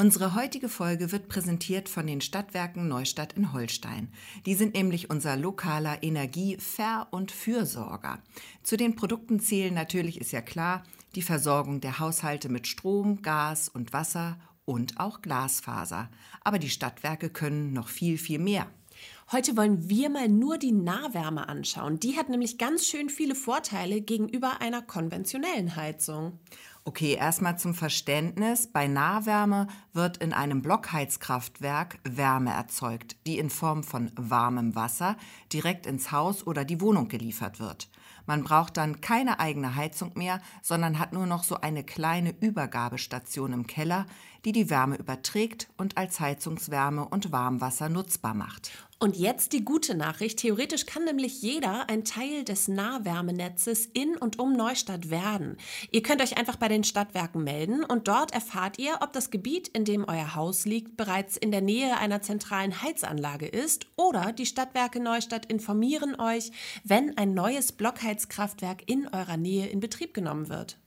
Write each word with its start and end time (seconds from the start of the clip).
Unsere 0.00 0.34
heutige 0.34 0.70
Folge 0.70 1.12
wird 1.12 1.28
präsentiert 1.28 1.86
von 1.90 2.06
den 2.06 2.22
Stadtwerken 2.22 2.88
Neustadt 2.88 3.34
in 3.34 3.52
Holstein. 3.52 4.08
Die 4.46 4.54
sind 4.54 4.72
nämlich 4.72 5.10
unser 5.10 5.36
lokaler 5.36 6.02
Energiever- 6.02 7.08
und 7.10 7.30
Fürsorger. 7.30 8.22
Zu 8.62 8.78
den 8.78 8.96
Produkten 8.96 9.40
zählen 9.40 9.74
natürlich, 9.74 10.18
ist 10.18 10.32
ja 10.32 10.40
klar, 10.40 10.84
die 11.16 11.20
Versorgung 11.20 11.82
der 11.82 11.98
Haushalte 11.98 12.48
mit 12.48 12.66
Strom, 12.66 13.20
Gas 13.20 13.68
und 13.68 13.92
Wasser 13.92 14.40
und 14.64 14.98
auch 14.98 15.20
Glasfaser. 15.20 16.08
Aber 16.40 16.58
die 16.58 16.70
Stadtwerke 16.70 17.28
können 17.28 17.74
noch 17.74 17.88
viel, 17.88 18.16
viel 18.16 18.38
mehr. 18.38 18.68
Heute 19.32 19.56
wollen 19.56 19.88
wir 19.88 20.10
mal 20.10 20.28
nur 20.28 20.58
die 20.58 20.72
Nahwärme 20.72 21.48
anschauen. 21.48 22.00
Die 22.00 22.16
hat 22.16 22.28
nämlich 22.28 22.58
ganz 22.58 22.88
schön 22.88 23.08
viele 23.08 23.36
Vorteile 23.36 24.00
gegenüber 24.00 24.60
einer 24.60 24.82
konventionellen 24.82 25.76
Heizung. 25.76 26.40
Okay, 26.82 27.14
erstmal 27.14 27.56
zum 27.56 27.74
Verständnis. 27.74 28.66
Bei 28.66 28.88
Nahwärme 28.88 29.68
wird 29.92 30.16
in 30.16 30.32
einem 30.32 30.62
Blockheizkraftwerk 30.62 32.00
Wärme 32.02 32.52
erzeugt, 32.52 33.18
die 33.24 33.38
in 33.38 33.50
Form 33.50 33.84
von 33.84 34.10
warmem 34.16 34.74
Wasser 34.74 35.16
direkt 35.52 35.86
ins 35.86 36.10
Haus 36.10 36.44
oder 36.44 36.64
die 36.64 36.80
Wohnung 36.80 37.06
geliefert 37.06 37.60
wird. 37.60 37.88
Man 38.26 38.42
braucht 38.42 38.76
dann 38.76 39.00
keine 39.00 39.38
eigene 39.38 39.76
Heizung 39.76 40.12
mehr, 40.14 40.40
sondern 40.62 40.98
hat 40.98 41.12
nur 41.12 41.26
noch 41.26 41.44
so 41.44 41.60
eine 41.60 41.84
kleine 41.84 42.34
Übergabestation 42.40 43.52
im 43.52 43.66
Keller, 43.68 44.06
die 44.44 44.52
die 44.52 44.70
Wärme 44.70 44.96
überträgt 44.96 45.68
und 45.76 45.96
als 45.96 46.20
Heizungswärme 46.20 47.08
und 47.08 47.32
Warmwasser 47.32 47.88
nutzbar 47.88 48.34
macht. 48.34 48.70
Und 49.02 49.16
jetzt 49.16 49.54
die 49.54 49.64
gute 49.64 49.94
Nachricht. 49.94 50.40
Theoretisch 50.40 50.84
kann 50.84 51.06
nämlich 51.06 51.40
jeder 51.40 51.88
ein 51.88 52.04
Teil 52.04 52.44
des 52.44 52.68
Nahwärmenetzes 52.68 53.86
in 53.86 54.14
und 54.18 54.38
um 54.38 54.52
Neustadt 54.52 55.08
werden. 55.08 55.56
Ihr 55.90 56.02
könnt 56.02 56.20
euch 56.20 56.36
einfach 56.36 56.56
bei 56.56 56.68
den 56.68 56.84
Stadtwerken 56.84 57.42
melden 57.42 57.82
und 57.82 58.08
dort 58.08 58.34
erfahrt 58.34 58.78
ihr, 58.78 58.98
ob 59.00 59.14
das 59.14 59.30
Gebiet, 59.30 59.68
in 59.68 59.86
dem 59.86 60.04
euer 60.06 60.34
Haus 60.34 60.66
liegt, 60.66 60.98
bereits 60.98 61.38
in 61.38 61.50
der 61.50 61.62
Nähe 61.62 61.96
einer 61.96 62.20
zentralen 62.20 62.82
Heizanlage 62.82 63.46
ist 63.46 63.86
oder 63.96 64.32
die 64.32 64.44
Stadtwerke 64.44 65.00
Neustadt 65.00 65.46
informieren 65.46 66.20
euch, 66.20 66.52
wenn 66.84 67.16
ein 67.16 67.32
neues 67.32 67.72
Blockheizkraftwerk 67.72 68.82
in 68.84 69.08
eurer 69.08 69.38
Nähe 69.38 69.68
in 69.68 69.80
Betrieb 69.80 70.12
genommen 70.12 70.50
wird. 70.50 70.78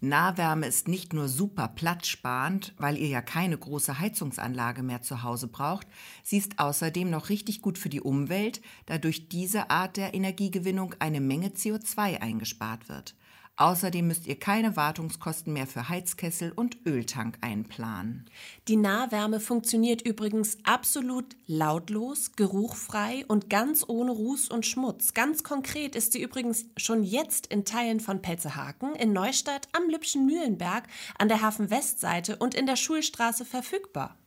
Nahwärme 0.00 0.66
ist 0.66 0.88
nicht 0.88 1.14
nur 1.14 1.28
super 1.28 1.68
platzsparend, 1.68 2.74
weil 2.76 2.98
ihr 2.98 3.08
ja 3.08 3.22
keine 3.22 3.56
große 3.56 3.98
Heizungsanlage 3.98 4.82
mehr 4.82 5.00
zu 5.02 5.22
Hause 5.22 5.48
braucht, 5.48 5.86
sie 6.22 6.36
ist 6.36 6.58
außerdem 6.58 7.08
noch 7.08 7.30
richtig 7.30 7.62
gut 7.62 7.78
für 7.78 7.88
die 7.88 8.02
Umwelt, 8.02 8.60
da 8.84 8.98
durch 8.98 9.28
diese 9.28 9.70
Art 9.70 9.96
der 9.96 10.12
Energiegewinnung 10.12 10.94
eine 10.98 11.20
Menge 11.20 11.48
CO2 11.48 12.20
eingespart 12.20 12.88
wird. 12.88 13.14
Außerdem 13.58 14.06
müsst 14.06 14.26
ihr 14.26 14.38
keine 14.38 14.76
Wartungskosten 14.76 15.52
mehr 15.52 15.66
für 15.66 15.88
Heizkessel 15.88 16.52
und 16.52 16.76
Öltank 16.86 17.38
einplanen. 17.40 18.28
Die 18.68 18.76
Nahwärme 18.76 19.40
funktioniert 19.40 20.02
übrigens 20.02 20.58
absolut 20.64 21.36
lautlos, 21.46 22.32
geruchfrei 22.36 23.24
und 23.28 23.48
ganz 23.48 23.82
ohne 23.88 24.10
Ruß 24.10 24.50
und 24.50 24.66
Schmutz. 24.66 25.14
Ganz 25.14 25.42
konkret 25.42 25.96
ist 25.96 26.12
sie 26.12 26.20
übrigens 26.20 26.66
schon 26.76 27.02
jetzt 27.02 27.46
in 27.46 27.64
Teilen 27.64 28.00
von 28.00 28.20
Pelzehaken, 28.20 28.94
in 28.94 29.14
Neustadt, 29.14 29.68
am 29.72 29.88
Lübschen 29.88 30.26
Mühlenberg, 30.26 30.84
an 31.18 31.28
der 31.28 31.40
Hafen-Westseite 31.40 32.36
und 32.36 32.54
in 32.54 32.66
der 32.66 32.76
Schulstraße 32.76 33.46
verfügbar. 33.46 34.18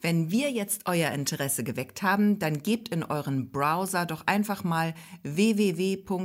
Wenn 0.00 0.30
wir 0.30 0.50
jetzt 0.50 0.82
euer 0.86 1.10
Interesse 1.10 1.64
geweckt 1.64 2.02
haben, 2.02 2.38
dann 2.38 2.62
gebt 2.62 2.88
in 2.88 3.02
euren 3.02 3.50
Browser 3.50 4.06
doch 4.06 4.26
einfach 4.26 4.64
mal 4.64 4.94
www.swnh.de-nah 5.22 6.18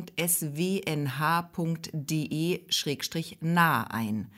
ein. 3.84 4.32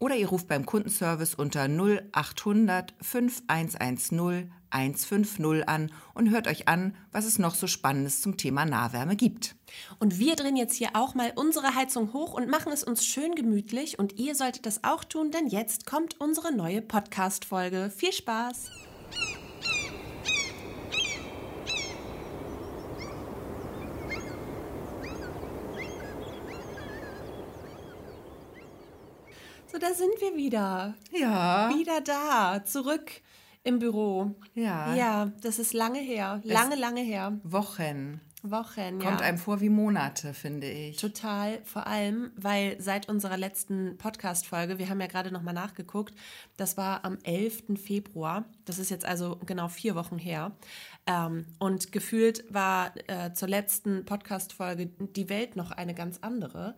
Oder 0.00 0.16
ihr 0.16 0.28
ruft 0.28 0.46
beim 0.46 0.64
Kundenservice 0.64 1.34
unter 1.34 1.64
0800 1.68 2.94
5110 3.00 4.52
150 4.70 5.68
an 5.68 5.90
und 6.14 6.30
hört 6.30 6.46
euch 6.46 6.68
an, 6.68 6.94
was 7.12 7.24
es 7.24 7.38
noch 7.38 7.54
so 7.54 7.66
Spannendes 7.66 8.20
zum 8.20 8.36
Thema 8.36 8.64
Nahwärme 8.64 9.16
gibt. 9.16 9.54
Und 9.98 10.18
wir 10.18 10.36
drehen 10.36 10.56
jetzt 10.56 10.74
hier 10.74 10.90
auch 10.94 11.14
mal 11.14 11.32
unsere 11.36 11.74
Heizung 11.74 12.12
hoch 12.12 12.34
und 12.34 12.48
machen 12.48 12.72
es 12.72 12.84
uns 12.84 13.04
schön 13.04 13.34
gemütlich. 13.34 13.98
Und 13.98 14.18
ihr 14.18 14.34
solltet 14.34 14.66
das 14.66 14.84
auch 14.84 15.04
tun, 15.04 15.30
denn 15.30 15.46
jetzt 15.46 15.86
kommt 15.86 16.20
unsere 16.20 16.52
neue 16.52 16.82
Podcast-Folge. 16.82 17.90
Viel 17.94 18.12
Spaß! 18.12 18.70
So, 29.70 29.78
da 29.78 29.92
sind 29.92 30.18
wir 30.20 30.34
wieder. 30.34 30.94
Ja. 31.12 31.70
Wieder 31.74 32.00
da, 32.00 32.64
zurück 32.64 33.20
im 33.68 33.78
Büro. 33.78 34.34
Ja. 34.54 34.94
Ja, 34.94 35.32
das 35.42 35.58
ist 35.58 35.74
lange 35.74 36.00
her. 36.00 36.40
Lange, 36.44 36.74
es 36.74 36.80
lange 36.80 37.00
her. 37.02 37.38
Wochen. 37.44 38.20
Wochen, 38.42 39.00
ja. 39.00 39.08
Kommt 39.08 39.20
einem 39.20 39.36
vor 39.36 39.60
wie 39.60 39.68
Monate, 39.68 40.32
finde 40.32 40.70
ich. 40.70 40.96
Total, 40.96 41.58
vor 41.64 41.88
allem, 41.88 42.30
weil 42.36 42.80
seit 42.80 43.08
unserer 43.08 43.36
letzten 43.36 43.98
Podcast-Folge, 43.98 44.78
wir 44.78 44.88
haben 44.88 45.00
ja 45.00 45.08
gerade 45.08 45.32
nochmal 45.32 45.54
nachgeguckt, 45.54 46.14
das 46.56 46.76
war 46.76 47.04
am 47.04 47.18
11. 47.24 47.80
Februar, 47.82 48.44
das 48.64 48.78
ist 48.78 48.90
jetzt 48.90 49.04
also 49.04 49.40
genau 49.44 49.66
vier 49.66 49.96
Wochen 49.96 50.18
her. 50.18 50.52
Ähm, 51.06 51.46
und 51.58 51.90
gefühlt 51.90 52.44
war 52.48 52.92
äh, 53.08 53.32
zur 53.32 53.48
letzten 53.48 54.04
Podcast-Folge 54.04 54.86
die 54.86 55.28
Welt 55.28 55.56
noch 55.56 55.72
eine 55.72 55.94
ganz 55.94 56.18
andere. 56.20 56.76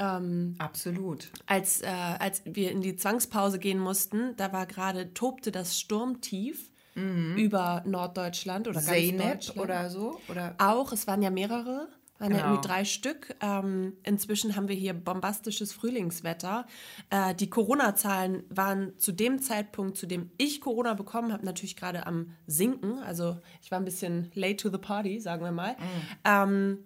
Ähm, 0.00 0.54
Absolut. 0.58 1.30
Als, 1.46 1.82
äh, 1.82 1.86
als 1.88 2.42
wir 2.46 2.70
in 2.70 2.80
die 2.80 2.96
Zwangspause 2.96 3.58
gehen 3.58 3.78
mussten, 3.78 4.34
da 4.36 4.52
war 4.52 4.66
gerade, 4.66 5.12
tobte 5.12 5.52
das 5.52 5.78
Sturmtief 5.78 6.70
mhm. 6.94 7.36
über 7.36 7.82
Norddeutschland 7.86 8.66
oder 8.66 8.80
Zeynep 8.80 9.18
ganz 9.18 9.46
Deutschland. 9.46 9.60
oder 9.60 9.90
so? 9.90 10.20
Oder? 10.28 10.54
Auch, 10.56 10.92
es 10.92 11.06
waren 11.06 11.20
ja 11.20 11.30
mehrere. 11.30 11.88
Waren 12.18 12.32
genau. 12.32 12.42
ja 12.42 12.50
irgendwie 12.50 12.68
drei 12.68 12.84
Stück. 12.84 13.34
Ähm, 13.40 13.94
inzwischen 14.02 14.54
haben 14.54 14.68
wir 14.68 14.76
hier 14.76 14.92
bombastisches 14.92 15.72
Frühlingswetter. 15.72 16.66
Äh, 17.08 17.34
die 17.34 17.48
Corona-Zahlen 17.48 18.44
waren 18.50 18.98
zu 18.98 19.12
dem 19.12 19.40
Zeitpunkt, 19.40 19.96
zu 19.96 20.06
dem 20.06 20.30
ich 20.36 20.60
Corona 20.60 20.92
bekommen 20.92 21.32
habe, 21.32 21.46
natürlich 21.46 21.76
gerade 21.76 22.06
am 22.06 22.32
Sinken. 22.46 22.98
Also 22.98 23.38
ich 23.62 23.70
war 23.70 23.78
ein 23.78 23.86
bisschen 23.86 24.30
late 24.34 24.56
to 24.56 24.70
the 24.70 24.78
party, 24.78 25.18
sagen 25.18 25.42
wir 25.42 25.52
mal. 25.52 25.72
Mhm. 25.72 25.76
Ähm, 26.24 26.78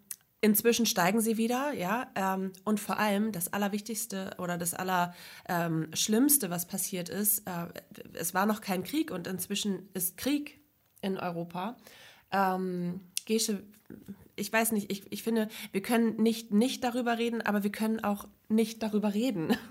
Inzwischen 0.44 0.84
steigen 0.84 1.22
sie 1.22 1.38
wieder, 1.38 1.72
ja. 1.72 2.06
Ähm, 2.14 2.52
und 2.64 2.78
vor 2.78 2.98
allem 2.98 3.32
das 3.32 3.54
Allerwichtigste 3.54 4.32
oder 4.36 4.58
das 4.58 4.74
Allerschlimmste, 4.74 6.46
ähm, 6.46 6.52
was 6.52 6.66
passiert 6.66 7.08
ist, 7.08 7.48
äh, 7.48 7.68
es 8.12 8.34
war 8.34 8.44
noch 8.44 8.60
kein 8.60 8.84
Krieg 8.84 9.10
und 9.10 9.26
inzwischen 9.26 9.88
ist 9.94 10.18
Krieg 10.18 10.60
in 11.00 11.16
Europa. 11.16 11.78
Ähm, 12.30 13.00
Gesche, 13.24 13.62
ich 14.36 14.52
weiß 14.52 14.72
nicht, 14.72 14.92
ich, 14.92 15.10
ich 15.10 15.22
finde, 15.22 15.48
wir 15.72 15.80
können 15.80 16.16
nicht 16.16 16.52
nicht 16.52 16.84
darüber 16.84 17.16
reden, 17.16 17.40
aber 17.40 17.62
wir 17.62 17.72
können 17.72 18.04
auch 18.04 18.28
nicht 18.50 18.82
darüber 18.82 19.14
reden. 19.14 19.56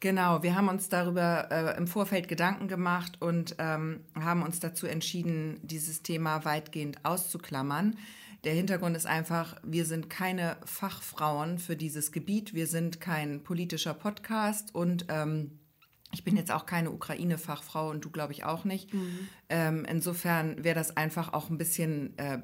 Genau, 0.00 0.42
wir 0.42 0.54
haben 0.54 0.68
uns 0.68 0.90
darüber 0.90 1.48
äh, 1.50 1.78
im 1.78 1.86
Vorfeld 1.86 2.28
Gedanken 2.28 2.68
gemacht 2.68 3.22
und 3.22 3.56
ähm, 3.58 4.00
haben 4.14 4.42
uns 4.42 4.60
dazu 4.60 4.86
entschieden, 4.86 5.58
dieses 5.62 6.02
Thema 6.02 6.44
weitgehend 6.44 7.02
auszuklammern. 7.06 7.96
Der 8.44 8.52
Hintergrund 8.52 8.94
ist 8.94 9.06
einfach, 9.06 9.56
wir 9.62 9.86
sind 9.86 10.10
keine 10.10 10.58
Fachfrauen 10.66 11.58
für 11.58 11.76
dieses 11.76 12.12
Gebiet, 12.12 12.52
wir 12.52 12.66
sind 12.66 13.00
kein 13.00 13.42
politischer 13.42 13.94
Podcast 13.94 14.74
und 14.74 15.06
ähm, 15.08 15.60
ich 16.12 16.24
bin 16.24 16.36
jetzt 16.36 16.52
auch 16.52 16.66
keine 16.66 16.90
Ukraine-Fachfrau 16.90 17.88
und 17.90 18.04
du 18.04 18.10
glaube 18.10 18.34
ich 18.34 18.44
auch 18.44 18.64
nicht. 18.64 18.92
Mhm. 18.92 19.28
Ähm, 19.48 19.86
insofern 19.88 20.62
wäre 20.62 20.74
das 20.74 20.96
einfach 20.96 21.32
auch 21.32 21.48
ein 21.48 21.56
bisschen 21.56 22.16
äh, 22.18 22.42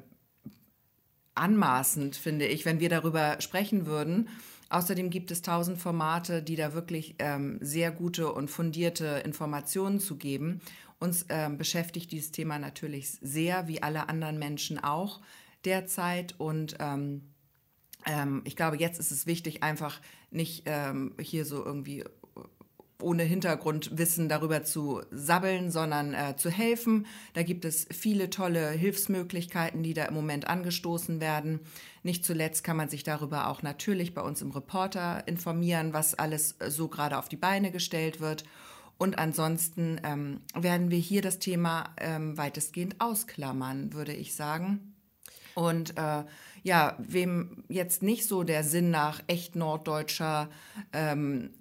anmaßend, 1.35 2.15
finde 2.15 2.47
ich, 2.47 2.65
wenn 2.65 2.79
wir 2.79 2.89
darüber 2.89 3.39
sprechen 3.39 3.85
würden. 3.85 4.27
Außerdem 4.69 5.11
gibt 5.11 5.29
es 5.29 5.43
tausend 5.43 5.77
Formate, 5.77 6.41
die 6.41 6.55
da 6.55 6.73
wirklich 6.73 7.15
ähm, 7.19 7.59
sehr 7.61 7.91
gute 7.91 8.31
und 8.31 8.49
fundierte 8.49 9.21
Informationen 9.23 9.99
zu 9.99 10.17
geben. 10.17 10.61
Uns 10.97 11.25
ähm, 11.29 11.57
beschäftigt 11.57 12.11
dieses 12.11 12.31
Thema 12.31 12.57
natürlich 12.57 13.11
sehr, 13.21 13.67
wie 13.67 13.83
alle 13.83 14.09
anderen 14.09 14.39
Menschen 14.39 14.79
auch 14.79 15.21
derzeit. 15.65 16.35
Und 16.39 16.75
ähm, 16.79 17.33
ähm, 18.05 18.41
ich 18.45 18.55
glaube, 18.55 18.77
jetzt 18.77 18.99
ist 18.99 19.11
es 19.11 19.25
wichtig, 19.25 19.63
einfach 19.63 19.99
nicht 20.31 20.63
ähm, 20.65 21.15
hier 21.19 21.45
so 21.45 21.63
irgendwie 21.63 22.03
ohne 23.01 23.23
Hintergrundwissen 23.23 24.29
darüber 24.29 24.63
zu 24.63 25.01
sabbeln, 25.11 25.71
sondern 25.71 26.13
äh, 26.13 26.35
zu 26.37 26.49
helfen. 26.49 27.05
Da 27.33 27.43
gibt 27.43 27.65
es 27.65 27.87
viele 27.91 28.29
tolle 28.29 28.69
Hilfsmöglichkeiten, 28.71 29.83
die 29.83 29.93
da 29.93 30.05
im 30.05 30.13
Moment 30.13 30.47
angestoßen 30.47 31.19
werden. 31.19 31.59
Nicht 32.03 32.25
zuletzt 32.25 32.63
kann 32.63 32.77
man 32.77 32.89
sich 32.89 33.03
darüber 33.03 33.47
auch 33.47 33.61
natürlich 33.61 34.13
bei 34.13 34.21
uns 34.21 34.41
im 34.41 34.51
Reporter 34.51 35.27
informieren, 35.27 35.93
was 35.93 36.13
alles 36.13 36.55
so 36.67 36.87
gerade 36.87 37.17
auf 37.17 37.29
die 37.29 37.37
Beine 37.37 37.71
gestellt 37.71 38.19
wird. 38.19 38.43
Und 38.97 39.17
ansonsten 39.17 39.99
ähm, 40.03 40.41
werden 40.53 40.91
wir 40.91 40.99
hier 40.99 41.23
das 41.23 41.39
Thema 41.39 41.89
ähm, 41.97 42.37
weitestgehend 42.37 43.01
ausklammern, 43.01 43.93
würde 43.93 44.13
ich 44.13 44.35
sagen. 44.35 44.90
Und 45.55 45.97
äh, 45.97 46.23
ja, 46.63 46.95
wem 46.99 47.63
jetzt 47.67 48.03
nicht 48.03 48.27
so 48.27 48.43
der 48.43 48.63
Sinn 48.63 48.91
nach 48.91 49.21
echt 49.27 49.55
norddeutscher 49.55 50.49
ähm, 50.93 51.51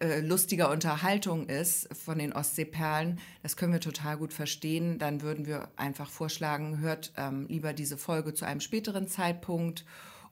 äh, 0.00 0.20
lustiger 0.20 0.70
Unterhaltung 0.70 1.48
ist 1.48 1.88
von 1.96 2.18
den 2.18 2.32
Ostseeperlen, 2.32 3.20
das 3.42 3.56
können 3.56 3.72
wir 3.72 3.80
total 3.80 4.16
gut 4.16 4.32
verstehen. 4.32 4.98
Dann 4.98 5.22
würden 5.22 5.46
wir 5.46 5.68
einfach 5.76 6.10
vorschlagen, 6.10 6.80
hört 6.80 7.12
ähm, 7.16 7.46
lieber 7.48 7.72
diese 7.72 7.96
Folge 7.96 8.34
zu 8.34 8.44
einem 8.44 8.60
späteren 8.60 9.06
Zeitpunkt 9.06 9.84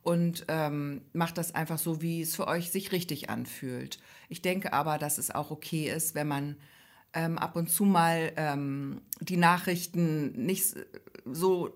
und 0.02 0.44
ähm, 0.48 1.02
macht 1.12 1.38
das 1.38 1.54
einfach 1.54 1.78
so, 1.78 2.02
wie 2.02 2.20
es 2.20 2.34
für 2.34 2.48
euch 2.48 2.70
sich 2.70 2.92
richtig 2.92 3.30
anfühlt. 3.30 4.00
Ich 4.28 4.42
denke 4.42 4.72
aber, 4.72 4.98
dass 4.98 5.18
es 5.18 5.30
auch 5.30 5.50
okay 5.50 5.88
ist, 5.88 6.14
wenn 6.14 6.28
man 6.28 6.56
ähm, 7.14 7.38
ab 7.38 7.54
und 7.56 7.70
zu 7.70 7.84
mal 7.84 8.32
ähm, 8.36 9.02
die 9.20 9.36
Nachrichten 9.36 10.32
nicht 10.44 10.74
so 11.24 11.72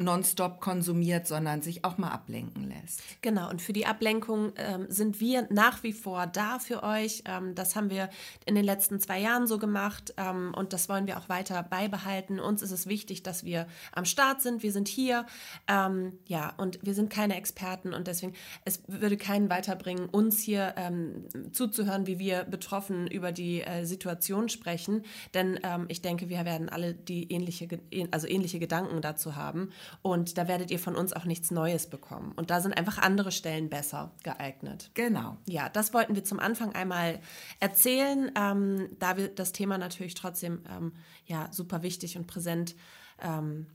nonstop 0.00 0.60
konsumiert, 0.60 1.26
sondern 1.26 1.62
sich 1.62 1.84
auch 1.84 1.98
mal 1.98 2.10
ablenken 2.10 2.68
lässt. 2.68 3.02
Genau, 3.22 3.48
und 3.50 3.62
für 3.62 3.72
die 3.72 3.86
Ablenkung 3.86 4.52
ähm, 4.56 4.86
sind 4.88 5.20
wir 5.20 5.46
nach 5.50 5.82
wie 5.82 5.92
vor 5.92 6.26
da 6.26 6.58
für 6.58 6.82
euch. 6.82 7.22
Ähm, 7.26 7.54
das 7.54 7.76
haben 7.76 7.90
wir 7.90 8.08
in 8.46 8.54
den 8.54 8.64
letzten 8.64 8.98
zwei 9.00 9.20
Jahren 9.20 9.46
so 9.46 9.58
gemacht 9.58 10.14
ähm, 10.16 10.52
und 10.56 10.72
das 10.72 10.88
wollen 10.88 11.06
wir 11.06 11.18
auch 11.18 11.28
weiter 11.28 11.62
beibehalten. 11.62 12.40
Uns 12.40 12.62
ist 12.62 12.70
es 12.70 12.86
wichtig, 12.86 13.22
dass 13.22 13.44
wir 13.44 13.66
am 13.92 14.04
Start 14.04 14.42
sind. 14.42 14.62
Wir 14.62 14.72
sind 14.72 14.88
hier, 14.88 15.26
ähm, 15.68 16.18
ja, 16.26 16.54
und 16.56 16.78
wir 16.82 16.94
sind 16.94 17.10
keine 17.10 17.36
Experten 17.36 17.92
und 17.92 18.06
deswegen, 18.06 18.34
es 18.64 18.82
würde 18.86 19.16
keinen 19.16 19.50
weiterbringen, 19.50 20.08
uns 20.08 20.40
hier 20.40 20.74
ähm, 20.76 21.26
zuzuhören, 21.52 22.06
wie 22.06 22.18
wir 22.18 22.44
betroffen 22.44 23.06
über 23.06 23.32
die 23.32 23.62
äh, 23.62 23.84
Situation 23.84 24.48
sprechen, 24.48 25.02
denn 25.34 25.60
ähm, 25.62 25.86
ich 25.88 26.00
denke, 26.02 26.28
wir 26.28 26.44
werden 26.44 26.68
alle 26.68 26.94
die 26.94 27.30
ähnliche, 27.30 27.68
also 28.10 28.26
ähnliche 28.26 28.58
Gedanken 28.58 29.02
dazu 29.02 29.36
haben. 29.36 29.70
Und 30.02 30.38
da 30.38 30.48
werdet 30.48 30.70
ihr 30.70 30.78
von 30.78 30.96
uns 30.96 31.12
auch 31.12 31.24
nichts 31.24 31.50
Neues 31.50 31.88
bekommen. 31.88 32.32
Und 32.36 32.50
da 32.50 32.60
sind 32.60 32.76
einfach 32.76 32.98
andere 32.98 33.32
Stellen 33.32 33.68
besser 33.68 34.12
geeignet. 34.22 34.90
Genau. 34.94 35.36
Ja, 35.46 35.68
das 35.68 35.92
wollten 35.94 36.14
wir 36.14 36.24
zum 36.24 36.40
Anfang 36.40 36.74
einmal 36.74 37.20
erzählen, 37.60 38.30
ähm, 38.36 38.88
da 38.98 39.16
wir 39.16 39.28
das 39.28 39.52
Thema 39.52 39.78
natürlich 39.78 40.14
trotzdem 40.14 40.62
ähm, 40.70 40.92
ja, 41.26 41.48
super 41.52 41.82
wichtig 41.82 42.16
und 42.16 42.26
präsent 42.26 42.74
ähm, 43.20 43.66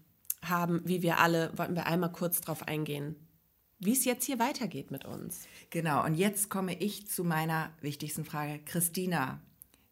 haben, 0.44 0.82
wie 0.86 1.02
wir 1.02 1.20
alle, 1.20 1.52
wollten 1.58 1.76
wir 1.76 1.88
einmal 1.88 2.12
kurz 2.12 2.42
darauf 2.42 2.68
eingehen, 2.68 3.16
wie 3.80 3.94
es 3.94 4.06
jetzt 4.06 4.26
hier 4.26 4.40
weitergeht 4.40 4.92
mit 4.92 5.06
uns. 5.06 5.48
Genau, 5.70 6.04
und 6.06 6.16
jetzt 6.16 6.50
komme 6.50 6.76
ich 6.80 7.08
zu 7.08 7.24
meiner 7.24 7.72
wichtigsten 7.82 8.26
Frage. 8.26 8.60
Christina, 8.64 9.42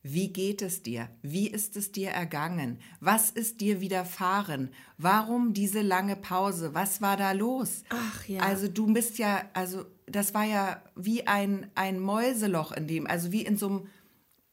wie 0.05 0.33
geht 0.33 0.61
es 0.61 0.83
dir? 0.83 1.07
Wie 1.21 1.47
ist 1.47 1.77
es 1.77 1.93
dir 1.93 2.09
ergangen? 2.09 2.79
Was 2.99 3.29
ist 3.31 3.61
dir 3.61 3.79
widerfahren? 3.79 4.69
Warum 4.97 5.53
diese 5.53 5.81
lange 5.81 6.17
Pause? 6.17 6.73
Was 6.73 7.01
war 7.01 7.15
da 7.15 7.31
los? 7.31 7.83
Ach 7.87 8.27
ja. 8.27 8.41
Also 8.41 8.67
du 8.67 8.91
bist 8.91 9.17
ja, 9.17 9.43
also 9.53 9.85
das 10.05 10.33
war 10.33 10.43
ja 10.43 10.83
wie 10.97 11.25
ein, 11.25 11.71
ein 11.75 12.01
Mäuseloch 12.01 12.73
in 12.73 12.87
dem, 12.87 13.07
also 13.07 13.31
wie 13.31 13.43
in 13.43 13.55
so 13.55 13.67
einem 13.67 13.87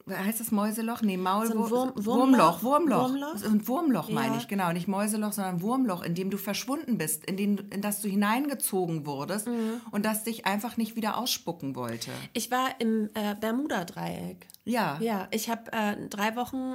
heißt 0.09 0.41
das 0.41 0.51
Mäuseloch? 0.51 1.03
Nee, 1.03 1.17
Maul 1.17 1.47
so 1.47 1.71
Wurm, 1.71 1.93
Wurmloch. 1.97 2.63
Wurmloch. 2.63 2.63
Wurmloch. 2.63 3.11
Wurmloch, 3.11 3.45
ein 3.45 3.69
Wurmloch 3.69 4.09
ja. 4.09 4.15
meine 4.15 4.37
ich, 4.37 4.49
genau. 4.49 4.73
Nicht 4.73 4.89
Mäuseloch, 4.89 5.33
sondern 5.33 5.63
Wurmloch, 5.63 6.03
in 6.03 6.15
dem 6.15 6.31
du 6.31 6.37
verschwunden 6.37 6.99
bist, 6.99 7.25
in, 7.27 7.37
dem, 7.37 7.59
in 7.71 7.83
das 7.83 8.01
du 8.01 8.09
hineingezogen 8.09 9.07
wurdest 9.07 9.47
mhm. 9.47 9.81
und 9.91 10.05
das 10.05 10.25
dich 10.25 10.47
einfach 10.47 10.77
nicht 10.77 10.97
wieder 10.97 11.17
ausspucken 11.19 11.77
wollte. 11.77 12.11
Ich 12.33 12.51
war 12.51 12.69
im 12.79 13.11
äh, 13.15 13.35
Bermuda-Dreieck. 13.41 14.47
Ja. 14.65 14.99
Ja, 15.01 15.29
ich 15.31 15.51
habe 15.51 15.73
äh, 15.73 15.97
drei 16.09 16.37
Wochen 16.37 16.75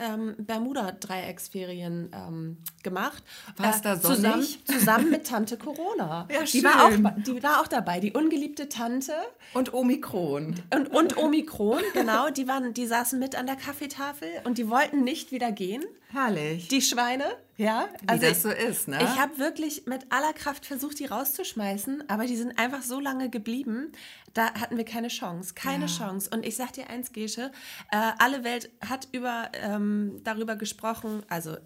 ähm, 0.00 0.34
Bermuda-Dreiecksferien 0.38 2.10
ähm, 2.14 2.56
gemacht. 2.82 3.22
War 3.56 3.76
äh, 3.76 3.80
da 3.82 3.96
sonnig? 3.96 4.20
Zusammen, 4.20 4.46
zusammen 4.64 5.10
mit 5.10 5.26
Tante 5.26 5.56
Corona. 5.56 6.26
Ja, 6.32 6.42
die, 6.42 6.64
war 6.64 6.84
auch, 6.84 7.22
die 7.24 7.42
war 7.42 7.60
auch 7.60 7.66
dabei, 7.66 8.00
die 8.00 8.12
ungeliebte 8.12 8.68
Tante. 8.68 9.12
Und 9.54 9.74
Omikron. 9.74 10.54
Und, 10.74 10.88
und 10.88 11.16
Omikron, 11.16 11.82
genau. 11.92 12.30
Die, 12.30 12.48
waren, 12.48 12.74
die 12.74 12.86
saßen 12.86 13.18
mit 13.18 13.36
an 13.36 13.46
der 13.46 13.56
Kaffeetafel 13.56 14.28
und 14.44 14.58
die 14.58 14.68
wollten 14.68 15.04
nicht 15.04 15.32
wieder 15.32 15.52
gehen. 15.52 15.84
Herrlich. 16.12 16.68
Die 16.68 16.82
Schweine, 16.82 17.24
ja. 17.56 17.88
Wie 18.00 18.08
also 18.08 18.26
das 18.26 18.42
so 18.42 18.50
ist, 18.50 18.88
ne? 18.88 18.98
Ich 19.00 19.20
habe 19.20 19.38
wirklich 19.38 19.86
mit 19.86 20.10
aller 20.10 20.32
Kraft 20.32 20.66
versucht, 20.66 20.98
die 20.98 21.06
rauszuschmeißen, 21.06 22.08
aber 22.08 22.26
die 22.26 22.36
sind 22.36 22.58
einfach 22.58 22.82
so 22.82 22.98
lange 22.98 23.30
geblieben, 23.30 23.92
da 24.34 24.54
hatten 24.54 24.76
wir 24.76 24.84
keine 24.84 25.08
Chance. 25.08 25.54
Keine 25.54 25.86
ja. 25.86 25.90
Chance. 25.90 26.30
Und 26.32 26.44
ich 26.44 26.56
sag 26.56 26.72
dir 26.72 26.88
eins, 26.88 27.12
Gesche, 27.12 27.52
äh, 27.90 28.12
alle 28.18 28.44
Welt 28.44 28.70
hat 28.86 29.08
über, 29.12 29.50
ähm, 29.54 30.20
darüber 30.24 30.56
gesprochen, 30.56 31.22
also 31.28 31.56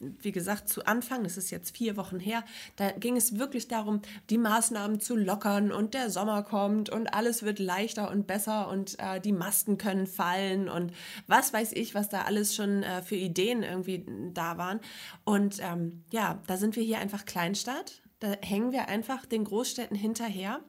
wie 0.00 0.32
gesagt, 0.32 0.68
zu 0.68 0.86
Anfang, 0.86 1.24
das 1.24 1.36
ist 1.36 1.50
jetzt 1.50 1.76
vier 1.76 1.96
Wochen 1.96 2.18
her, 2.18 2.44
da 2.76 2.90
ging 2.90 3.16
es 3.16 3.38
wirklich 3.38 3.68
darum, 3.68 4.02
die 4.30 4.38
Maßnahmen 4.38 5.00
zu 5.00 5.16
lockern 5.16 5.72
und 5.72 5.94
der 5.94 6.10
Sommer 6.10 6.42
kommt 6.42 6.90
und 6.90 7.12
alles 7.14 7.42
wird 7.42 7.58
leichter 7.58 8.10
und 8.10 8.26
besser 8.26 8.68
und 8.68 8.98
äh, 8.98 9.20
die 9.20 9.32
Masken 9.32 9.78
können 9.78 10.06
fallen 10.06 10.68
und 10.68 10.92
was 11.26 11.52
weiß 11.52 11.72
ich, 11.72 11.94
was 11.94 12.08
da 12.08 12.22
alles 12.22 12.54
schon 12.54 12.82
äh, 12.82 13.02
für 13.02 13.16
Ideen 13.16 13.62
irgendwie 13.62 14.04
da 14.32 14.58
waren. 14.58 14.80
Und 15.24 15.58
ähm, 15.60 16.04
ja, 16.10 16.40
da 16.46 16.56
sind 16.56 16.76
wir 16.76 16.82
hier 16.82 16.98
einfach 16.98 17.24
Kleinstadt. 17.24 18.02
Da 18.20 18.32
hängen 18.40 18.72
wir 18.72 18.88
einfach 18.88 19.26
den 19.26 19.44
Großstädten 19.44 19.96
hinterher 19.96 20.60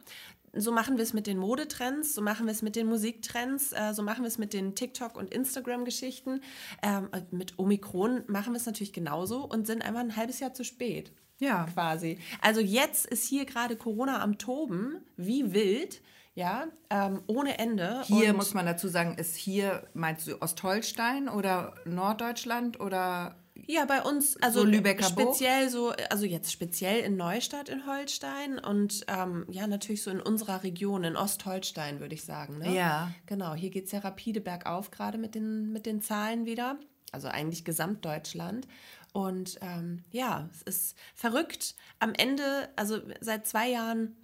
so 0.59 0.71
machen 0.71 0.97
wir 0.97 1.03
es 1.03 1.13
mit 1.13 1.27
den 1.27 1.37
Modetrends, 1.37 2.13
so 2.13 2.21
machen 2.21 2.45
wir 2.45 2.51
es 2.51 2.61
mit 2.61 2.75
den 2.75 2.87
Musiktrends, 2.87 3.73
äh, 3.73 3.93
so 3.93 4.03
machen 4.03 4.23
wir 4.23 4.27
es 4.27 4.37
mit 4.37 4.53
den 4.53 4.75
TikTok- 4.75 5.17
und 5.17 5.33
Instagram-Geschichten. 5.33 6.41
Ähm, 6.81 7.09
mit 7.31 7.57
Omikron 7.59 8.23
machen 8.27 8.53
wir 8.53 8.57
es 8.57 8.65
natürlich 8.65 8.93
genauso 8.93 9.43
und 9.43 9.67
sind 9.67 9.83
einfach 9.83 10.01
ein 10.01 10.15
halbes 10.15 10.39
Jahr 10.39 10.53
zu 10.53 10.63
spät. 10.63 11.11
Ja. 11.39 11.65
Quasi. 11.73 12.19
Also 12.41 12.61
jetzt 12.61 13.05
ist 13.05 13.27
hier 13.27 13.45
gerade 13.45 13.75
Corona 13.75 14.21
am 14.21 14.37
Toben, 14.37 14.97
wie 15.17 15.53
wild. 15.53 16.01
Ja, 16.33 16.67
ähm, 16.91 17.23
ohne 17.25 17.57
Ende. 17.57 18.03
Hier 18.05 18.29
und 18.29 18.37
muss 18.37 18.53
man 18.53 18.67
dazu 18.67 18.87
sagen, 18.87 19.15
ist 19.17 19.35
hier, 19.35 19.87
meinst 19.95 20.27
du 20.27 20.39
Ostholstein 20.39 21.29
oder 21.29 21.73
Norddeutschland 21.85 22.79
oder 22.79 23.35
ja, 23.65 23.85
bei 23.85 24.01
uns, 24.01 24.37
also 24.41 24.61
so 24.61 24.65
Lübecker 24.65 25.05
speziell 25.05 25.69
so, 25.69 25.93
also 26.09 26.25
jetzt 26.25 26.51
speziell 26.51 26.99
in 26.99 27.17
Neustadt 27.17 27.69
in 27.69 27.87
Holstein 27.87 28.59
und 28.59 29.05
ähm, 29.07 29.45
ja, 29.49 29.67
natürlich 29.67 30.03
so 30.03 30.11
in 30.11 30.21
unserer 30.21 30.63
Region, 30.63 31.03
in 31.03 31.15
Ostholstein, 31.15 31.99
würde 31.99 32.15
ich 32.15 32.23
sagen. 32.23 32.59
Ne? 32.59 32.75
Ja. 32.75 33.11
Genau, 33.25 33.53
hier 33.53 33.69
geht 33.69 33.85
es 33.85 33.91
ja 33.91 33.99
rapide 33.99 34.41
bergauf, 34.41 34.91
gerade 34.91 35.17
mit 35.17 35.35
den, 35.35 35.71
mit 35.71 35.85
den 35.85 36.01
Zahlen 36.01 36.45
wieder. 36.45 36.77
Also 37.11 37.29
eigentlich 37.29 37.63
Gesamtdeutschland. 37.63 38.67
Und 39.13 39.57
ähm, 39.61 40.03
ja, 40.11 40.49
es 40.51 40.61
ist 40.63 40.97
verrückt. 41.15 41.75
Am 41.99 42.13
Ende, 42.13 42.69
also 42.75 42.99
seit 43.21 43.47
zwei 43.47 43.69
Jahren 43.69 44.15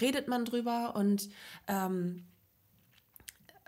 redet 0.00 0.28
man 0.28 0.44
drüber 0.44 0.94
und 0.94 1.28
ähm, 1.66 2.27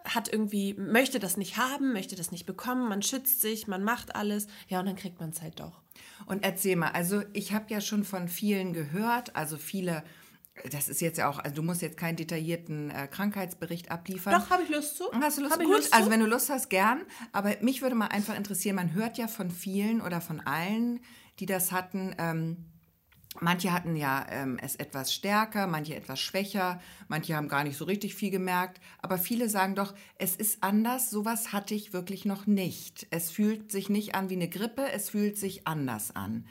hat 0.04 0.32
irgendwie, 0.32 0.74
möchte 0.74 1.18
das 1.18 1.36
nicht 1.36 1.56
haben, 1.56 1.92
möchte 1.92 2.16
das 2.16 2.30
nicht 2.30 2.46
bekommen, 2.46 2.88
man 2.88 3.02
schützt 3.02 3.40
sich, 3.40 3.66
man 3.66 3.82
macht 3.82 4.14
alles, 4.14 4.46
ja, 4.68 4.80
und 4.80 4.86
dann 4.86 4.96
kriegt 4.96 5.20
man 5.20 5.30
es 5.30 5.42
halt 5.42 5.60
doch. 5.60 5.80
Und 6.26 6.44
erzähl 6.44 6.76
mal, 6.76 6.90
also 6.90 7.22
ich 7.32 7.52
habe 7.52 7.66
ja 7.68 7.80
schon 7.80 8.04
von 8.04 8.28
vielen 8.28 8.72
gehört, 8.72 9.36
also 9.36 9.56
viele, 9.56 10.02
das 10.70 10.88
ist 10.88 11.00
jetzt 11.00 11.18
ja 11.18 11.28
auch, 11.28 11.38
also 11.38 11.56
du 11.56 11.62
musst 11.62 11.82
jetzt 11.82 11.96
keinen 11.96 12.16
detaillierten 12.16 12.90
äh, 12.90 13.08
Krankheitsbericht 13.08 13.90
abliefern. 13.90 14.34
Doch, 14.34 14.50
habe 14.50 14.62
ich 14.62 14.68
Lust 14.68 14.96
zu. 14.96 15.04
Hast 15.12 15.38
du 15.38 15.42
Lust? 15.42 15.54
Hab 15.54 15.60
Gut, 15.60 15.70
Lust 15.70 15.94
also 15.94 16.10
wenn 16.10 16.20
du 16.20 16.26
Lust 16.26 16.50
hast, 16.50 16.68
gern. 16.70 17.02
Aber 17.32 17.54
mich 17.60 17.82
würde 17.82 17.94
mal 17.94 18.08
einfach 18.08 18.36
interessieren, 18.36 18.76
man 18.76 18.94
hört 18.94 19.18
ja 19.18 19.28
von 19.28 19.50
vielen 19.50 20.00
oder 20.00 20.20
von 20.20 20.40
allen, 20.40 21.00
die 21.38 21.46
das 21.46 21.72
hatten, 21.72 22.14
ähm, 22.18 22.69
Manche 23.40 23.72
hatten 23.72 23.96
ja 23.96 24.26
ähm, 24.30 24.58
es 24.60 24.76
etwas 24.76 25.14
stärker, 25.14 25.66
manche 25.66 25.94
etwas 25.94 26.20
schwächer, 26.20 26.80
manche 27.08 27.34
haben 27.34 27.48
gar 27.48 27.64
nicht 27.64 27.78
so 27.78 27.86
richtig 27.86 28.14
viel 28.14 28.30
gemerkt, 28.30 28.80
aber 29.00 29.16
viele 29.16 29.48
sagen 29.48 29.74
doch, 29.74 29.94
es 30.16 30.36
ist 30.36 30.62
anders, 30.62 31.10
sowas 31.10 31.52
hatte 31.52 31.74
ich 31.74 31.94
wirklich 31.94 32.26
noch 32.26 32.46
nicht. 32.46 33.06
Es 33.10 33.30
fühlt 33.30 33.72
sich 33.72 33.88
nicht 33.88 34.14
an 34.14 34.28
wie 34.28 34.34
eine 34.34 34.48
Grippe, 34.48 34.92
es 34.92 35.10
fühlt 35.10 35.38
sich 35.38 35.66
anders 35.66 36.14
an. 36.14 36.44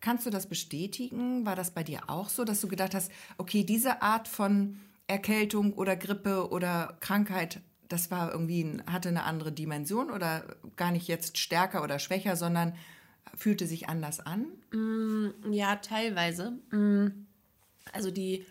Kannst 0.00 0.24
du 0.24 0.30
das 0.30 0.48
bestätigen? 0.48 1.44
War 1.44 1.56
das 1.56 1.72
bei 1.72 1.82
dir 1.82 2.08
auch 2.08 2.28
so, 2.28 2.44
dass 2.44 2.60
du 2.60 2.68
gedacht 2.68 2.94
hast, 2.94 3.10
okay, 3.38 3.64
diese 3.64 4.02
Art 4.02 4.28
von 4.28 4.78
Erkältung 5.08 5.72
oder 5.72 5.96
Grippe 5.96 6.50
oder 6.50 6.96
Krankheit, 7.00 7.60
das 7.88 8.10
war 8.10 8.30
irgendwie, 8.30 8.78
hatte 8.86 9.08
eine 9.08 9.24
andere 9.24 9.50
Dimension 9.50 10.10
oder 10.10 10.44
gar 10.76 10.92
nicht 10.92 11.08
jetzt 11.08 11.38
stärker 11.38 11.82
oder 11.82 11.98
schwächer, 11.98 12.36
sondern 12.36 12.74
fühlte 13.34 13.66
sich 13.66 13.88
anders 13.88 14.20
an? 14.20 14.46
Mm, 14.72 15.52
ja, 15.52 15.76
teilweise. 15.76 16.52
Mm, 16.70 17.26
also 17.92 18.10
die, 18.10 18.44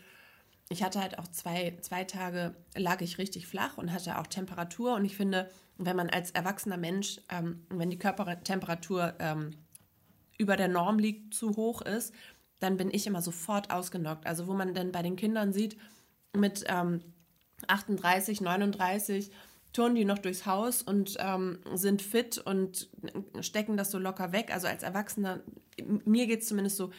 ich 0.69 0.83
hatte 0.83 1.01
halt 1.01 1.19
auch 1.19 1.27
zwei, 1.27 1.77
zwei 1.81 2.03
Tage, 2.03 2.55
lag 2.75 3.01
ich 3.01 3.17
richtig 3.17 3.47
flach 3.47 3.77
und 3.77 3.91
hatte 3.91 4.17
auch 4.19 4.27
Temperatur. 4.27 4.95
Und 4.95 5.05
ich 5.05 5.15
finde, 5.15 5.49
wenn 5.77 5.95
man 5.95 6.09
als 6.09 6.31
erwachsener 6.31 6.77
Mensch, 6.77 7.21
ähm, 7.29 7.65
wenn 7.69 7.89
die 7.89 7.99
Körpertemperatur 7.99 9.13
ähm, 9.19 9.51
über 10.37 10.55
der 10.57 10.67
Norm 10.67 10.99
liegt, 10.99 11.33
zu 11.33 11.55
hoch 11.55 11.81
ist, 11.81 12.13
dann 12.59 12.77
bin 12.77 12.89
ich 12.91 13.07
immer 13.07 13.21
sofort 13.21 13.71
ausgenockt. 13.71 14.25
Also 14.25 14.47
wo 14.47 14.53
man 14.53 14.73
dann 14.73 14.91
bei 14.91 15.01
den 15.01 15.15
Kindern 15.15 15.53
sieht, 15.53 15.77
mit 16.33 16.65
ähm, 16.67 17.01
38, 17.67 18.41
39 18.41 19.31
turnen 19.75 19.95
die 19.95 20.05
noch 20.05 20.19
durchs 20.19 20.45
Haus 20.45 20.81
und 20.81 21.17
ähm, 21.19 21.59
sind 21.73 22.01
fit 22.01 22.37
und 22.37 22.89
stecken 23.41 23.75
das 23.75 23.91
so 23.91 23.99
locker 23.99 24.31
weg. 24.31 24.53
Also 24.53 24.67
als 24.67 24.83
Erwachsener, 24.83 25.41
mir 26.05 26.27
geht 26.27 26.41
es 26.41 26.47
zumindest 26.47 26.77
so, 26.77 26.91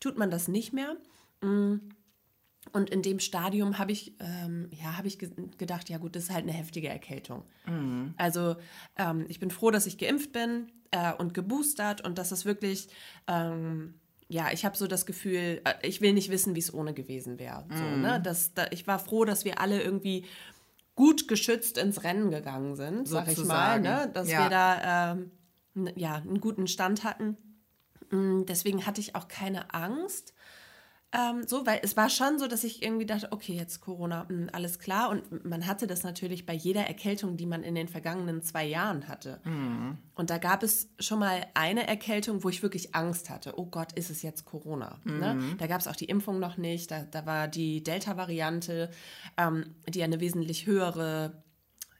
tut 0.00 0.18
man 0.18 0.30
das 0.30 0.48
nicht 0.48 0.72
mehr. 0.72 0.96
Mm. 1.40 1.76
Und 2.72 2.88
in 2.88 3.02
dem 3.02 3.20
Stadium 3.20 3.78
habe 3.78 3.92
ich, 3.92 4.14
ähm, 4.20 4.68
ja, 4.72 4.96
hab 4.96 5.04
ich 5.04 5.18
ge 5.18 5.30
gedacht, 5.58 5.90
ja 5.90 5.98
gut, 5.98 6.16
das 6.16 6.24
ist 6.24 6.30
halt 6.32 6.44
eine 6.44 6.52
heftige 6.52 6.88
Erkältung. 6.88 7.44
Mhm. 7.66 8.14
Also 8.16 8.56
ähm, 8.96 9.26
ich 9.28 9.38
bin 9.38 9.50
froh, 9.50 9.70
dass 9.70 9.86
ich 9.86 9.98
geimpft 9.98 10.32
bin 10.32 10.72
äh, 10.90 11.12
und 11.12 11.34
geboostert 11.34 12.00
und 12.00 12.16
dass 12.16 12.32
es 12.32 12.46
wirklich, 12.46 12.88
ähm, 13.28 14.00
ja, 14.28 14.50
ich 14.50 14.64
habe 14.64 14.78
so 14.78 14.86
das 14.86 15.04
Gefühl, 15.04 15.60
äh, 15.64 15.74
ich 15.82 16.00
will 16.00 16.14
nicht 16.14 16.30
wissen, 16.30 16.54
wie 16.54 16.60
es 16.60 16.72
ohne 16.72 16.94
gewesen 16.94 17.38
wäre. 17.38 17.66
So, 17.70 17.84
mhm. 17.84 18.00
ne? 18.00 18.20
Das, 18.24 18.54
da, 18.54 18.66
ich 18.70 18.86
war 18.86 18.98
froh, 18.98 19.26
dass 19.26 19.44
wir 19.44 19.60
alle 19.60 19.82
irgendwie 19.82 20.24
gut 20.94 21.28
geschützt 21.28 21.78
ins 21.78 22.04
Rennen 22.04 22.30
gegangen 22.30 22.76
sind, 22.76 23.08
sag 23.08 23.28
ich 23.28 23.44
mal, 23.44 23.80
ne? 23.80 24.10
dass 24.12 24.30
ja. 24.30 24.44
wir 24.44 24.50
da 24.50 25.12
ähm, 25.12 25.30
ja, 25.96 26.16
einen 26.16 26.40
guten 26.40 26.66
Stand 26.66 27.04
hatten. 27.04 27.36
Mm, 28.10 28.44
deswegen 28.46 28.86
hatte 28.86 29.00
ich 29.00 29.14
auch 29.16 29.28
keine 29.28 29.74
Angst. 29.74 30.33
Ähm, 31.14 31.46
so, 31.46 31.64
weil 31.64 31.78
es 31.82 31.96
war 31.96 32.10
schon 32.10 32.40
so, 32.40 32.48
dass 32.48 32.64
ich 32.64 32.82
irgendwie 32.82 33.06
dachte, 33.06 33.30
okay, 33.30 33.52
jetzt 33.52 33.80
Corona, 33.80 34.24
mh, 34.24 34.28
hm, 34.28 34.50
alles 34.52 34.80
klar. 34.80 35.10
Und 35.10 35.44
man 35.44 35.66
hatte 35.66 35.86
das 35.86 36.02
natürlich 36.02 36.44
bei 36.44 36.54
jeder 36.54 36.86
Erkältung, 36.88 37.36
die 37.36 37.46
man 37.46 37.62
in 37.62 37.76
den 37.76 37.86
vergangenen 37.86 38.42
zwei 38.42 38.64
Jahren 38.64 39.06
hatte. 39.06 39.40
Mhm. 39.44 39.98
Und 40.16 40.30
da 40.30 40.38
gab 40.38 40.64
es 40.64 40.88
schon 40.98 41.20
mal 41.20 41.46
eine 41.54 41.86
Erkältung, 41.86 42.42
wo 42.42 42.48
ich 42.48 42.62
wirklich 42.62 42.94
Angst 42.96 43.30
hatte. 43.30 43.56
Oh 43.56 43.66
Gott, 43.66 43.92
ist 43.92 44.10
es 44.10 44.22
jetzt 44.22 44.44
Corona? 44.44 44.98
Ne? 45.04 45.12
Mhm. 45.34 45.48
Ne? 45.50 45.56
Da 45.58 45.68
gab 45.68 45.80
es 45.80 45.86
auch 45.86 45.96
die 45.96 46.06
Impfung 46.06 46.40
noch 46.40 46.56
nicht. 46.56 46.90
Da, 46.90 47.04
da 47.04 47.24
war 47.26 47.46
die 47.46 47.84
Delta-Variante, 47.84 48.90
ähm, 49.36 49.76
die 49.88 50.02
eine 50.02 50.18
wesentlich 50.18 50.66
höhere 50.66 51.43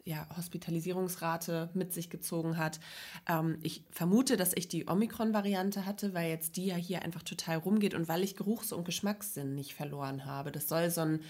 ja, 0.05 0.27
Hospitalisierungsrate 0.37 1.71
mit 1.73 1.93
sich 1.95 2.11
gezogen 2.11 2.59
hat. 2.59 2.79
Ähm, 3.27 3.59
ich 3.63 3.85
vermute, 3.91 4.37
dass 4.37 4.53
ich 4.55 4.69
die 4.69 4.87
Omikron-Variante 4.87 5.87
hatte, 5.87 6.13
weil 6.13 6.29
jetzt 6.29 6.57
die 6.57 6.67
ja 6.67 6.77
hier 6.77 7.03
einfach 7.03 7.23
total 7.23 7.57
rumgeht 7.57 7.95
und 7.95 8.07
weil 8.07 8.23
ich 8.23 8.37
Geruchs- 8.37 8.73
und 8.73 8.85
Geschmackssinn 8.85 9.55
nicht 9.55 9.75
verloren 9.75 10.27
habe. 10.27 10.53
Das 10.53 10.69
soll 10.69 10.91
so 10.91 11.01
ein 11.01 11.21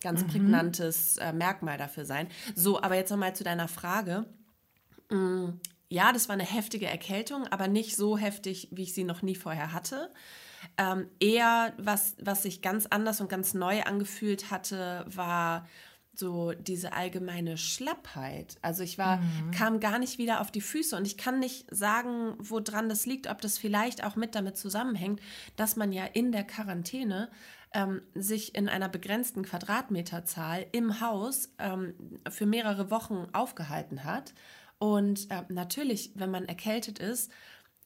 ganz 0.00 0.22
mhm. 0.22 0.26
prägnantes 0.28 1.18
äh, 1.18 1.32
Merkmal 1.32 1.78
dafür 1.78 2.04
sein. 2.04 2.28
So, 2.54 2.82
aber 2.82 2.96
jetzt 2.96 3.10
nochmal 3.10 3.36
zu 3.36 3.44
deiner 3.44 3.68
Frage. 3.68 4.26
Mm, 5.08 5.50
ja, 5.88 6.12
das 6.12 6.28
war 6.28 6.34
eine 6.34 6.44
heftige 6.44 6.86
Erkältung, 6.86 7.46
aber 7.46 7.68
nicht 7.68 7.96
so 7.96 8.18
heftig, 8.18 8.68
wie 8.72 8.82
ich 8.82 8.92
sie 8.94 9.04
noch 9.04 9.22
nie 9.22 9.36
vorher 9.36 9.72
hatte. 9.72 10.10
Ähm, 10.78 11.08
eher, 11.20 11.74
was, 11.78 12.16
was 12.20 12.42
sich 12.42 12.60
ganz 12.60 12.86
anders 12.86 13.20
und 13.20 13.28
ganz 13.28 13.54
neu 13.54 13.82
angefühlt 13.82 14.50
hatte, 14.50 15.04
war 15.08 15.68
so 16.18 16.52
diese 16.52 16.92
allgemeine 16.92 17.56
Schlappheit. 17.56 18.56
Also 18.62 18.82
ich 18.82 18.98
war, 18.98 19.18
mhm. 19.18 19.50
kam 19.52 19.80
gar 19.80 19.98
nicht 19.98 20.18
wieder 20.18 20.40
auf 20.40 20.50
die 20.50 20.60
Füße 20.60 20.96
und 20.96 21.06
ich 21.06 21.16
kann 21.16 21.38
nicht 21.38 21.66
sagen, 21.74 22.34
woran 22.38 22.88
das 22.88 23.06
liegt, 23.06 23.28
ob 23.28 23.40
das 23.40 23.58
vielleicht 23.58 24.04
auch 24.04 24.16
mit 24.16 24.34
damit 24.34 24.56
zusammenhängt, 24.56 25.20
dass 25.56 25.76
man 25.76 25.92
ja 25.92 26.04
in 26.04 26.32
der 26.32 26.44
Quarantäne 26.44 27.28
ähm, 27.72 28.00
sich 28.14 28.54
in 28.54 28.68
einer 28.68 28.88
begrenzten 28.88 29.42
Quadratmeterzahl 29.42 30.66
im 30.72 31.00
Haus 31.00 31.50
ähm, 31.58 31.94
für 32.28 32.46
mehrere 32.46 32.90
Wochen 32.90 33.26
aufgehalten 33.32 34.04
hat. 34.04 34.32
Und 34.78 35.30
äh, 35.30 35.42
natürlich, 35.48 36.12
wenn 36.14 36.30
man 36.30 36.46
erkältet 36.46 36.98
ist, 36.98 37.30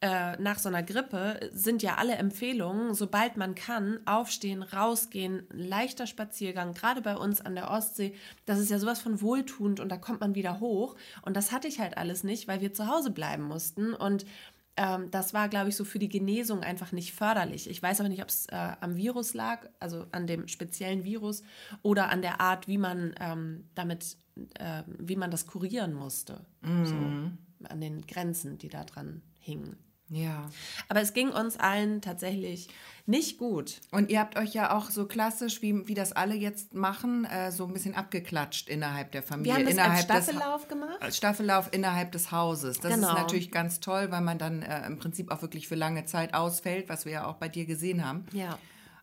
äh, 0.03 0.37
nach 0.41 0.59
so 0.59 0.69
einer 0.71 0.83
Grippe 0.83 1.51
sind 1.53 1.83
ja 1.83 1.97
alle 1.97 2.15
Empfehlungen, 2.15 2.95
sobald 2.95 3.37
man 3.37 3.55
kann, 3.55 4.01
aufstehen, 4.07 4.63
rausgehen, 4.63 5.47
leichter 5.51 6.07
Spaziergang, 6.07 6.73
gerade 6.73 7.03
bei 7.03 7.17
uns 7.17 7.43
an 7.43 7.55
der 7.55 7.71
Ostsee, 7.71 8.15
das 8.47 8.59
ist 8.59 8.71
ja 8.71 8.79
sowas 8.79 9.01
von 9.01 9.21
wohltuend 9.21 9.79
und 9.79 9.91
da 9.91 9.99
kommt 9.99 10.21
man 10.21 10.35
wieder 10.35 10.59
hoch. 10.61 10.97
Und 11.23 11.37
das 11.37 11.53
hatte 11.53 11.69
ich 11.69 11.81
halt 11.81 11.99
alles 11.99 12.25
nicht, 12.25 12.49
weil 12.49 12.63
wir 12.63 12.73
zu 12.73 12.87
Hause 12.87 13.11
bleiben 13.11 13.43
mussten. 13.43 13.93
Und 13.93 14.25
ähm, 14.79 15.11
das 15.11 15.35
war, 15.35 15.51
glaube 15.51 15.69
ich, 15.69 15.77
so 15.77 15.85
für 15.85 15.99
die 15.99 16.09
Genesung 16.09 16.61
einfach 16.63 16.93
nicht 16.93 17.13
förderlich. 17.13 17.69
Ich 17.69 17.83
weiß 17.83 18.01
aber 18.01 18.09
nicht, 18.09 18.23
ob 18.23 18.29
es 18.29 18.47
äh, 18.47 18.73
am 18.81 18.97
Virus 18.97 19.35
lag, 19.35 19.69
also 19.81 20.07
an 20.13 20.27
dem 20.27 20.49
speziellen 20.49 21.05
Virus 21.05 21.43
oder 21.83 22.09
an 22.09 22.23
der 22.23 22.41
Art, 22.41 22.69
wie 22.69 22.79
man 22.79 23.15
ähm, 23.21 23.69
damit, 23.75 24.17
äh, 24.55 24.83
wie 24.99 25.17
man 25.17 25.31
das 25.31 25.47
kurieren 25.47 25.93
musste. 25.93 26.47
Mhm. 26.63 26.87
So, 26.87 27.67
an 27.69 27.81
den 27.83 28.07
Grenzen, 28.07 28.57
die 28.57 28.71
da 28.71 28.85
dran 28.85 29.21
hingen. 29.39 29.77
Ja. 30.11 30.51
Aber 30.89 31.01
es 31.01 31.15
ging 31.15 31.31
uns 31.31 31.57
allen 31.57 32.03
tatsächlich 32.03 32.69
nicht 33.07 33.39
gut. 33.39 33.81
Und 33.91 34.11
ihr 34.11 34.21
habt 34.21 34.37
euch 34.37 34.55
ja 34.55 34.77
auch 34.77 34.91
so 34.91 35.07
klassisch, 35.07 35.63
wie, 35.63 35.87
wie 35.89 35.95
das 35.95 36.13
alle 36.13 36.35
jetzt 36.35 36.75
machen, 36.75 37.25
äh, 37.25 37.51
so 37.51 37.65
ein 37.65 37.73
bisschen 37.73 37.95
abgeklatscht 37.95 38.69
innerhalb 38.69 39.13
der 39.13 39.23
Familie. 39.23 39.53
Wir 39.53 39.59
haben 39.59 39.65
das 39.65 39.75
innerhalb 39.75 40.11
als 40.11 40.25
Staffellauf 40.25 40.61
des, 40.63 40.69
gemacht. 40.69 40.97
Als 41.01 41.17
Staffellauf 41.17 41.69
innerhalb 41.73 42.13
des 42.13 42.33
Hauses. 42.33 42.81
Das 42.81 42.95
genau. 42.95 43.09
ist 43.09 43.15
natürlich 43.15 43.51
ganz 43.51 43.81
toll, 43.81 44.11
weil 44.11 44.21
man 44.21 44.39
dann 44.39 44.63
äh, 44.63 44.87
im 44.87 44.99
Prinzip 44.99 45.31
auch 45.31 45.43
wirklich 45.43 45.69
für 45.69 45.77
lange 45.77 46.05
Zeit 46.05 46.35
ausfällt, 46.35 46.89
was 46.89 47.05
wir 47.05 47.13
ja 47.13 47.27
auch 47.27 47.37
bei 47.37 47.49
dir 47.49 47.67
gesehen 47.67 48.05
haben. 48.05 48.27
Ja. 48.33 48.59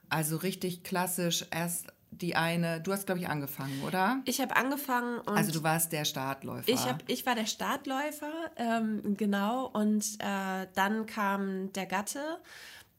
Also 0.09 0.37
richtig 0.37 0.83
klassisch 0.83 1.45
erst 1.51 1.87
die 2.11 2.35
eine, 2.35 2.81
du 2.81 2.91
hast, 2.91 3.05
glaube 3.05 3.21
ich, 3.21 3.27
angefangen, 3.27 3.83
oder? 3.85 4.21
Ich 4.25 4.41
habe 4.41 4.55
angefangen. 4.55 5.21
also 5.27 5.51
du 5.51 5.63
warst 5.63 5.91
der 5.91 6.05
Startläufer. 6.05 6.69
Ich, 6.69 6.85
hab, 6.85 7.03
ich 7.07 7.25
war 7.25 7.35
der 7.35 7.45
Startläufer, 7.45 8.31
ähm, 8.55 9.15
genau. 9.17 9.67
Und 9.67 10.05
äh, 10.19 10.67
dann 10.73 11.05
kam 11.05 11.71
der 11.73 11.85
Gatte. 11.85 12.39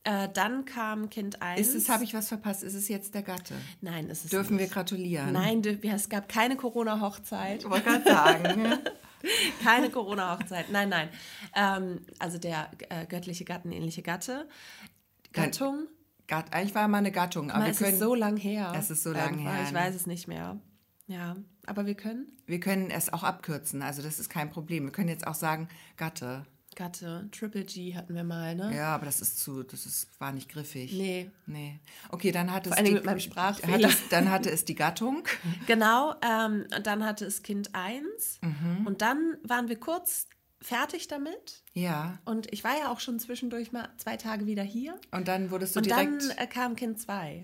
Äh, 0.04 0.28
dann 0.32 0.64
kam 0.64 1.10
Kind 1.10 1.42
1. 1.42 1.60
Ist 1.60 1.74
es, 1.74 1.88
habe 1.88 2.04
ich 2.04 2.14
was 2.14 2.28
verpasst? 2.28 2.62
Ist 2.62 2.74
es 2.74 2.88
jetzt 2.88 3.14
der 3.14 3.22
Gatte? 3.22 3.54
Nein, 3.80 4.08
ist 4.08 4.24
es 4.24 4.30
Dürfen 4.30 4.56
nicht. 4.56 4.68
wir 4.68 4.74
gratulieren? 4.74 5.32
Nein, 5.32 5.62
es 5.82 6.08
gab 6.08 6.28
keine 6.28 6.56
Corona-Hochzeit. 6.56 7.62
Ich 7.62 7.70
wollte 7.70 7.90
gerade 7.90 8.04
sagen. 8.04 8.78
keine 9.64 9.90
Corona-Hochzeit. 9.90 10.70
Nein, 10.70 10.88
nein. 10.88 11.08
Ähm, 11.54 12.00
also 12.18 12.38
der 12.38 12.70
äh, 12.88 13.06
göttliche 13.06 13.44
Gattenähnliche 13.44 14.02
Gatte. 14.02 14.48
Gattung. 15.32 15.88
Gatt, 16.28 16.52
eigentlich 16.52 16.74
war 16.74 16.86
mal 16.88 16.98
eine 16.98 17.10
Gattung. 17.10 17.50
Aber 17.50 17.66
es 17.68 17.78
können, 17.78 17.94
ist 17.94 17.98
so 18.00 18.14
lang 18.14 18.36
her. 18.36 18.72
Es 18.76 18.90
ist 18.90 19.02
so 19.02 19.12
lang 19.12 19.38
her. 19.38 19.64
Ich 19.66 19.74
weiß 19.74 19.94
es 19.94 20.06
nicht 20.06 20.28
mehr. 20.28 20.60
Ja, 21.06 21.36
aber 21.66 21.86
wir 21.86 21.94
können? 21.94 22.30
Wir 22.46 22.60
können 22.60 22.90
es 22.90 23.12
auch 23.12 23.22
abkürzen, 23.22 23.82
also 23.82 24.02
das 24.02 24.18
ist 24.18 24.28
kein 24.28 24.50
Problem. 24.50 24.84
Wir 24.84 24.92
können 24.92 25.08
jetzt 25.08 25.26
auch 25.26 25.34
sagen 25.34 25.68
Gatte. 25.96 26.44
Gatte, 26.76 27.28
Triple 27.32 27.64
G 27.64 27.96
hatten 27.96 28.14
wir 28.14 28.24
mal, 28.24 28.54
ne? 28.54 28.72
Ja, 28.76 28.94
aber 28.94 29.06
das 29.06 29.20
ist 29.20 29.40
zu, 29.40 29.64
das 29.64 29.84
ist, 29.84 30.08
war 30.20 30.32
nicht 30.32 30.48
griffig. 30.48 30.92
Nee. 30.92 31.30
Nee. 31.46 31.80
Okay, 32.10 32.30
dann 32.30 32.52
hat 32.52 32.66
es. 32.66 32.72
Vor 32.74 32.78
allem 32.78 32.92
mit 32.92 33.04
meinem 33.04 33.20
Sprachfehler. 33.20 33.88
Hat 33.88 33.94
es, 33.94 34.08
dann 34.10 34.30
hatte 34.30 34.50
es 34.50 34.64
die 34.64 34.76
Gattung. 34.76 35.24
Genau, 35.66 36.14
ähm, 36.22 36.66
dann 36.84 37.04
hatte 37.04 37.24
es 37.24 37.42
Kind 37.42 37.74
1. 37.74 38.40
Mhm. 38.42 38.86
Und 38.86 39.02
dann 39.02 39.38
waren 39.42 39.68
wir 39.68 39.80
kurz 39.80 40.28
fertig 40.60 41.08
damit. 41.08 41.62
Ja. 41.74 42.18
Und 42.24 42.52
ich 42.52 42.64
war 42.64 42.76
ja 42.78 42.90
auch 42.90 43.00
schon 43.00 43.18
zwischendurch 43.18 43.72
mal 43.72 43.88
zwei 43.96 44.16
Tage 44.16 44.46
wieder 44.46 44.62
hier. 44.62 44.98
Und 45.10 45.28
dann 45.28 45.50
wurdest 45.50 45.76
du 45.76 45.80
und 45.80 45.86
direkt. 45.86 46.10
Und 46.10 46.28
dann 46.28 46.38
äh, 46.38 46.46
kam 46.46 46.76
Kind 46.76 47.00
2. 47.00 47.42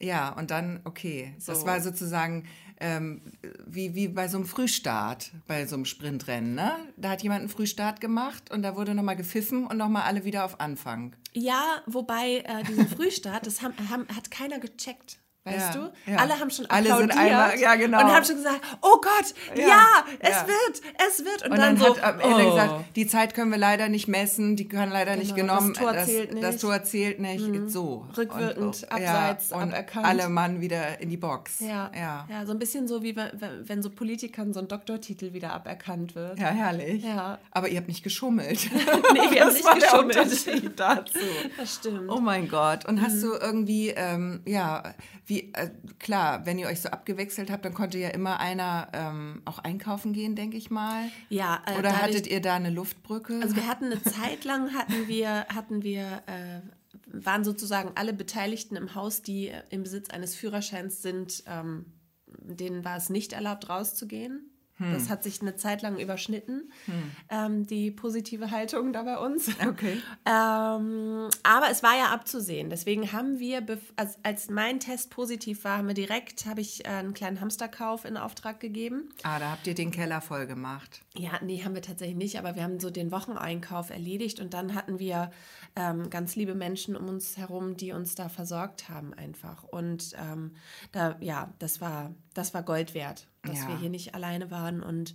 Ja, 0.00 0.30
und 0.30 0.50
dann, 0.50 0.80
okay. 0.84 1.34
So. 1.38 1.52
Das 1.52 1.66
war 1.66 1.80
sozusagen 1.80 2.46
ähm, 2.80 3.32
wie, 3.66 3.94
wie 3.94 4.08
bei 4.08 4.28
so 4.28 4.38
einem 4.38 4.46
Frühstart, 4.46 5.32
bei 5.46 5.66
so 5.66 5.74
einem 5.74 5.84
Sprintrennen, 5.84 6.54
ne? 6.54 6.72
Da 6.96 7.10
hat 7.10 7.22
jemand 7.22 7.40
einen 7.40 7.48
Frühstart 7.48 8.00
gemacht 8.00 8.50
und 8.50 8.62
da 8.62 8.76
wurde 8.76 8.94
nochmal 8.94 9.16
gepfiffen 9.16 9.66
und 9.66 9.76
nochmal 9.76 10.02
alle 10.02 10.24
wieder 10.24 10.44
auf 10.44 10.60
Anfang. 10.60 11.16
Ja, 11.32 11.82
wobei 11.86 12.44
äh, 12.44 12.62
diesen 12.62 12.86
Frühstart, 12.96 13.46
das 13.46 13.62
haben, 13.62 13.74
haben, 13.90 14.06
hat 14.14 14.30
keiner 14.30 14.60
gecheckt. 14.60 15.18
Weißt 15.48 15.74
ja, 15.74 15.80
du? 15.80 16.10
Ja. 16.10 16.18
Alle 16.18 16.38
haben 16.38 16.50
schon 16.50 16.66
Alle 16.66 16.90
applaudiert 16.90 17.12
sind 17.12 17.20
einmal, 17.20 17.58
ja, 17.58 17.74
genau. 17.74 18.00
und 18.00 18.14
haben 18.14 18.24
schon 18.24 18.36
gesagt, 18.36 18.60
oh 18.82 19.00
Gott, 19.00 19.34
ja, 19.56 19.68
ja 19.68 20.04
es 20.20 20.46
wird, 20.46 20.82
es 21.08 21.24
wird. 21.24 21.44
Und, 21.44 21.52
und 21.52 21.58
dann, 21.58 21.76
dann, 21.76 21.78
so, 21.78 21.96
hat 21.96 22.02
am 22.02 22.20
Ende 22.20 22.46
oh. 22.46 22.50
gesagt, 22.50 22.96
die 22.96 23.06
Zeit 23.06 23.34
können 23.34 23.50
wir 23.50 23.58
leider 23.58 23.88
nicht 23.88 24.08
messen, 24.08 24.56
die 24.56 24.68
kann 24.68 24.90
leider 24.90 25.12
genau, 25.12 25.22
nicht 25.22 25.36
genommen. 25.36 25.74
Das 25.74 25.82
Tor 25.82 25.92
das, 25.92 26.06
zählt 26.06 26.34
nicht. 26.34 26.44
Das 26.44 26.56
Tor 26.58 26.82
zählt 26.84 27.20
nicht. 27.20 27.46
Mhm. 27.46 27.68
So. 27.68 28.06
Rückwirkend, 28.16 28.58
und, 28.58 28.92
abseits, 28.92 29.52
und 29.52 29.72
aberkannt. 29.72 30.06
alle 30.06 30.28
Mann 30.28 30.60
wieder 30.60 31.00
in 31.00 31.10
die 31.10 31.16
Box. 31.16 31.60
Ja. 31.60 31.90
ja. 31.94 32.26
Ja, 32.30 32.46
so 32.46 32.52
ein 32.52 32.58
bisschen 32.58 32.88
so 32.88 33.02
wie 33.02 33.16
wenn, 33.16 33.30
wenn 33.64 33.82
so 33.82 33.90
Politikern 33.90 34.52
so 34.52 34.60
ein 34.60 34.68
Doktortitel 34.68 35.32
wieder 35.32 35.52
aberkannt 35.52 36.14
wird. 36.14 36.38
Ja, 36.38 36.48
herrlich. 36.48 37.04
Ja. 37.04 37.38
Aber 37.50 37.68
ihr 37.68 37.78
habt 37.78 37.88
nicht 37.88 38.02
geschummelt. 38.02 38.70
nee, 39.12 39.30
wir 39.30 39.44
haben 39.44 39.52
nicht 39.52 39.74
geschummelt. 39.74 40.78
dazu. 40.78 41.18
Das 41.56 41.74
stimmt. 41.74 42.10
Oh 42.10 42.20
mein 42.20 42.48
Gott. 42.48 42.86
Und 42.86 42.96
mhm. 42.96 43.02
hast 43.02 43.22
du 43.22 43.32
irgendwie, 43.32 43.90
ähm, 43.90 44.40
ja, 44.44 44.94
wie, 45.26 45.37
äh, 45.40 45.70
klar, 45.98 46.46
wenn 46.46 46.58
ihr 46.58 46.66
euch 46.66 46.80
so 46.80 46.88
abgewechselt 46.88 47.50
habt, 47.50 47.64
dann 47.64 47.74
konnte 47.74 47.98
ja 47.98 48.08
immer 48.10 48.40
einer 48.40 48.88
ähm, 48.92 49.42
auch 49.44 49.58
einkaufen 49.58 50.12
gehen, 50.12 50.34
denke 50.36 50.56
ich 50.56 50.70
mal. 50.70 51.10
Ja. 51.28 51.62
Äh, 51.66 51.78
Oder 51.78 52.00
hattet 52.02 52.26
ihr 52.26 52.40
da 52.40 52.54
eine 52.54 52.70
Luftbrücke? 52.70 53.40
Also 53.42 53.56
wir 53.56 53.66
hatten 53.66 53.86
eine 53.86 54.02
Zeit 54.02 54.44
lang, 54.44 54.74
hatten 54.74 55.08
wir, 55.08 55.46
hatten 55.46 55.82
wir, 55.82 56.22
äh, 56.26 56.60
waren 57.06 57.44
sozusagen 57.44 57.92
alle 57.94 58.12
Beteiligten 58.12 58.76
im 58.76 58.94
Haus, 58.94 59.22
die 59.22 59.52
im 59.70 59.82
Besitz 59.82 60.10
eines 60.10 60.34
Führerscheins 60.34 61.02
sind, 61.02 61.44
ähm, 61.46 61.86
denen 62.26 62.84
war 62.84 62.96
es 62.96 63.10
nicht 63.10 63.32
erlaubt, 63.32 63.68
rauszugehen. 63.68 64.50
Hm. 64.78 64.92
Das 64.92 65.08
hat 65.08 65.22
sich 65.22 65.40
eine 65.42 65.56
Zeit 65.56 65.82
lang 65.82 65.98
überschnitten, 65.98 66.72
hm. 66.86 67.10
ähm, 67.30 67.66
die 67.66 67.90
positive 67.90 68.50
Haltung 68.50 68.92
da 68.92 69.02
bei 69.02 69.18
uns. 69.18 69.48
Okay. 69.68 70.00
ähm, 70.24 71.28
aber 71.42 71.70
es 71.70 71.82
war 71.82 71.96
ja 71.96 72.06
abzusehen. 72.12 72.70
Deswegen 72.70 73.12
haben 73.12 73.38
wir, 73.38 73.64
als, 73.96 74.18
als 74.22 74.48
mein 74.50 74.80
Test 74.80 75.10
positiv 75.10 75.64
war, 75.64 75.78
haben 75.78 75.88
wir 75.88 75.94
direkt, 75.94 76.46
habe 76.46 76.60
ich 76.60 76.84
äh, 76.84 76.88
einen 76.88 77.12
kleinen 77.12 77.40
Hamsterkauf 77.40 78.04
in 78.04 78.16
Auftrag 78.16 78.60
gegeben. 78.60 79.10
Ah, 79.24 79.38
da 79.38 79.50
habt 79.50 79.66
ihr 79.66 79.74
den 79.74 79.90
Keller 79.90 80.20
voll 80.20 80.46
gemacht. 80.46 81.02
Ja, 81.16 81.32
nee, 81.42 81.62
haben 81.64 81.74
wir 81.74 81.82
tatsächlich 81.82 82.16
nicht, 82.16 82.38
aber 82.38 82.54
wir 82.54 82.62
haben 82.62 82.80
so 82.80 82.90
den 82.90 83.10
Wocheneinkauf 83.10 83.90
erledigt 83.90 84.40
und 84.40 84.54
dann 84.54 84.74
hatten 84.74 84.98
wir 84.98 85.30
ähm, 85.76 86.08
ganz 86.10 86.36
liebe 86.36 86.54
Menschen 86.54 86.96
um 86.96 87.08
uns 87.08 87.36
herum, 87.36 87.76
die 87.76 87.92
uns 87.92 88.14
da 88.14 88.28
versorgt 88.28 88.88
haben 88.88 89.12
einfach. 89.14 89.64
Und 89.64 90.14
ähm, 90.18 90.52
da, 90.92 91.16
ja, 91.20 91.52
das 91.58 91.80
war, 91.80 92.14
das 92.34 92.54
war 92.54 92.62
Gold 92.62 92.94
wert 92.94 93.26
dass 93.48 93.62
ja. 93.62 93.68
wir 93.68 93.78
hier 93.78 93.90
nicht 93.90 94.14
alleine 94.14 94.50
waren 94.50 94.82
und 94.82 95.14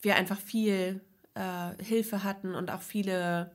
wir 0.00 0.16
einfach 0.16 0.38
viel 0.38 1.00
äh, 1.34 1.82
Hilfe 1.82 2.24
hatten 2.24 2.54
und 2.54 2.70
auch 2.70 2.82
viele 2.82 3.52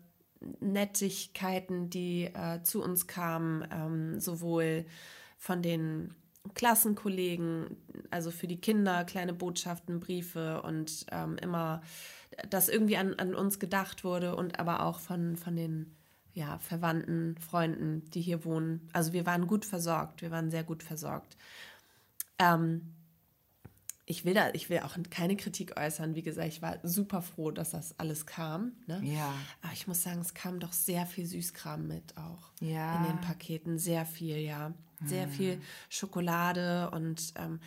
Nettigkeiten, 0.59 1.89
die 1.89 2.25
äh, 2.25 2.61
zu 2.63 2.81
uns 2.81 3.07
kamen, 3.07 3.67
ähm, 3.71 4.19
sowohl 4.19 4.85
von 5.37 5.61
den 5.61 6.13
Klassenkollegen, 6.53 7.77
also 8.09 8.31
für 8.31 8.47
die 8.47 8.61
Kinder 8.61 9.03
kleine 9.03 9.33
Botschaften, 9.33 9.99
Briefe 9.99 10.61
und 10.61 11.05
ähm, 11.11 11.37
immer, 11.41 11.81
dass 12.49 12.69
irgendwie 12.69 12.97
an, 12.97 13.13
an 13.15 13.35
uns 13.35 13.59
gedacht 13.59 14.03
wurde 14.03 14.35
und 14.35 14.59
aber 14.59 14.83
auch 14.83 14.99
von, 14.99 15.35
von 15.35 15.55
den 15.55 15.95
ja, 16.33 16.57
Verwandten, 16.59 17.37
Freunden, 17.37 18.09
die 18.11 18.21
hier 18.21 18.45
wohnen. 18.45 18.89
Also 18.93 19.13
wir 19.13 19.25
waren 19.25 19.47
gut 19.47 19.65
versorgt, 19.65 20.21
wir 20.21 20.31
waren 20.31 20.49
sehr 20.49 20.63
gut 20.63 20.83
versorgt. 20.83 21.35
Ähm, 22.37 22.93
ich 24.09 24.25
will 24.25 24.33
da, 24.33 24.49
ich 24.53 24.71
will 24.71 24.79
auch 24.79 24.97
keine 25.11 25.37
Kritik 25.37 25.79
äußern. 25.79 26.15
Wie 26.15 26.23
gesagt, 26.23 26.47
ich 26.47 26.63
war 26.63 26.79
super 26.81 27.21
froh, 27.21 27.51
dass 27.51 27.69
das 27.69 27.93
alles 27.99 28.25
kam. 28.25 28.71
Ne? 28.87 28.99
Ja. 29.03 29.31
Aber 29.61 29.71
ich 29.71 29.87
muss 29.87 30.01
sagen, 30.01 30.19
es 30.19 30.33
kam 30.33 30.59
doch 30.59 30.73
sehr 30.73 31.05
viel 31.05 31.27
Süßkram 31.27 31.87
mit 31.87 32.17
auch 32.17 32.49
ja. 32.59 32.97
in 32.97 33.03
den 33.03 33.21
Paketen. 33.21 33.77
Sehr 33.77 34.07
viel, 34.07 34.37
ja. 34.37 34.73
Sehr 35.05 35.25
hm. 35.25 35.31
viel 35.31 35.61
Schokolade 35.89 36.89
und 36.89 37.33
ähm, 37.35 37.59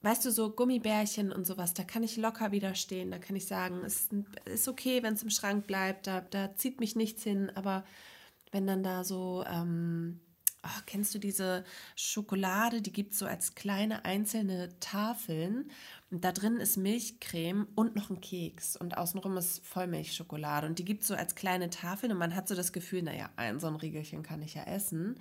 weißt 0.00 0.24
du, 0.24 0.32
so 0.32 0.50
Gummibärchen 0.50 1.30
und 1.30 1.46
sowas, 1.46 1.74
da 1.74 1.84
kann 1.84 2.02
ich 2.02 2.16
locker 2.16 2.50
widerstehen. 2.50 3.12
Da 3.12 3.18
kann 3.18 3.36
ich 3.36 3.46
sagen, 3.46 3.82
es 3.84 4.08
ist 4.46 4.66
okay, 4.66 5.04
wenn 5.04 5.14
es 5.14 5.22
im 5.22 5.30
Schrank 5.30 5.68
bleibt, 5.68 6.08
da, 6.08 6.22
da 6.22 6.56
zieht 6.56 6.80
mich 6.80 6.96
nichts 6.96 7.22
hin. 7.22 7.52
Aber 7.54 7.84
wenn 8.50 8.66
dann 8.66 8.82
da 8.82 9.04
so 9.04 9.44
ähm, 9.48 10.20
oh, 10.64 10.80
kennst 10.86 11.14
du 11.14 11.18
diese 11.18 11.64
Schokolade? 11.96 12.82
Die 12.82 12.92
gibt 12.92 13.12
es 13.12 13.18
so 13.18 13.26
als 13.26 13.54
kleine 13.54 14.04
einzelne 14.04 14.68
Tafeln. 14.80 15.70
Und 16.10 16.24
da 16.24 16.32
drin 16.32 16.56
ist 16.56 16.76
Milchcreme 16.76 17.66
und 17.74 17.96
noch 17.96 18.10
ein 18.10 18.20
Keks. 18.20 18.76
Und 18.76 18.96
außenrum 18.96 19.36
ist 19.36 19.64
Vollmilchschokolade. 19.66 20.66
Und 20.66 20.78
die 20.78 20.84
gibt 20.84 21.02
es 21.02 21.08
so 21.08 21.14
als 21.14 21.34
kleine 21.34 21.70
Tafeln. 21.70 22.12
Und 22.12 22.18
man 22.18 22.34
hat 22.34 22.48
so 22.48 22.54
das 22.54 22.72
Gefühl, 22.72 23.02
naja, 23.02 23.30
ein 23.36 23.60
so 23.60 23.66
ein 23.66 23.76
Riegelchen 23.76 24.22
kann 24.22 24.42
ich 24.42 24.54
ja 24.54 24.64
essen. 24.64 25.18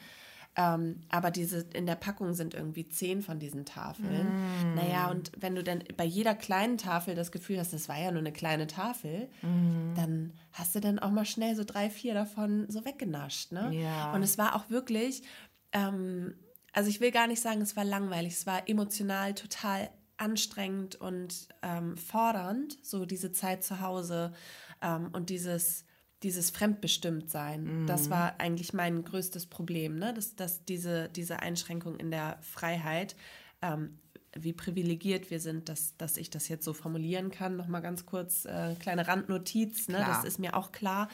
Ähm, 0.58 1.02
aber 1.10 1.32
diese 1.32 1.62
in 1.74 1.86
der 1.86 1.96
Packung 1.96 2.34
sind 2.34 2.54
irgendwie 2.54 2.88
zehn 2.88 3.22
von 3.22 3.40
diesen 3.40 3.66
Tafeln. 3.66 4.28
Mm. 4.28 4.76
Naja, 4.76 5.10
und 5.10 5.32
wenn 5.38 5.56
du 5.56 5.64
dann 5.64 5.84
bei 5.96 6.04
jeder 6.04 6.36
kleinen 6.36 6.78
Tafel 6.78 7.16
das 7.16 7.32
Gefühl 7.32 7.58
hast, 7.58 7.72
das 7.72 7.88
war 7.88 7.98
ja 7.98 8.12
nur 8.12 8.20
eine 8.20 8.34
kleine 8.34 8.68
Tafel, 8.68 9.30
mm. 9.42 9.96
dann 9.96 10.34
hast 10.52 10.76
du 10.76 10.82
dann 10.82 11.00
auch 11.00 11.12
mal 11.12 11.26
schnell 11.26 11.56
so 11.56 11.64
drei, 11.64 11.90
vier 11.90 12.14
davon 12.14 12.66
so 12.70 12.84
weggenascht. 12.84 13.54
Ne? 13.54 13.72
Ja. 13.74 14.14
Und 14.14 14.24
es 14.24 14.38
war 14.38 14.56
auch 14.56 14.70
wirklich, 14.70 15.24
ähm, 15.72 16.36
also 16.74 16.90
ich 16.90 17.00
will 17.00 17.12
gar 17.12 17.28
nicht 17.28 17.42
sagen, 17.42 17.62
es 17.62 17.78
war 17.78 17.86
langweilig, 17.86 18.34
es 18.34 18.46
war 18.46 18.68
emotional 18.68 19.34
total 19.34 19.90
anstrengend 20.18 20.96
und 20.96 21.48
ähm, 21.62 21.96
fordernd, 21.96 22.78
so 22.84 23.06
diese 23.06 23.32
Zeit 23.32 23.64
zu 23.64 23.80
Hause 23.80 24.34
ähm, 24.82 25.10
und 25.14 25.30
dieses 25.30 25.86
dieses 26.24 26.52
Fremdbestimmtsein, 26.52 27.82
mhm. 27.82 27.88
das 27.88 28.10
war 28.10 28.40
eigentlich 28.40 28.74
mein 28.74 29.04
größtes 29.04 29.48
Problem, 29.48 29.98
ne? 29.98 30.14
dass, 30.14 30.36
dass 30.36 30.66
diese, 30.66 31.10
diese 31.10 31.40
Einschränkung 31.40 31.98
in 31.98 32.12
der 32.12 32.38
Freiheit, 32.42 33.16
ähm, 33.62 34.00
wie 34.34 34.54
privilegiert 34.54 35.30
wir 35.30 35.40
sind, 35.40 35.68
dass, 35.68 35.98
dass 35.98 36.18
ich 36.18 36.30
das 36.30 36.48
jetzt 36.48 36.64
so 36.64 36.74
formulieren 36.74 37.32
kann. 37.32 37.58
Nochmal 37.58 37.82
ganz 37.82 38.06
kurz, 38.06 38.46
äh, 38.46 38.76
kleine 38.80 39.08
Randnotiz, 39.08 39.88
ne? 39.90 39.98
das 39.98 40.24
ist 40.24 40.40
mir 40.40 40.56
auch 40.56 40.72
klar. 40.72 41.10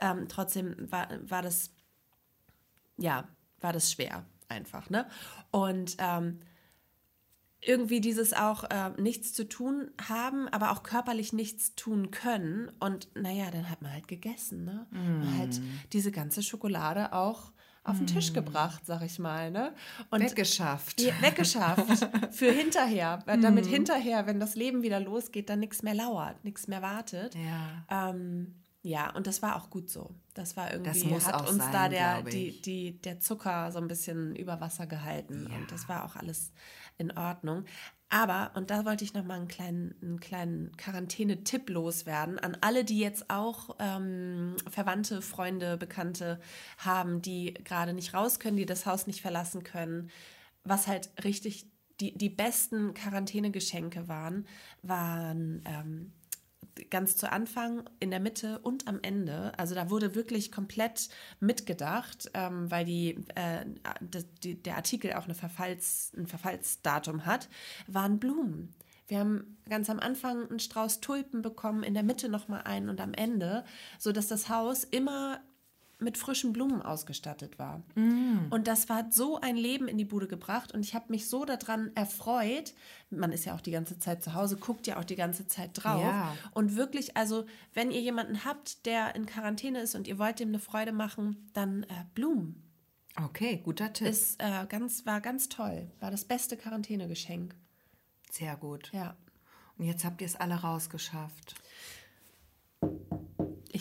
Ähm, 0.00 0.26
trotzdem 0.28 0.74
war, 0.90 1.08
war 1.22 1.42
das, 1.42 1.70
ja, 2.96 3.28
war 3.60 3.72
das 3.72 3.92
schwer 3.92 4.24
einfach. 4.48 4.88
Ne? 4.88 5.06
Und 5.50 5.96
ähm, 5.98 6.38
irgendwie 7.64 8.00
dieses 8.00 8.32
auch 8.32 8.64
äh, 8.64 8.90
nichts 9.00 9.32
zu 9.32 9.48
tun 9.48 9.90
haben, 10.08 10.48
aber 10.48 10.72
auch 10.72 10.82
körperlich 10.82 11.32
nichts 11.32 11.74
tun 11.76 12.10
können. 12.10 12.70
Und 12.80 13.08
naja, 13.14 13.50
dann 13.50 13.70
hat 13.70 13.82
man 13.82 13.92
halt 13.92 14.08
gegessen. 14.08 14.64
Ne? 14.64 14.86
Mm. 14.90 15.18
Man 15.20 15.38
hat 15.38 15.60
diese 15.92 16.10
ganze 16.10 16.42
Schokolade 16.42 17.12
auch 17.12 17.52
auf 17.84 17.98
den 17.98 18.08
Tisch 18.08 18.32
mm. 18.32 18.34
gebracht, 18.34 18.82
sag 18.84 19.02
ich 19.02 19.20
mal. 19.20 19.52
Ne? 19.52 19.72
Und 20.10 20.20
weggeschafft. 20.20 21.00
Ja, 21.00 21.14
weggeschafft. 21.20 22.08
Für 22.32 22.50
hinterher. 22.50 23.20
Damit 23.26 23.66
mm. 23.66 23.68
hinterher, 23.68 24.26
wenn 24.26 24.40
das 24.40 24.56
Leben 24.56 24.82
wieder 24.82 24.98
losgeht, 24.98 25.48
dann 25.48 25.60
nichts 25.60 25.84
mehr 25.84 25.94
lauert, 25.94 26.44
nichts 26.44 26.66
mehr 26.66 26.82
wartet. 26.82 27.36
Ja. 27.36 28.10
Ähm, 28.10 28.56
ja, 28.84 29.14
und 29.14 29.28
das 29.28 29.42
war 29.42 29.54
auch 29.54 29.70
gut 29.70 29.88
so. 29.88 30.10
Das 30.34 30.56
war 30.56 30.72
irgendwie, 30.72 31.10
das 31.10 31.26
hat 31.28 31.48
uns 31.48 31.62
sein, 31.62 31.72
da 31.72 31.88
der, 31.88 32.22
die, 32.22 32.60
die, 32.60 33.00
der 33.00 33.20
Zucker 33.20 33.70
so 33.70 33.78
ein 33.78 33.86
bisschen 33.86 34.34
über 34.34 34.60
Wasser 34.60 34.88
gehalten. 34.88 35.46
Ja. 35.48 35.56
Und 35.56 35.70
das 35.70 35.88
war 35.88 36.04
auch 36.04 36.16
alles 36.16 36.52
in 36.98 37.16
Ordnung. 37.16 37.64
Aber, 38.08 38.50
und 38.54 38.70
da 38.70 38.84
wollte 38.84 39.04
ich 39.04 39.14
nochmal 39.14 39.38
einen 39.38 39.48
kleinen, 39.48 39.94
einen 40.02 40.20
kleinen 40.20 40.76
Quarantäne-Tipp 40.76 41.70
loswerden 41.70 42.38
an 42.38 42.58
alle, 42.60 42.84
die 42.84 42.98
jetzt 42.98 43.30
auch 43.30 43.76
ähm, 43.78 44.54
Verwandte, 44.70 45.22
Freunde, 45.22 45.78
Bekannte 45.78 46.38
haben, 46.76 47.22
die 47.22 47.54
gerade 47.64 47.94
nicht 47.94 48.12
raus 48.12 48.38
können, 48.38 48.58
die 48.58 48.66
das 48.66 48.84
Haus 48.84 49.06
nicht 49.06 49.22
verlassen 49.22 49.62
können. 49.62 50.10
Was 50.62 50.88
halt 50.88 51.10
richtig 51.24 51.72
die, 52.00 52.16
die 52.16 52.28
besten 52.28 52.92
Quarantänegeschenke 52.92 54.08
waren, 54.08 54.46
waren 54.82 55.62
ähm, 55.64 56.12
ganz 56.90 57.16
zu 57.16 57.30
Anfang, 57.30 57.88
in 58.00 58.10
der 58.10 58.20
Mitte 58.20 58.58
und 58.60 58.88
am 58.88 58.98
Ende. 59.02 59.52
Also 59.58 59.74
da 59.74 59.90
wurde 59.90 60.14
wirklich 60.14 60.52
komplett 60.52 61.08
mitgedacht, 61.40 62.30
ähm, 62.34 62.70
weil 62.70 62.84
die, 62.84 63.16
äh, 63.34 63.64
die, 64.42 64.62
der 64.62 64.76
Artikel 64.76 65.12
auch 65.14 65.24
eine 65.24 65.34
Verfalls, 65.34 66.12
ein 66.16 66.26
Verfallsdatum 66.26 67.26
hat, 67.26 67.48
waren 67.86 68.18
Blumen. 68.18 68.74
Wir 69.08 69.18
haben 69.18 69.58
ganz 69.68 69.90
am 69.90 70.00
Anfang 70.00 70.48
einen 70.48 70.58
Strauß 70.58 71.00
Tulpen 71.00 71.42
bekommen, 71.42 71.82
in 71.82 71.94
der 71.94 72.02
Mitte 72.02 72.28
nochmal 72.28 72.62
einen 72.62 72.88
und 72.88 73.00
am 73.00 73.12
Ende, 73.12 73.64
sodass 73.98 74.28
das 74.28 74.48
Haus 74.48 74.84
immer 74.84 75.40
mit 76.02 76.18
frischen 76.18 76.52
Blumen 76.52 76.82
ausgestattet 76.82 77.58
war. 77.58 77.82
Mm. 77.94 78.48
Und 78.50 78.66
das 78.66 78.88
war 78.88 79.06
so 79.10 79.40
ein 79.40 79.56
Leben 79.56 79.88
in 79.88 79.98
die 79.98 80.04
Bude 80.04 80.28
gebracht 80.28 80.72
und 80.72 80.80
ich 80.80 80.94
habe 80.94 81.06
mich 81.08 81.28
so 81.28 81.44
daran 81.44 81.90
erfreut. 81.94 82.74
Man 83.10 83.32
ist 83.32 83.44
ja 83.44 83.54
auch 83.54 83.60
die 83.60 83.70
ganze 83.70 83.98
Zeit 83.98 84.22
zu 84.22 84.34
Hause, 84.34 84.56
guckt 84.56 84.86
ja 84.86 84.98
auch 84.98 85.04
die 85.04 85.16
ganze 85.16 85.46
Zeit 85.46 85.70
drauf. 85.74 86.02
Ja. 86.02 86.36
Und 86.52 86.76
wirklich, 86.76 87.16
also 87.16 87.44
wenn 87.74 87.90
ihr 87.90 88.00
jemanden 88.00 88.44
habt, 88.44 88.86
der 88.86 89.14
in 89.14 89.26
Quarantäne 89.26 89.80
ist 89.80 89.94
und 89.94 90.06
ihr 90.06 90.18
wollt 90.18 90.40
ihm 90.40 90.48
eine 90.48 90.58
Freude 90.58 90.92
machen, 90.92 91.50
dann 91.52 91.84
äh, 91.84 92.04
Blumen. 92.14 92.62
Okay, 93.16 93.60
guter 93.62 93.92
Tipp. 93.92 94.08
Ist, 94.08 94.40
äh, 94.40 94.66
ganz, 94.68 95.04
war 95.04 95.20
ganz 95.20 95.48
toll. 95.48 95.90
War 96.00 96.10
das 96.10 96.24
beste 96.24 96.56
Quarantänegeschenk. 96.56 97.54
Sehr 98.30 98.56
gut. 98.56 98.90
Ja. 98.92 99.16
Und 99.76 99.84
jetzt 99.84 100.04
habt 100.04 100.20
ihr 100.20 100.26
es 100.26 100.36
alle 100.36 100.54
rausgeschafft. 100.54 101.54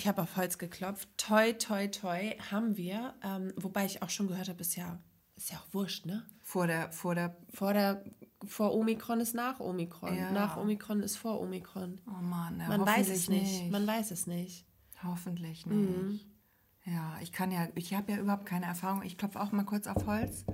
Ich 0.02 0.08
habe 0.08 0.24
auf 0.24 0.36
Holz 0.36 0.58
geklopft. 0.58 1.08
Toi, 1.16 1.54
toi, 1.54 1.88
toi 1.88 2.36
haben 2.50 2.76
wir. 2.76 3.14
Ähm, 3.24 3.54
wobei 3.56 3.86
ich 3.86 4.02
auch 4.02 4.10
schon 4.10 4.28
gehört 4.28 4.50
habe, 4.50 4.60
ist 4.60 4.76
ja, 4.76 4.98
ist 5.36 5.52
ja 5.52 5.60
auch 5.60 5.74
wurscht, 5.76 6.08
ne? 6.08 6.26
Vor 6.42 6.66
der, 6.66 6.92
vor 6.92 7.14
der, 7.14 7.38
vor 7.54 7.72
der, 7.74 8.04
vor 8.44 8.74
Omikron 8.74 9.20
ist 9.20 9.36
nach 9.36 9.60
Omikron. 9.60 10.18
Ja. 10.18 10.32
Nach 10.32 10.58
Omikron 10.58 11.04
ist 11.04 11.18
vor 11.18 11.40
Omikron. 11.40 12.02
Oh 12.08 12.20
Mann, 12.20 12.60
ja, 12.60 12.68
man 12.68 12.84
weiß 12.84 13.10
es 13.10 13.30
nicht. 13.30 13.44
nicht. 13.44 13.72
Man 13.72 13.86
weiß 13.86 14.10
es 14.10 14.26
nicht. 14.26 14.66
Hoffentlich 15.04 15.68
nicht. 15.68 15.78
Mhm. 15.78 16.20
Ja, 16.84 17.20
ich 17.22 17.32
kann 17.32 17.52
ja, 17.52 17.68
ich 17.76 17.94
habe 17.94 18.12
ja 18.12 18.18
überhaupt 18.18 18.48
keine 18.48 18.66
Erfahrung. 18.66 19.04
Ich 19.04 19.20
klopfe 19.20 19.40
auch 19.40 19.52
mal 19.52 19.66
kurz 19.66 19.86
auf 19.86 20.08
Holz. 20.08 20.46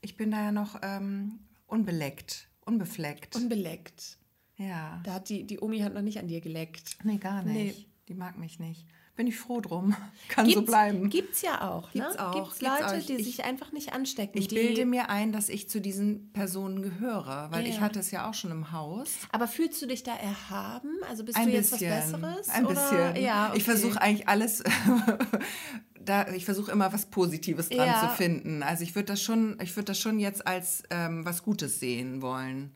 Ich 0.00 0.16
bin 0.16 0.30
da 0.30 0.44
ja 0.44 0.52
noch 0.52 0.78
ähm, 0.80 1.40
unbeleckt, 1.66 2.48
unbefleckt. 2.64 3.34
Unbeleckt. 3.34 4.18
Ja. 4.58 5.00
Da 5.02 5.14
hat 5.14 5.28
die, 5.28 5.44
die 5.44 5.58
Omi 5.58 5.80
hat 5.80 5.92
noch 5.92 6.02
nicht 6.02 6.20
an 6.20 6.28
dir 6.28 6.40
geleckt. 6.40 6.98
Nee, 7.02 7.16
gar 7.16 7.42
nicht. 7.42 7.78
Nee. 7.78 7.91
Die 8.08 8.14
mag 8.14 8.38
mich 8.38 8.58
nicht. 8.58 8.86
Bin 9.14 9.26
ich 9.26 9.36
froh 9.36 9.60
drum. 9.60 9.94
Kann 10.28 10.46
gibt's, 10.46 10.60
so 10.60 10.64
bleiben. 10.64 11.10
Gibt 11.10 11.34
es 11.34 11.42
ja 11.42 11.70
auch. 11.70 11.90
Gibt 11.92 12.06
es 12.06 12.16
ne? 12.16 12.28
auch. 12.28 12.34
Gibt's 12.34 12.60
Leute, 12.62 12.86
auch. 12.86 13.06
die 13.06 13.14
ich, 13.14 13.24
sich 13.24 13.44
einfach 13.44 13.72
nicht 13.72 13.92
anstecken. 13.92 14.38
Ich 14.38 14.48
bilde 14.48 14.86
mir 14.86 15.10
ein, 15.10 15.32
dass 15.32 15.48
ich 15.48 15.68
zu 15.68 15.80
diesen 15.80 16.32
Personen 16.32 16.82
gehöre, 16.82 17.48
weil 17.50 17.64
ja. 17.64 17.70
ich 17.70 17.80
hatte 17.80 18.00
es 18.00 18.10
ja 18.10 18.28
auch 18.28 18.34
schon 18.34 18.50
im 18.50 18.72
Haus. 18.72 19.10
Aber 19.30 19.46
fühlst 19.46 19.80
du 19.82 19.86
dich 19.86 20.02
da 20.02 20.16
erhaben? 20.16 20.98
Also 21.08 21.24
bist 21.24 21.36
ein 21.36 21.46
du 21.46 21.52
jetzt 21.52 21.72
bisschen, 21.72 21.90
was 21.90 22.12
Besseres? 22.12 22.48
Ein 22.48 22.66
oder? 22.66 22.74
bisschen. 22.74 23.22
Ja, 23.22 23.48
okay. 23.48 23.58
Ich 23.58 23.64
versuche 23.64 24.00
eigentlich 24.00 24.28
alles 24.28 24.64
da, 26.04 26.28
ich 26.32 26.44
versuche 26.44 26.70
immer 26.70 26.92
was 26.92 27.06
Positives 27.06 27.68
dran 27.68 27.86
ja. 27.86 28.00
zu 28.00 28.16
finden. 28.16 28.62
Also 28.62 28.82
ich 28.82 28.94
würde 28.94 29.06
das 29.06 29.22
schon, 29.22 29.58
ich 29.62 29.74
würde 29.76 29.86
das 29.86 29.98
schon 29.98 30.18
jetzt 30.18 30.46
als 30.46 30.82
ähm, 30.90 31.24
was 31.24 31.42
Gutes 31.42 31.80
sehen 31.80 32.22
wollen. 32.22 32.72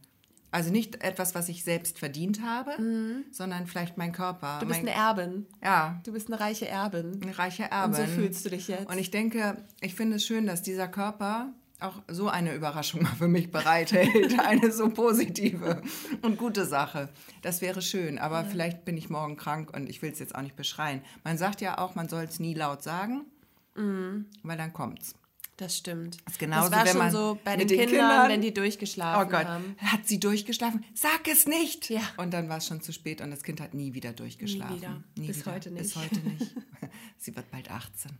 Also 0.57 0.73
nicht 0.73 1.05
etwas, 1.05 1.35
was 1.35 1.51
ich 1.51 1.65
selbst 1.65 1.99
verdient 1.99 2.41
habe, 2.41 2.81
mhm. 2.81 3.25
sondern 3.31 3.67
vielleicht 3.67 3.99
mein 3.99 4.13
Körper. 4.13 4.57
Du 4.59 4.67
bist 4.67 4.83
mein, 4.83 4.89
eine 4.89 4.99
Erbin. 4.99 5.47
Ja. 5.63 6.01
Du 6.03 6.15
bist 6.15 6.29
eine 6.29 6.41
reiche 6.41 6.67
Erbin. 6.67 7.21
Eine 7.23 7.39
reiche 7.39 7.65
Erbin. 7.65 8.01
Und 8.01 8.09
so 8.09 8.15
fühlst 8.15 8.47
du 8.47 8.49
dich 8.49 8.67
jetzt. 8.69 8.91
Und 8.91 8.97
ich 8.97 9.11
denke, 9.11 9.63
ich 9.83 9.95
finde 9.95 10.17
es 10.17 10.25
schön, 10.25 10.47
dass 10.47 10.63
dieser 10.63 10.89
Körper 10.89 11.53
auch 11.79 12.01
so 12.09 12.31
eine 12.31 12.55
Überraschung 12.55 13.03
mal 13.03 13.15
für 13.19 13.29
mich 13.29 13.51
bereithält. 13.51 14.41
eine 14.47 14.73
so 14.73 14.89
positive 14.89 15.83
und 16.23 16.39
gute 16.39 16.65
Sache. 16.65 17.11
Das 17.43 17.61
wäre 17.61 17.83
schön, 17.83 18.19
aber 18.19 18.41
ja. 18.41 18.49
vielleicht 18.49 18.87
bin 18.87 18.97
ich 18.97 19.11
morgen 19.11 19.37
krank 19.37 19.77
und 19.77 19.91
ich 19.91 20.01
will 20.01 20.11
es 20.11 20.19
jetzt 20.21 20.35
auch 20.35 20.41
nicht 20.41 20.57
beschreien. 20.57 21.03
Man 21.23 21.37
sagt 21.37 21.61
ja 21.61 21.77
auch, 21.77 21.97
man 21.97 22.09
soll 22.09 22.25
es 22.25 22.41
nie 22.41 22.55
laut 22.55 22.83
sagen, 22.83 23.27
mhm. 23.75 24.25
weil 24.43 24.57
dann 24.57 24.73
kommt's. 24.73 25.17
Das 25.57 25.79
stimmt. 25.79 26.19
Das, 26.25 26.35
ist 26.35 26.39
genauso, 26.39 26.71
das 26.71 26.95
war 26.95 26.97
schon 27.03 27.11
so 27.11 27.39
bei 27.43 27.57
den, 27.57 27.67
den 27.67 27.79
Kindern, 27.79 27.99
Kindern, 27.99 28.29
wenn 28.29 28.43
die 28.43 28.53
durchgeschlafen 28.53 29.27
oh 29.27 29.31
Gott, 29.31 29.47
haben. 29.47 29.75
Hat 29.79 30.07
sie 30.07 30.21
durchgeschlafen? 30.21 30.85
Sag 30.95 31.27
es 31.29 31.47
nicht! 31.47 31.89
Ja. 31.89 32.03
Und 32.19 32.35
dann 32.35 32.51
war 32.51 32.59
es 32.59 32.67
schon 32.67 32.83
zu 32.83 32.93
spät 32.93 33.23
und 33.23 33.31
das 33.31 33.43
Kind 33.43 33.63
hat 33.63 33.73
nie 33.73 33.95
wieder 33.95 34.13
durchgeschlafen. 34.13 34.75
Nie 34.75 34.83
wieder. 34.83 35.03
Nie 35.17 35.29
Bis 35.29 35.39
wieder. 35.39 35.53
heute 35.53 35.71
nicht. 35.71 35.83
Bis 35.83 35.97
heute 35.97 36.21
nicht. 36.21 36.43
sie 37.17 37.35
wird 37.35 37.51
bald 37.51 37.71
18. 37.71 38.11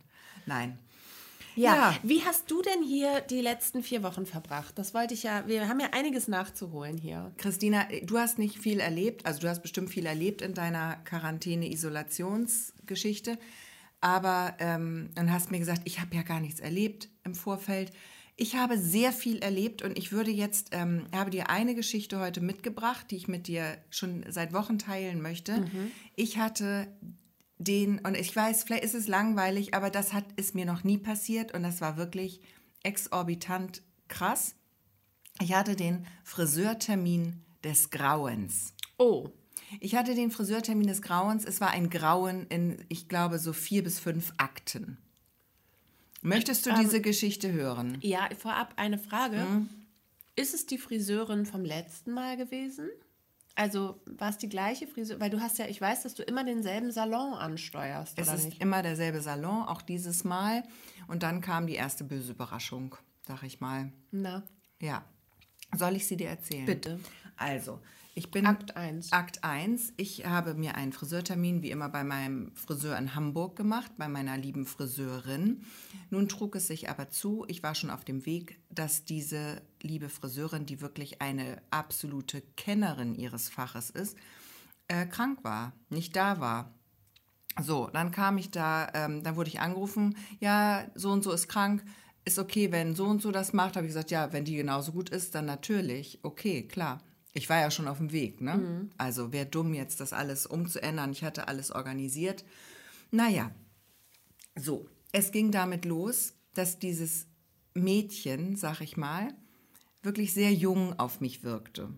Nein. 0.47 0.79
Ja. 1.55 1.75
ja. 1.75 1.95
Wie 2.03 2.23
hast 2.23 2.51
du 2.51 2.61
denn 2.61 2.83
hier 2.83 3.21
die 3.21 3.41
letzten 3.41 3.81
vier 3.83 4.03
Wochen 4.03 4.27
verbracht? 4.27 4.77
Das 4.77 4.93
wollte 4.93 5.15
ich 5.15 5.23
ja, 5.23 5.47
wir 5.47 5.67
haben 5.67 5.79
ja 5.79 5.87
einiges 5.91 6.27
nachzuholen 6.27 6.97
hier. 6.97 7.31
Christina, 7.37 7.87
du 8.03 8.17
hast 8.17 8.39
nicht 8.39 8.59
viel 8.59 8.79
erlebt, 8.79 9.25
also 9.25 9.39
du 9.39 9.49
hast 9.49 9.61
bestimmt 9.61 9.89
viel 9.89 10.05
erlebt 10.05 10.43
in 10.43 10.53
deiner 10.53 10.97
Quarantäne-Isolationsgeschichte. 11.05 13.39
Aber 14.01 14.55
ähm, 14.59 15.09
dann 15.15 15.31
hast 15.31 15.51
mir 15.51 15.59
gesagt, 15.59 15.81
ich 15.85 15.99
habe 15.99 16.15
ja 16.15 16.21
gar 16.21 16.39
nichts 16.39 16.59
erlebt 16.59 17.09
im 17.23 17.35
Vorfeld. 17.35 17.91
Ich 18.35 18.55
habe 18.55 18.77
sehr 18.77 19.11
viel 19.11 19.39
erlebt 19.39 19.81
und 19.81 19.97
ich 19.97 20.11
würde 20.11 20.29
jetzt, 20.29 20.69
ähm, 20.71 21.07
habe 21.11 21.31
dir 21.31 21.49
eine 21.49 21.73
Geschichte 21.73 22.19
heute 22.19 22.39
mitgebracht, 22.39 23.07
die 23.09 23.15
ich 23.15 23.27
mit 23.27 23.47
dir 23.47 23.77
schon 23.89 24.23
seit 24.29 24.53
Wochen 24.53 24.77
teilen 24.77 25.21
möchte. 25.21 25.61
Mhm. 25.61 25.91
Ich 26.15 26.37
hatte 26.37 26.87
den, 27.57 27.97
und 27.99 28.15
ich 28.15 28.35
weiß, 28.35 28.63
vielleicht 28.63 28.83
ist 28.83 28.93
es 28.93 29.07
langweilig, 29.07 29.73
aber 29.73 29.89
das 29.89 30.13
hat, 30.13 30.25
ist 30.35 30.53
mir 30.53 30.65
noch 30.65 30.83
nie 30.83 30.99
passiert 30.99 31.53
und 31.53 31.63
das 31.63 31.81
war 31.81 31.97
wirklich 31.97 32.41
exorbitant 32.83 33.81
krass. 34.07 34.55
Ich 35.41 35.53
hatte 35.53 35.75
den 35.75 36.05
Friseurtermin 36.23 37.43
des 37.63 37.89
Grauens. 37.89 38.73
Oh. 38.97 39.29
Ich 39.79 39.95
hatte 39.95 40.15
den 40.15 40.31
Friseurtermin 40.31 40.87
des 40.87 41.01
Grauens. 41.01 41.45
Es 41.45 41.61
war 41.61 41.71
ein 41.71 41.89
Grauen 41.89 42.47
in, 42.47 42.83
ich 42.89 43.07
glaube, 43.07 43.39
so 43.39 43.53
vier 43.53 43.83
bis 43.83 43.99
fünf 43.99 44.33
Akten. 44.37 44.97
Möchtest 46.21 46.65
du 46.65 46.71
ähm, 46.71 46.77
diese 46.81 47.01
Geschichte 47.01 47.51
hören? 47.51 47.97
Ja, 48.01 48.29
vorab 48.37 48.73
eine 48.77 48.97
Frage. 48.97 49.41
Hm? 49.41 49.69
Ist 50.35 50.53
es 50.53 50.65
die 50.65 50.77
Friseurin 50.77 51.45
vom 51.45 51.63
letzten 51.63 52.11
Mal 52.11 52.37
gewesen? 52.37 52.89
Also 53.55 53.99
war 54.05 54.29
es 54.29 54.37
die 54.37 54.49
gleiche 54.49 54.85
Friseur? 54.87 55.19
Weil 55.19 55.31
du 55.31 55.41
hast 55.41 55.57
ja, 55.57 55.65
ich 55.65 55.81
weiß, 55.81 56.03
dass 56.03 56.13
du 56.13 56.21
immer 56.21 56.43
denselben 56.43 56.91
Salon 56.91 57.33
ansteuerst. 57.33 58.19
Es 58.19 58.31
ist 58.31 58.45
nicht? 58.45 58.61
immer 58.61 58.83
derselbe 58.83 59.19
Salon, 59.21 59.63
auch 59.67 59.81
dieses 59.81 60.23
Mal. 60.23 60.63
Und 61.07 61.23
dann 61.23 61.41
kam 61.41 61.65
die 61.65 61.73
erste 61.73 62.03
böse 62.03 62.33
Überraschung, 62.33 62.95
sag 63.25 63.41
ich 63.41 63.59
mal. 63.59 63.91
Na. 64.11 64.43
Ja. 64.79 65.03
Soll 65.75 65.95
ich 65.95 66.05
sie 66.05 66.17
dir 66.17 66.29
erzählen? 66.29 66.67
Bitte. 66.67 66.99
Also, 67.35 67.79
ich 68.17 68.31
bin 68.31 68.47
Akt 68.47 68.75
1. 68.75 69.13
Akt 69.13 69.43
1. 69.43 69.93
Ich 69.95 70.25
habe 70.25 70.55
mir 70.55 70.73
einen 70.73 70.91
Friseurtermin 70.91 71.61
wie 71.61 71.69
immer 71.69 71.87
bei 71.87 72.03
meinem 72.03 72.51
Friseur 72.55 72.97
in 72.97 73.13
Hamburg 73.13 73.55
gemacht, 73.55 73.91
bei 73.95 74.07
meiner 74.07 74.39
lieben 74.39 74.65
Friseurin. 74.65 75.63
Nun 76.09 76.27
trug 76.27 76.55
es 76.55 76.65
sich 76.65 76.89
aber 76.89 77.09
zu, 77.09 77.45
ich 77.47 77.61
war 77.61 77.75
schon 77.75 77.91
auf 77.91 78.03
dem 78.03 78.25
Weg, 78.25 78.59
dass 78.71 79.05
diese 79.05 79.61
liebe 79.83 80.09
Friseurin, 80.09 80.65
die 80.65 80.81
wirklich 80.81 81.21
eine 81.21 81.61
absolute 81.69 82.41
Kennerin 82.55 83.13
ihres 83.13 83.49
Faches 83.49 83.91
ist, 83.91 84.17
äh, 84.87 85.05
krank 85.05 85.43
war, 85.43 85.73
nicht 85.89 86.15
da 86.15 86.39
war. 86.39 86.73
So, 87.61 87.87
dann 87.93 88.09
kam 88.09 88.39
ich 88.39 88.49
da, 88.49 88.89
ähm, 88.95 89.21
dann 89.21 89.35
wurde 89.35 89.51
ich 89.51 89.59
angerufen, 89.59 90.17
ja, 90.39 90.87
so 90.95 91.11
und 91.11 91.23
so 91.23 91.31
ist 91.31 91.49
krank, 91.49 91.83
ist 92.25 92.39
okay, 92.39 92.71
wenn 92.71 92.95
so 92.95 93.05
und 93.05 93.21
so 93.21 93.29
das 93.29 93.53
macht. 93.53 93.75
Habe 93.75 93.85
ich 93.85 93.91
gesagt, 93.91 94.09
ja, 94.09 94.33
wenn 94.33 94.43
die 94.43 94.55
genauso 94.55 94.91
gut 94.91 95.11
ist, 95.11 95.35
dann 95.35 95.45
natürlich, 95.45 96.17
okay, 96.23 96.63
klar. 96.67 97.03
Ich 97.37 97.49
war 97.49 97.59
ja 97.59 97.69
schon 97.69 97.87
auf 97.87 97.99
dem 97.99 98.11
Weg, 98.11 98.41
ne? 98.41 98.57
Mhm. 98.57 98.89
Also 98.97 99.31
wäre 99.31 99.45
dumm, 99.45 99.75
jetzt 99.75 99.99
das 99.99 100.11
alles 100.11 100.47
umzuändern. 100.47 101.11
Ich 101.11 101.23
hatte 101.23 101.47
alles 101.47 101.69
organisiert. 101.69 102.43
Naja, 103.11 103.51
so, 104.55 104.89
es 105.11 105.31
ging 105.31 105.51
damit 105.51 105.85
los, 105.85 106.33
dass 106.55 106.79
dieses 106.79 107.27
Mädchen, 107.75 108.55
sag 108.55 108.81
ich 108.81 108.97
mal, 108.97 109.35
wirklich 110.01 110.33
sehr 110.33 110.51
jung 110.51 110.97
auf 110.97 111.21
mich 111.21 111.43
wirkte. 111.43 111.89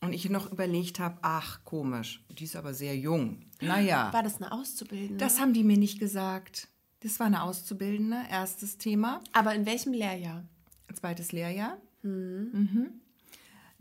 Und 0.00 0.14
ich 0.14 0.28
noch 0.28 0.50
überlegt 0.50 0.98
habe, 0.98 1.18
ach, 1.22 1.62
komisch, 1.62 2.24
die 2.28 2.44
ist 2.44 2.56
aber 2.56 2.74
sehr 2.74 2.96
jung. 2.96 3.44
Naja. 3.60 4.12
War 4.12 4.24
das 4.24 4.42
eine 4.42 4.50
Auszubildende? 4.50 5.16
Das 5.18 5.38
haben 5.38 5.54
die 5.54 5.62
mir 5.62 5.78
nicht 5.78 6.00
gesagt. 6.00 6.66
Das 7.00 7.20
war 7.20 7.28
eine 7.28 7.44
Auszubildende, 7.44 8.16
erstes 8.28 8.78
Thema. 8.78 9.22
Aber 9.32 9.54
in 9.54 9.64
welchem 9.64 9.92
Lehrjahr? 9.92 10.44
Zweites 10.92 11.30
Lehrjahr. 11.30 11.80
Mhm. 12.02 12.50
Mhm. 12.52 13.01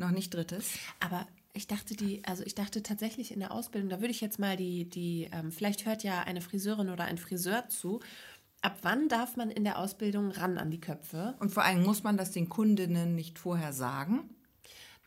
Noch 0.02 0.12
nicht 0.12 0.34
drittes. 0.34 0.74
Aber 1.00 1.28
ich 1.54 1.68
dachte 1.68 1.96
die, 1.96 2.24
also 2.26 2.44
ich 2.44 2.56
dachte 2.56 2.82
tatsächlich 2.82 3.32
in 3.32 3.40
der 3.40 3.52
Ausbildung, 3.52 3.90
da 3.90 4.00
würde 4.00 4.12
ich 4.12 4.20
jetzt 4.20 4.40
mal 4.40 4.58
die, 4.58 4.90
die, 4.90 5.30
ähm, 5.32 5.52
vielleicht 5.52 5.86
hört 5.86 6.04
ja 6.04 6.22
eine 6.22 6.42
Friseurin 6.42 6.90
oder 6.90 7.04
ein 7.04 7.20
Friseur 7.20 7.70
zu. 7.70 8.00
Ab 8.64 8.80
wann 8.82 9.10
darf 9.10 9.38
man 9.38 9.52
in 9.52 9.64
der 9.64 9.78
Ausbildung 9.78 10.32
ran 10.32 10.58
an 10.58 10.72
die 10.72 10.82
Köpfe? 10.82 11.36
Und 11.40 11.52
vor 11.52 11.64
allem 11.64 11.84
muss 11.84 12.04
man 12.04 12.18
das 12.18 12.32
den 12.32 12.50
Kundinnen 12.50 13.14
nicht 13.14 13.38
vorher 13.38 13.74
sagen? 13.74 14.30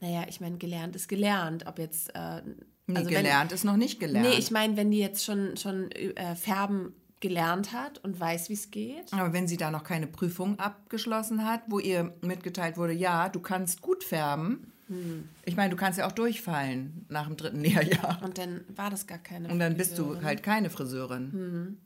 Naja, 0.00 0.26
ich 0.28 0.40
meine, 0.40 0.58
gelernt 0.58 0.94
ist 0.94 1.08
gelernt. 1.08 1.66
Ob 1.66 1.78
jetzt. 1.80 2.14
Äh, 2.14 2.42
nee, 2.86 2.96
also 2.96 3.10
gelernt 3.10 3.50
wenn, 3.50 3.54
ist 3.56 3.64
noch 3.64 3.76
nicht 3.76 3.98
gelernt. 3.98 4.28
Nee, 4.28 4.36
ich 4.36 4.52
meine, 4.52 4.76
wenn 4.76 4.92
die 4.92 4.98
jetzt 4.98 5.24
schon, 5.24 5.56
schon 5.56 5.90
äh, 5.90 6.36
färben 6.36 6.94
gelernt 7.20 7.72
hat 7.72 8.04
und 8.04 8.20
weiß, 8.20 8.48
wie 8.48 8.54
es 8.54 8.70
geht. 8.70 9.12
Aber 9.12 9.32
wenn 9.32 9.48
sie 9.48 9.56
da 9.56 9.70
noch 9.70 9.82
keine 9.82 10.06
Prüfung 10.06 10.58
abgeschlossen 10.58 11.46
hat, 11.46 11.62
wo 11.68 11.78
ihr 11.78 12.14
mitgeteilt 12.20 12.76
wurde, 12.76 12.92
ja, 12.92 13.30
du 13.30 13.40
kannst 13.40 13.80
gut 13.80 14.04
färben, 14.04 14.73
hm. 14.88 15.28
Ich 15.44 15.56
meine, 15.56 15.70
du 15.70 15.76
kannst 15.76 15.98
ja 15.98 16.06
auch 16.06 16.12
durchfallen 16.12 17.06
nach 17.08 17.26
dem 17.26 17.36
dritten 17.36 17.60
Lehrjahr. 17.62 18.22
Und 18.22 18.38
dann 18.38 18.64
war 18.68 18.90
das 18.90 19.06
gar 19.06 19.18
keine 19.18 19.48
Und 19.48 19.58
dann 19.58 19.76
bist 19.76 19.98
du 19.98 20.22
halt 20.22 20.42
keine 20.42 20.70
Friseurin. 20.70 21.32
Hm. 21.32 21.78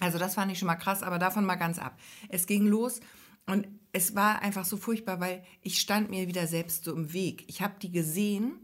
Also 0.00 0.18
das 0.18 0.34
fand 0.34 0.50
ich 0.50 0.58
schon 0.58 0.66
mal 0.66 0.76
krass, 0.76 1.02
aber 1.02 1.18
davon 1.18 1.44
mal 1.44 1.56
ganz 1.56 1.78
ab. 1.78 1.98
Es 2.28 2.46
ging 2.46 2.66
los 2.66 3.00
und 3.46 3.68
es 3.92 4.14
war 4.14 4.42
einfach 4.42 4.64
so 4.64 4.76
furchtbar, 4.76 5.20
weil 5.20 5.44
ich 5.60 5.80
stand 5.80 6.10
mir 6.10 6.28
wieder 6.28 6.46
selbst 6.46 6.84
so 6.84 6.94
im 6.94 7.12
Weg. 7.12 7.44
Ich 7.48 7.62
habe 7.62 7.74
die 7.80 7.92
gesehen 7.92 8.54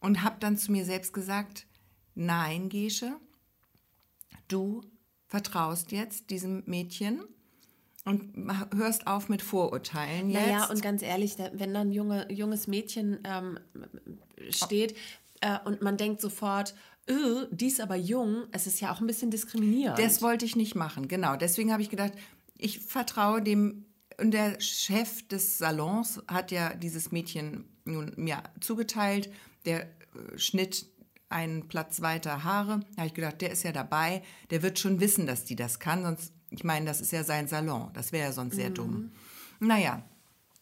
und 0.00 0.22
habe 0.22 0.36
dann 0.38 0.56
zu 0.56 0.70
mir 0.70 0.84
selbst 0.84 1.12
gesagt, 1.12 1.66
nein, 2.14 2.68
Gesche, 2.68 3.16
du 4.48 4.82
vertraust 5.26 5.92
jetzt 5.92 6.30
diesem 6.30 6.62
Mädchen 6.66 7.24
und 8.06 8.32
hörst 8.74 9.06
auf 9.06 9.28
mit 9.28 9.42
Vorurteilen 9.42 10.30
jetzt. 10.30 10.46
Naja, 10.46 10.70
und 10.70 10.80
ganz 10.80 11.02
ehrlich, 11.02 11.36
wenn 11.38 11.74
dann 11.74 11.88
ein 11.88 11.92
junge, 11.92 12.32
junges 12.32 12.68
Mädchen 12.68 13.18
ähm, 13.24 13.58
steht 14.48 14.96
äh, 15.40 15.58
und 15.64 15.82
man 15.82 15.96
denkt 15.96 16.20
sofort, 16.20 16.74
öh, 17.10 17.46
die 17.50 17.66
ist 17.66 17.80
aber 17.80 17.96
jung, 17.96 18.44
es 18.52 18.68
ist 18.68 18.80
ja 18.80 18.92
auch 18.92 19.00
ein 19.00 19.08
bisschen 19.08 19.30
diskriminierend. 19.30 19.98
Das 19.98 20.22
wollte 20.22 20.44
ich 20.44 20.54
nicht 20.54 20.76
machen, 20.76 21.08
genau. 21.08 21.36
Deswegen 21.36 21.72
habe 21.72 21.82
ich 21.82 21.90
gedacht, 21.90 22.12
ich 22.56 22.78
vertraue 22.78 23.42
dem, 23.42 23.86
und 24.18 24.30
der 24.30 24.60
Chef 24.60 25.26
des 25.26 25.58
Salons 25.58 26.22
hat 26.28 26.52
ja 26.52 26.74
dieses 26.74 27.10
Mädchen 27.10 27.64
nun 27.84 28.12
mir 28.16 28.40
zugeteilt, 28.60 29.30
der 29.64 29.82
äh, 29.82 29.88
schnitt 30.36 30.86
einen 31.28 31.66
Platz 31.66 32.02
weiter 32.02 32.44
Haare. 32.44 32.80
Da 32.90 32.98
habe 32.98 33.08
ich 33.08 33.14
gedacht, 33.14 33.40
der 33.40 33.50
ist 33.50 33.64
ja 33.64 33.72
dabei, 33.72 34.22
der 34.50 34.62
wird 34.62 34.78
schon 34.78 35.00
wissen, 35.00 35.26
dass 35.26 35.44
die 35.44 35.56
das 35.56 35.80
kann, 35.80 36.04
sonst 36.04 36.32
ich 36.56 36.64
meine, 36.64 36.86
das 36.86 37.00
ist 37.00 37.12
ja 37.12 37.24
sein 37.24 37.48
Salon. 37.48 37.90
Das 37.94 38.12
wäre 38.12 38.26
ja 38.26 38.32
sonst 38.32 38.56
sehr 38.56 38.70
mhm. 38.70 38.74
dumm. 38.74 39.12
Naja, 39.60 40.02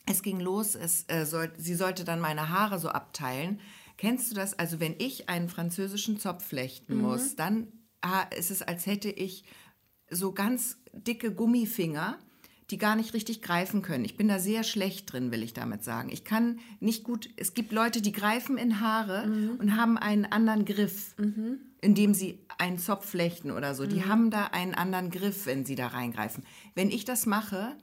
es 0.07 0.22
ging 0.22 0.40
los. 0.40 0.74
Es, 0.74 1.04
äh, 1.09 1.24
soll, 1.24 1.52
sie 1.57 1.74
sollte 1.74 2.04
dann 2.04 2.20
meine 2.20 2.50
Haare 2.50 2.78
so 2.78 2.88
abteilen. 2.88 3.61
Kennst 3.96 4.30
du 4.30 4.35
das? 4.35 4.59
Also, 4.59 4.80
wenn 4.80 4.94
ich 4.98 5.28
einen 5.28 5.48
französischen 5.48 6.18
Zopf 6.18 6.44
flechten 6.44 6.96
mhm. 6.96 7.02
muss, 7.02 7.37
dann 7.37 7.68
ah, 8.00 8.22
ist 8.37 8.50
es, 8.50 8.62
als 8.62 8.87
hätte 8.87 9.09
ich 9.09 9.44
so 10.11 10.33
ganz 10.33 10.78
dicke 10.92 11.33
Gummifinger 11.33 12.18
die 12.70 12.78
gar 12.78 12.96
nicht 12.96 13.14
richtig 13.14 13.42
greifen 13.42 13.83
können. 13.83 14.04
Ich 14.04 14.16
bin 14.16 14.28
da 14.28 14.38
sehr 14.38 14.64
schlecht 14.64 15.12
drin, 15.12 15.30
will 15.30 15.42
ich 15.42 15.52
damit 15.52 15.85
sagen. 15.85 16.09
Ich 16.11 16.24
kann 16.24 16.59
nicht 16.80 17.04
gut, 17.04 17.28
es 17.37 17.54
gibt 17.54 17.72
Leute, 17.72 18.00
die 18.00 18.12
greifen 18.12 18.57
in 18.57 18.80
Haare 18.80 19.26
mhm. 19.26 19.57
und 19.59 19.76
haben 19.76 19.98
einen 19.98 20.24
anderen 20.24 20.64
Griff, 20.64 21.14
mhm. 21.18 21.59
Indem 21.85 22.14
sie 22.14 22.40
einen 22.59 22.79
Zopf 22.79 23.07
flechten 23.07 23.51
oder 23.51 23.75
so. 23.75 23.87
Die 23.87 23.97
mhm. 23.97 24.09
haben 24.09 24.31
da 24.31 24.47
einen 24.47 24.75
anderen 24.75 25.11
Griff, 25.11 25.47
wenn 25.47 25.64
sie 25.64 25.75
da 25.75 25.88
reingreifen. 25.88 26.44
Wenn 26.75 26.90
ich 26.90 27.05
das 27.05 27.27
mache, 27.27 27.77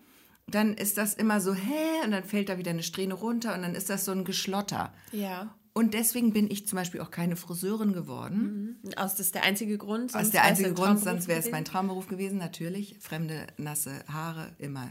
dann 0.48 0.74
ist 0.74 0.98
das 0.98 1.14
immer 1.14 1.40
so, 1.40 1.54
hä, 1.54 2.04
und 2.04 2.12
dann 2.12 2.24
fällt 2.24 2.50
da 2.50 2.58
wieder 2.58 2.72
eine 2.72 2.84
Strähne 2.84 3.14
runter 3.14 3.54
und 3.54 3.62
dann 3.62 3.76
ist 3.76 3.90
das 3.90 4.06
so 4.06 4.12
ein 4.12 4.26
Geschlotter. 4.26 4.94
Ja. 5.12 5.56
Und 5.74 5.94
deswegen 5.94 6.34
bin 6.34 6.52
ich 6.52 6.68
zum 6.68 6.78
Beispiel 6.78 7.00
auch 7.00 7.12
keine 7.12 7.38
Friseurin 7.38 7.94
geworden. 7.94 8.80
Mhm. 8.84 8.94
Aus 8.98 9.12
das 9.12 9.28
ist 9.28 9.36
der 9.36 9.44
einzige 9.44 9.78
Grund. 9.78 10.14
Aus 10.16 10.32
der 10.32 10.44
einzige 10.44 10.74
Grund, 10.74 11.00
sonst 11.00 11.28
wäre 11.28 11.40
es 11.40 11.50
mein 11.52 11.64
Traumberuf 11.64 12.08
gewesen, 12.08 12.38
natürlich. 12.38 12.98
Fremde, 13.00 13.48
nasse 13.58 14.04
Haare, 14.12 14.54
immer 14.58 14.90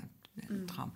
ein 0.49 0.63
mhm. 0.63 0.67
Traum. 0.67 0.93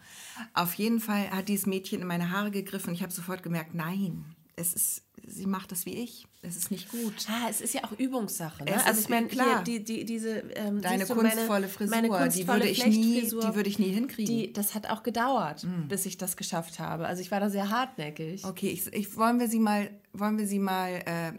Auf 0.55 0.75
jeden 0.75 1.01
Fall 1.01 1.31
hat 1.31 1.49
dieses 1.49 1.67
Mädchen 1.67 2.01
in 2.01 2.07
meine 2.07 2.31
Haare 2.31 2.51
gegriffen 2.51 2.91
und 2.91 2.95
ich 2.95 3.03
habe 3.03 3.13
sofort 3.13 3.43
gemerkt, 3.43 3.75
nein, 3.75 4.25
es 4.57 4.73
ist, 4.75 5.03
sie 5.27 5.47
macht 5.47 5.73
das 5.73 5.85
wie 5.87 5.95
ich. 5.95 6.27
Es 6.43 6.57
ist 6.57 6.71
nicht 6.71 6.91
gut. 6.91 7.15
Ah, 7.29 7.49
es 7.49 7.61
ist 7.61 7.75
ja 7.75 7.85
auch 7.85 7.93
Übungssache. 7.93 8.65
Ne? 8.65 8.85
Also 8.87 9.01
ich 9.01 9.09
meine, 9.09 9.27
klar. 9.29 9.65
die, 9.65 9.83
die, 9.83 10.05
diese 10.05 10.39
ähm, 10.55 10.81
Deine 10.81 11.07
kunstvolle 11.07 11.69
Frisur, 11.69 11.95
meine 11.97 12.09
die 12.09 12.15
kunstvolle 12.15 12.61
würde 12.61 12.69
ich 12.69 12.87
nie- 12.87 13.21
die 13.23 13.33
würde 13.33 13.69
ich 13.69 13.79
nie 13.79 13.91
hinkriegen. 13.91 14.35
Die, 14.37 14.53
das 14.53 14.75
hat 14.75 14.89
auch 14.91 15.03
gedauert, 15.03 15.67
bis 15.89 16.07
ich 16.07 16.19
das 16.19 16.37
geschafft 16.37 16.79
habe. 16.79 17.07
Also 17.07 17.23
ich 17.23 17.31
war 17.31 17.41
da 17.41 17.51
sehr 17.51 17.71
hartnäckig. 17.71 18.45
Okay, 18.45 18.69
ich, 18.71 18.87
ich, 18.93 19.17
wollen 19.17 19.41
wir 19.41 19.49
sie 19.49 19.59
mal, 19.61 19.91
wollen 20.13 20.39
wir 20.39 20.47
sie 20.47 20.59
mal 20.59 20.91
äh, 21.07 21.33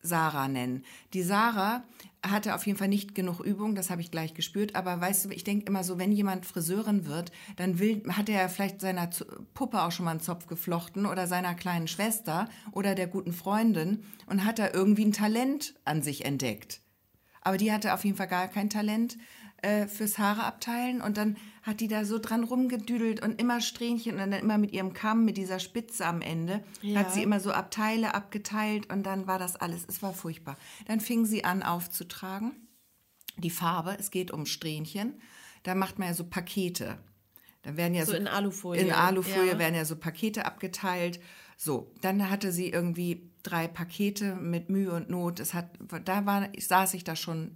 Sarah 0.00 0.48
nennen. 0.48 0.84
Die 1.12 1.22
Sarah 1.22 1.84
hatte 2.24 2.54
auf 2.54 2.66
jeden 2.66 2.78
Fall 2.78 2.88
nicht 2.88 3.14
genug 3.14 3.40
Übung, 3.40 3.74
das 3.74 3.90
habe 3.90 4.00
ich 4.00 4.10
gleich 4.10 4.34
gespürt. 4.34 4.74
Aber 4.74 5.00
weißt 5.00 5.26
du, 5.26 5.30
ich 5.30 5.44
denke 5.44 5.66
immer 5.66 5.84
so, 5.84 5.98
wenn 5.98 6.12
jemand 6.12 6.46
Friseurin 6.46 7.06
wird, 7.06 7.30
dann 7.56 7.78
will, 7.78 8.02
hat 8.08 8.28
er 8.28 8.48
vielleicht 8.48 8.80
seiner 8.80 9.08
Puppe 9.52 9.82
auch 9.82 9.92
schon 9.92 10.04
mal 10.04 10.12
einen 10.12 10.20
Zopf 10.20 10.46
geflochten 10.46 11.06
oder 11.06 11.26
seiner 11.26 11.54
kleinen 11.54 11.88
Schwester 11.88 12.48
oder 12.72 12.94
der 12.94 13.06
guten 13.06 13.32
Freundin 13.32 14.04
und 14.26 14.44
hat 14.44 14.58
da 14.58 14.70
irgendwie 14.72 15.04
ein 15.04 15.12
Talent 15.12 15.74
an 15.84 16.02
sich 16.02 16.24
entdeckt. 16.24 16.80
Aber 17.42 17.58
die 17.58 17.72
hatte 17.72 17.92
auf 17.92 18.04
jeden 18.04 18.16
Fall 18.16 18.28
gar 18.28 18.48
kein 18.48 18.70
Talent 18.70 19.18
äh, 19.64 19.86
fürs 19.86 20.18
Haare 20.18 20.44
abteilen. 20.44 21.00
Und 21.00 21.16
dann 21.16 21.36
hat 21.66 21.80
die 21.80 21.88
da 21.88 22.04
so 22.04 22.18
dran 22.18 22.44
rumgedüdelt 22.44 23.22
und 23.22 23.40
immer 23.40 23.60
Strähnchen 23.60 24.12
und 24.14 24.30
dann 24.30 24.32
immer 24.40 24.58
mit 24.58 24.72
ihrem 24.72 24.92
Kamm, 24.92 25.24
mit 25.24 25.36
dieser 25.38 25.58
Spitze 25.58 26.04
am 26.06 26.20
Ende, 26.20 26.62
Ja. 26.82 27.00
hat 27.00 27.12
sie 27.12 27.22
immer 27.22 27.40
so 27.40 27.52
Abteile 27.52 28.14
abgeteilt 28.14 28.92
und 28.92 29.04
dann 29.04 29.26
war 29.26 29.38
das 29.38 29.56
alles, 29.56 29.84
es 29.88 30.02
war 30.02 30.12
furchtbar. 30.12 30.56
Dann 30.86 31.00
fing 31.00 31.24
sie 31.24 31.44
an 31.44 31.62
aufzutragen. 31.62 32.52
Die 33.38 33.50
Farbe, 33.50 33.96
es 33.98 34.10
geht 34.10 34.30
um 34.30 34.44
Strähnchen. 34.46 35.14
Da 35.62 35.74
macht 35.74 35.98
man 35.98 36.08
ja 36.08 36.14
so 36.14 36.24
Pakete. 36.24 36.98
Da 37.62 37.76
werden 37.78 37.94
ja 37.94 38.04
So 38.04 38.12
so, 38.12 38.18
in 38.18 38.28
Alufolie. 38.28 38.82
in 38.82 38.92
Alufolie 38.92 39.52
Ja. 39.52 39.58
werden 39.58 39.74
ja 39.74 39.86
so 39.86 39.96
Pakete 39.96 40.44
abgeteilt. 40.44 41.18
So, 41.56 41.90
dann 42.02 42.28
hatte 42.30 42.52
sie 42.52 42.68
irgendwie 42.68 43.30
drei 43.42 43.68
Pakete 43.68 44.34
mit 44.36 44.68
Mühe 44.68 44.92
und 44.92 45.08
Not. 45.08 45.40
Es 45.40 45.54
hat, 45.54 45.70
da 46.04 46.26
war, 46.26 46.48
saß 46.58 46.92
ich 46.94 47.04
da 47.04 47.16
schon 47.16 47.52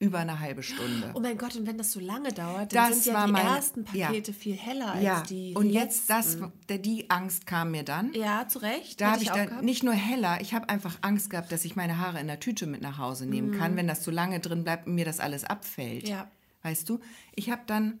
über 0.00 0.18
eine 0.18 0.40
halbe 0.40 0.62
Stunde. 0.62 1.10
Oh 1.14 1.20
mein 1.20 1.36
Gott, 1.36 1.54
und 1.56 1.66
wenn 1.66 1.76
das 1.76 1.92
so 1.92 2.00
lange 2.00 2.32
dauert, 2.32 2.74
dann 2.74 2.88
Das 2.90 3.04
sind 3.04 3.12
ja 3.12 3.26
die 3.26 3.32
meine- 3.32 3.48
ersten 3.50 3.84
ja. 3.92 4.06
Pakete 4.06 4.32
viel 4.32 4.56
heller 4.56 4.92
als 4.94 5.04
ja, 5.04 5.20
die, 5.28 5.52
und 5.54 5.68
jetzt 5.68 6.08
letzten. 6.08 6.52
das, 6.68 6.80
die 6.80 7.10
Angst 7.10 7.46
kam 7.46 7.70
mir 7.70 7.82
dann. 7.84 8.12
Ja, 8.14 8.48
zu 8.48 8.60
Recht. 8.60 8.98
Da 9.02 9.12
habe 9.12 9.22
ich 9.22 9.30
auch 9.30 9.36
dann 9.36 9.48
gehabt. 9.48 9.62
nicht 9.64 9.82
nur 9.82 9.92
heller, 9.92 10.40
ich 10.40 10.54
habe 10.54 10.70
einfach 10.70 10.96
Angst 11.02 11.28
gehabt, 11.28 11.52
dass 11.52 11.66
ich 11.66 11.76
meine 11.76 11.98
Haare 11.98 12.18
in 12.18 12.28
der 12.28 12.40
Tüte 12.40 12.66
mit 12.66 12.80
nach 12.80 12.96
Hause 12.96 13.26
nehmen 13.26 13.52
kann, 13.58 13.76
wenn 13.76 13.86
das 13.86 14.02
so 14.02 14.10
lange 14.10 14.40
drin 14.40 14.64
bleibt 14.64 14.86
und 14.86 14.94
mir 14.94 15.04
das 15.04 15.20
alles 15.20 15.44
abfällt. 15.44 16.04
Mhm. 16.04 16.08
Ja. 16.10 16.30
Weißt 16.62 16.88
du? 16.88 16.98
Ich 17.36 17.50
habe 17.50 17.62
dann 17.66 18.00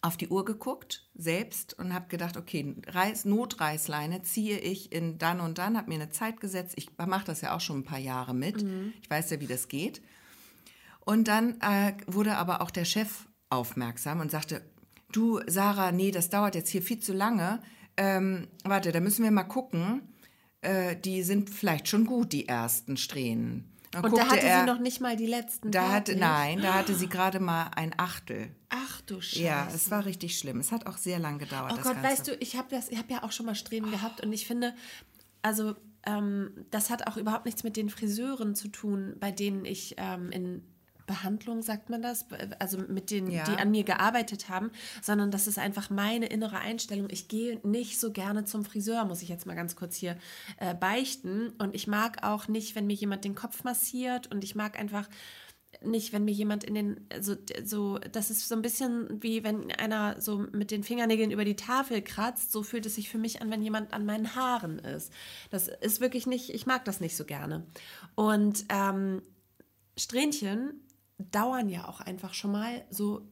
auf 0.00 0.16
die 0.18 0.28
Uhr 0.28 0.44
geguckt, 0.44 1.08
selbst, 1.14 1.78
und 1.78 1.92
habe 1.94 2.08
gedacht, 2.08 2.36
okay, 2.36 2.76
Reiß, 2.86 3.24
Notreißleine 3.26 4.22
ziehe 4.22 4.58
ich 4.58 4.92
in 4.92 5.16
dann 5.18 5.40
und 5.40 5.56
dann, 5.58 5.76
habe 5.78 5.88
mir 5.88 5.94
eine 5.96 6.10
Zeit 6.10 6.40
gesetzt. 6.40 6.74
Ich 6.76 6.88
mache 6.98 7.24
das 7.26 7.40
ja 7.42 7.54
auch 7.56 7.60
schon 7.60 7.78
ein 7.80 7.84
paar 7.84 7.98
Jahre 7.98 8.34
mit. 8.34 8.62
Mhm. 8.62 8.92
Ich 9.02 9.08
weiß 9.08 9.30
ja, 9.30 9.40
wie 9.40 9.46
das 9.46 9.68
geht. 9.68 10.02
Und 11.04 11.28
dann 11.28 11.60
äh, 11.60 11.94
wurde 12.06 12.36
aber 12.36 12.60
auch 12.60 12.70
der 12.70 12.84
Chef 12.84 13.26
aufmerksam 13.50 14.20
und 14.20 14.30
sagte, 14.30 14.62
du 15.12 15.40
Sarah, 15.46 15.92
nee, 15.92 16.10
das 16.10 16.30
dauert 16.30 16.54
jetzt 16.54 16.70
hier 16.70 16.82
viel 16.82 16.98
zu 16.98 17.12
lange. 17.12 17.60
Ähm, 17.96 18.48
warte, 18.64 18.92
da 18.92 19.00
müssen 19.00 19.22
wir 19.22 19.30
mal 19.30 19.44
gucken. 19.44 20.02
Äh, 20.62 20.96
die 20.96 21.22
sind 21.22 21.50
vielleicht 21.50 21.88
schon 21.88 22.06
gut, 22.06 22.32
die 22.32 22.48
ersten 22.48 22.96
Strähnen. 22.96 23.70
Dann 23.90 24.04
Und 24.04 24.16
da 24.16 24.26
hatte 24.28 24.40
er, 24.40 24.60
sie 24.60 24.66
noch 24.66 24.80
nicht 24.80 25.00
mal 25.00 25.14
die 25.14 25.26
letzten 25.26 25.70
da 25.70 25.92
hatte, 25.92 26.16
nein, 26.16 26.60
da 26.60 26.74
hatte 26.74 26.96
sie 26.96 27.08
gerade 27.08 27.38
mal 27.38 27.70
ein 27.76 27.94
Achtel. 27.96 28.48
Ach 28.68 29.00
du 29.02 29.20
Scheiße. 29.20 29.42
Ja, 29.42 29.68
es 29.72 29.88
war 29.90 30.04
richtig 30.04 30.36
schlimm. 30.36 30.58
Es 30.58 30.72
hat 30.72 30.86
auch 30.86 30.96
sehr 30.96 31.20
lang 31.20 31.38
gedauert. 31.38 31.72
Oh 31.74 31.76
Gott, 31.76 31.94
Ganze. 31.94 32.02
weißt 32.02 32.28
du, 32.28 32.36
ich 32.40 32.56
habe 32.56 32.68
das, 32.70 32.88
ich 32.88 32.98
habe 32.98 33.12
ja 33.12 33.22
auch 33.22 33.30
schon 33.30 33.46
mal 33.46 33.54
Strähnen 33.54 33.92
gehabt 33.92 34.20
und 34.20 34.32
ich 34.32 34.48
finde, 34.48 34.74
also 35.42 35.76
ähm, 36.06 36.50
das 36.70 36.90
hat 36.90 37.06
auch 37.06 37.16
überhaupt 37.16 37.44
nichts 37.44 37.62
mit 37.62 37.76
den 37.76 37.88
Friseuren 37.88 38.56
zu 38.56 38.66
tun, 38.66 39.14
bei 39.20 39.30
denen 39.30 39.64
ich 39.64 39.94
ähm, 39.98 40.32
in 40.32 40.62
Behandlung, 41.06 41.62
sagt 41.62 41.90
man 41.90 42.02
das, 42.02 42.26
also 42.58 42.78
mit 42.78 43.10
denen, 43.10 43.30
Ja. 43.30 43.44
die 43.44 43.56
an 43.60 43.70
mir 43.70 43.84
gearbeitet 43.84 44.48
haben, 44.48 44.70
sondern 45.02 45.30
das 45.30 45.46
ist 45.46 45.58
einfach 45.58 45.90
meine 45.90 46.26
innere 46.26 46.58
Einstellung. 46.58 47.08
Ich 47.10 47.28
gehe 47.28 47.60
nicht 47.62 48.00
so 48.00 48.12
gerne 48.12 48.44
zum 48.44 48.64
Friseur, 48.64 49.04
muss 49.04 49.22
ich 49.22 49.28
jetzt 49.28 49.46
mal 49.46 49.54
ganz 49.54 49.76
kurz 49.76 49.96
hier 49.96 50.16
äh, 50.58 50.74
beichten. 50.74 51.52
Und 51.58 51.74
ich 51.74 51.86
mag 51.86 52.24
auch 52.24 52.48
nicht, 52.48 52.74
wenn 52.74 52.86
mir 52.86 52.94
jemand 52.94 53.24
den 53.24 53.34
Kopf 53.34 53.64
massiert 53.64 54.32
und 54.32 54.44
ich 54.44 54.54
mag 54.54 54.78
einfach 54.78 55.08
nicht, 55.82 56.12
wenn 56.12 56.24
mir 56.24 56.32
jemand 56.32 56.64
in 56.64 56.74
den, 56.74 57.06
also 57.12 57.34
so, 57.64 57.98
das 57.98 58.30
ist 58.30 58.48
so 58.48 58.54
ein 58.54 58.62
bisschen 58.62 59.22
wie 59.22 59.44
wenn 59.44 59.70
einer 59.72 60.20
so 60.20 60.46
mit 60.52 60.70
den 60.70 60.84
Fingernägeln 60.84 61.30
über 61.30 61.44
die 61.44 61.56
Tafel 61.56 62.00
kratzt, 62.00 62.52
so 62.52 62.62
fühlt 62.62 62.86
es 62.86 62.94
sich 62.94 63.08
für 63.10 63.18
mich 63.18 63.42
an, 63.42 63.50
wenn 63.50 63.60
jemand 63.60 63.92
an 63.92 64.06
meinen 64.06 64.34
Haaren 64.34 64.78
ist. 64.78 65.12
Das 65.50 65.68
ist 65.68 66.00
wirklich 66.00 66.26
nicht, 66.26 66.50
ich 66.50 66.66
mag 66.66 66.84
das 66.84 67.00
nicht 67.00 67.16
so 67.16 67.24
gerne. 67.24 67.66
Und 68.14 68.64
ähm, 68.70 69.20
Strähnchen 69.98 70.80
dauern 71.18 71.68
ja 71.68 71.88
auch 71.88 72.00
einfach 72.00 72.34
schon 72.34 72.52
mal 72.52 72.84
so 72.90 73.28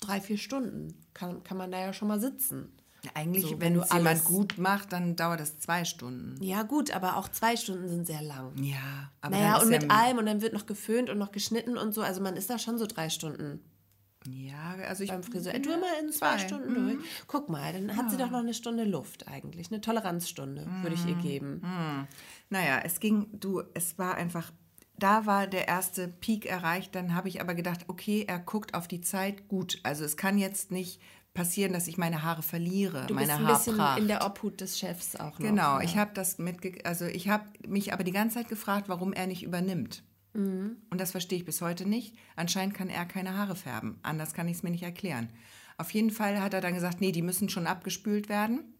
drei, 0.00 0.20
vier 0.20 0.38
Stunden. 0.38 1.04
Kann, 1.14 1.42
kann 1.44 1.56
man 1.56 1.70
da 1.70 1.80
ja 1.80 1.92
schon 1.92 2.08
mal 2.08 2.20
sitzen. 2.20 2.72
Eigentlich, 3.12 3.42
So, 3.42 3.60
wenn 3.60 3.74
du 3.74 3.84
jemand 3.92 4.24
gut 4.24 4.56
macht, 4.56 4.92
dann 4.92 5.14
dauert 5.14 5.40
das 5.40 5.58
zwei 5.58 5.84
Stunden. 5.84 6.42
Ja, 6.42 6.62
gut, 6.62 6.90
aber 6.90 7.16
auch 7.16 7.28
zwei 7.28 7.56
Stunden 7.56 7.88
sind 7.88 8.06
sehr 8.06 8.22
lang. 8.22 8.52
Ja, 8.62 9.12
aber 9.20 9.36
Naja, 9.36 9.56
und 9.56 9.64
ist 9.64 9.68
mit 9.68 9.82
ja, 9.82 9.88
allem 9.90 10.18
und 10.18 10.26
dann 10.26 10.40
wird 10.40 10.54
noch 10.54 10.64
geföhnt 10.66 11.10
und 11.10 11.18
noch 11.18 11.30
geschnitten 11.32 11.76
und 11.76 11.92
so. 11.92 12.00
Also 12.02 12.22
man 12.22 12.36
ist 12.36 12.48
da 12.48 12.58
schon 12.58 12.78
so 12.78 12.86
drei 12.86 13.10
Stunden 13.10 13.60
Ja, 14.26 14.76
also 14.88 15.04
ich 15.04 15.10
beim 15.10 15.22
Friseur. 15.22 15.52
Du 15.58 15.68
ja 15.68 15.76
immer 15.76 15.86
in 16.00 16.10
zwei, 16.12 16.36
zwei. 16.36 16.46
Stunden 16.46 16.74
durch. 16.74 16.96
Guck 17.26 17.50
mal, 17.50 17.72
dann 17.74 17.94
hat 17.94 18.10
sie 18.10 18.16
doch 18.16 18.30
noch 18.30 18.38
eine 18.40 18.54
Stunde 18.54 18.84
Luft 18.84 19.28
eigentlich. 19.28 19.70
Eine 19.70 19.82
Toleranzstunde 19.82 20.66
würde 20.82 20.94
ich 20.94 21.06
ihr 21.06 21.16
geben. 21.16 21.60
Naja, 22.48 22.80
es 22.84 23.00
ging, 23.00 23.26
du, 23.32 23.62
es 23.74 23.98
war 23.98 24.14
einfach, 24.14 24.50
da 24.98 25.26
war 25.26 25.46
der 25.46 25.68
erste 25.68 26.08
Peak 26.08 26.46
erreicht. 26.46 26.94
Dann 26.94 27.14
habe 27.14 27.28
ich 27.28 27.40
aber 27.40 27.54
gedacht, 27.54 27.84
okay, 27.88 28.24
er 28.26 28.38
guckt 28.38 28.74
auf 28.74 28.88
die 28.88 29.00
Zeit, 29.00 29.48
gut. 29.48 29.80
Also 29.82 30.04
es 30.04 30.16
kann 30.16 30.38
jetzt 30.38 30.70
nicht 30.70 31.00
passieren, 31.34 31.72
dass 31.72 31.88
ich 31.88 31.98
meine 31.98 32.22
Haare 32.22 32.42
verliere, 32.42 33.06
Du 33.08 33.14
meine 33.14 33.26
bist 33.26 33.38
ein 33.38 33.46
bisschen 33.46 33.98
in 33.98 34.08
der 34.08 34.24
Obhut 34.24 34.60
des 34.60 34.78
Chefs 34.78 35.16
auch 35.16 35.38
noch. 35.38 35.46
Genau, 35.46 35.78
ja. 35.78 35.82
ich 35.82 35.96
habe 35.96 36.12
das 36.14 36.38
mitge 36.38 36.78
also 36.84 37.06
ich 37.06 37.28
habe 37.28 37.44
mich 37.66 37.92
aber 37.92 38.04
die 38.04 38.12
ganze 38.12 38.36
Zeit 38.36 38.48
gefragt, 38.48 38.88
warum 38.88 39.12
er 39.12 39.26
nicht 39.26 39.42
übernimmt. 39.42 40.04
Mhm. 40.32 40.76
Und 40.90 41.00
das 41.00 41.10
verstehe 41.10 41.38
ich 41.38 41.44
bis 41.44 41.60
heute 41.60 41.88
nicht. 41.88 42.16
Anscheinend 42.36 42.74
kann 42.74 42.88
er 42.88 43.04
keine 43.04 43.36
Haare 43.36 43.56
färben. 43.56 43.98
Anders 44.02 44.32
kann 44.32 44.46
ich 44.46 44.58
es 44.58 44.62
mir 44.62 44.70
nicht 44.70 44.84
erklären. 44.84 45.28
Auf 45.76 45.90
jeden 45.90 46.10
Fall 46.10 46.40
hat 46.40 46.54
er 46.54 46.60
dann 46.60 46.74
gesagt, 46.74 47.00
nee, 47.00 47.10
die 47.10 47.22
müssen 47.22 47.48
schon 47.48 47.66
abgespült 47.66 48.28
werden. 48.28 48.74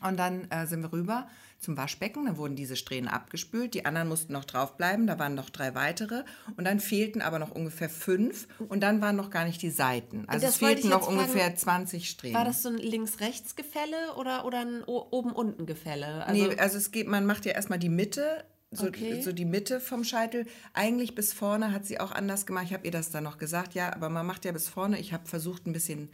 Und 0.00 0.18
dann 0.18 0.50
äh, 0.50 0.66
sind 0.66 0.80
wir 0.80 0.92
rüber 0.92 1.28
zum 1.64 1.76
Waschbecken. 1.76 2.26
Dann 2.26 2.36
wurden 2.36 2.54
diese 2.56 2.76
Strähnen 2.76 3.08
abgespült. 3.08 3.74
Die 3.74 3.84
anderen 3.86 4.08
mussten 4.08 4.32
noch 4.32 4.44
draufbleiben. 4.44 5.06
Da 5.06 5.18
waren 5.18 5.34
noch 5.34 5.50
drei 5.50 5.74
weitere. 5.74 6.22
Und 6.56 6.64
dann 6.64 6.78
fehlten 6.78 7.22
aber 7.22 7.38
noch 7.38 7.50
ungefähr 7.50 7.88
fünf. 7.88 8.46
Und 8.68 8.80
dann 8.82 9.00
waren 9.00 9.16
noch 9.16 9.30
gar 9.30 9.44
nicht 9.44 9.60
die 9.62 9.70
Seiten. 9.70 10.24
Also 10.28 10.46
das 10.46 10.54
es 10.54 10.58
fehlten 10.58 10.88
noch 10.90 11.04
fragen. 11.06 11.18
ungefähr 11.18 11.54
20 11.54 12.08
Strähnen. 12.08 12.36
War 12.36 12.44
das 12.44 12.62
so 12.62 12.68
ein 12.68 12.76
Links-Rechts-Gefälle 12.78 14.14
oder, 14.16 14.44
oder 14.44 14.60
ein 14.60 14.84
Oben-Unten-Gefälle? 14.84 16.26
Also, 16.26 16.46
nee, 16.46 16.56
also 16.56 16.78
es 16.78 16.90
geht, 16.92 17.08
man 17.08 17.26
macht 17.26 17.44
ja 17.46 17.52
erstmal 17.52 17.78
die 17.78 17.88
Mitte, 17.88 18.44
so, 18.70 18.86
Okay. 18.88 19.22
so 19.22 19.32
die 19.32 19.44
Mitte 19.44 19.80
vom 19.80 20.04
Scheitel. 20.04 20.46
Eigentlich 20.72 21.14
bis 21.14 21.32
vorne 21.32 21.72
hat 21.72 21.86
sie 21.86 22.00
auch 22.00 22.10
anders 22.12 22.44
gemacht. 22.46 22.64
Ich 22.66 22.72
habe 22.74 22.84
ihr 22.84 22.90
das 22.90 23.10
dann 23.10 23.24
noch 23.24 23.38
gesagt, 23.38 23.74
ja, 23.74 23.92
aber 23.94 24.08
man 24.08 24.26
macht 24.26 24.44
ja 24.44 24.52
bis 24.52 24.68
vorne. 24.68 24.98
Ich 24.98 25.12
habe 25.12 25.26
versucht, 25.26 25.66
ein 25.66 25.72
bisschen 25.72 26.10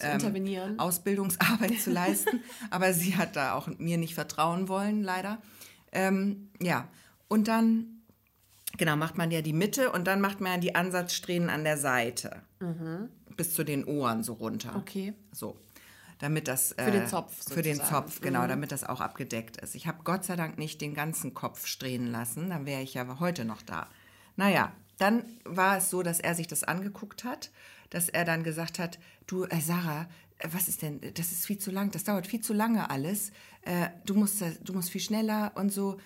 intervenieren. 0.00 0.78
Ausbildungsarbeit 0.78 1.80
zu 1.80 1.90
leisten, 1.92 2.40
aber 2.70 2.92
sie 2.92 3.16
hat 3.16 3.36
da 3.36 3.54
auch 3.54 3.68
mir 3.78 3.98
nicht 3.98 4.14
vertrauen 4.14 4.68
wollen, 4.68 5.02
leider. 5.02 5.40
Ähm, 5.92 6.50
ja, 6.60 6.88
und 7.28 7.48
dann, 7.48 8.02
genau, 8.76 8.96
macht 8.96 9.16
man 9.16 9.30
ja 9.30 9.42
die 9.42 9.52
Mitte 9.52 9.92
und 9.92 10.06
dann 10.06 10.20
macht 10.20 10.40
man 10.40 10.52
ja 10.52 10.58
die 10.58 10.74
Ansatzsträhnen 10.74 11.50
an 11.50 11.64
der 11.64 11.78
Seite. 11.78 12.42
Bis 13.36 13.54
zu 13.54 13.64
den 13.64 13.84
Ohren 13.84 14.22
so 14.22 14.34
runter. 14.34 14.72
Mhm. 14.72 14.78
Okay. 14.78 15.14
So. 15.32 15.58
Damit 16.18 16.48
das. 16.48 16.72
Äh, 16.72 16.84
Für 16.84 16.90
den 16.90 17.06
Zopf 17.06 17.52
Für 17.52 17.62
den 17.62 17.76
sozusagen. 17.76 18.06
Zopf, 18.06 18.20
genau, 18.20 18.46
damit 18.46 18.72
das 18.72 18.84
auch 18.84 19.00
abgedeckt 19.00 19.56
ist. 19.58 19.74
Ich 19.74 19.86
habe 19.86 19.98
Gott 20.04 20.24
sei 20.24 20.36
Dank 20.36 20.58
nicht 20.58 20.80
den 20.80 20.94
ganzen 20.94 21.34
Kopf 21.34 21.66
strähnen 21.66 22.10
lassen, 22.10 22.50
dann 22.50 22.66
wäre 22.66 22.82
ich 22.82 22.94
ja 22.94 23.20
heute 23.20 23.44
noch 23.44 23.62
da. 23.62 23.88
Naja, 24.36 24.72
dann 24.98 25.24
war 25.44 25.76
es 25.76 25.90
so, 25.90 26.02
dass 26.02 26.20
er 26.20 26.34
sich 26.34 26.46
das 26.46 26.64
angeguckt 26.64 27.24
hat, 27.24 27.50
dass 27.94 28.08
er 28.08 28.24
dann 28.24 28.42
gesagt 28.42 28.80
hat, 28.80 28.98
du, 29.28 29.44
äh, 29.44 29.60
Sarah, 29.60 30.08
äh, 30.38 30.48
was 30.50 30.66
ist 30.66 30.82
denn, 30.82 31.00
das 31.14 31.30
ist 31.30 31.46
viel 31.46 31.58
zu 31.58 31.70
lang, 31.70 31.92
das 31.92 32.02
dauert 32.02 32.26
viel 32.26 32.40
zu 32.40 32.52
lange 32.52 32.90
alles, 32.90 33.30
äh, 33.62 33.88
du, 34.04 34.14
musst, 34.14 34.42
du 34.64 34.72
musst 34.72 34.90
viel 34.90 35.00
schneller 35.00 35.52
und 35.54 35.72
so. 35.72 35.98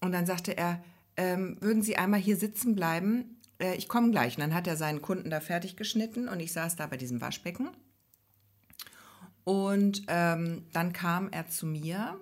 Und 0.00 0.12
dann 0.12 0.26
sagte 0.26 0.56
er, 0.56 0.82
ähm, 1.16 1.56
würden 1.60 1.82
Sie 1.82 1.96
einmal 1.96 2.18
hier 2.18 2.36
sitzen 2.36 2.74
bleiben, 2.74 3.36
äh, 3.60 3.76
ich 3.76 3.88
komme 3.88 4.10
gleich. 4.10 4.36
Und 4.36 4.40
dann 4.40 4.54
hat 4.54 4.66
er 4.66 4.76
seinen 4.76 5.00
Kunden 5.00 5.30
da 5.30 5.38
fertig 5.38 5.76
geschnitten 5.76 6.28
und 6.28 6.40
ich 6.40 6.52
saß 6.52 6.74
da 6.74 6.88
bei 6.88 6.96
diesem 6.96 7.20
Waschbecken. 7.20 7.70
Und 9.44 10.02
ähm, 10.08 10.66
dann 10.72 10.92
kam 10.92 11.30
er 11.30 11.46
zu 11.46 11.66
mir 11.66 12.20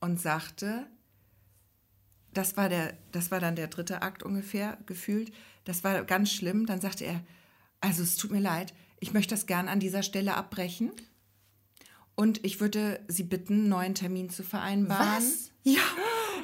und 0.00 0.20
sagte, 0.20 0.86
das 2.32 2.56
war, 2.56 2.68
der, 2.68 2.96
das 3.10 3.32
war 3.32 3.40
dann 3.40 3.56
der 3.56 3.66
dritte 3.66 4.02
Akt 4.02 4.22
ungefähr 4.22 4.78
gefühlt, 4.86 5.32
das 5.64 5.82
war 5.82 6.04
ganz 6.04 6.30
schlimm. 6.30 6.66
Dann 6.66 6.80
sagte 6.80 7.04
er, 7.04 7.20
also 7.80 8.02
es 8.02 8.16
tut 8.16 8.30
mir 8.30 8.40
leid, 8.40 8.74
ich 9.00 9.12
möchte 9.12 9.34
das 9.34 9.46
gern 9.46 9.68
an 9.68 9.80
dieser 9.80 10.02
Stelle 10.02 10.34
abbrechen. 10.34 10.92
Und 12.14 12.44
ich 12.44 12.60
würde 12.60 12.98
Sie 13.06 13.22
bitten, 13.22 13.54
einen 13.60 13.68
neuen 13.68 13.94
Termin 13.94 14.28
zu 14.28 14.42
vereinbaren. 14.42 15.06
Was? 15.22 15.52
Ja, 15.62 15.80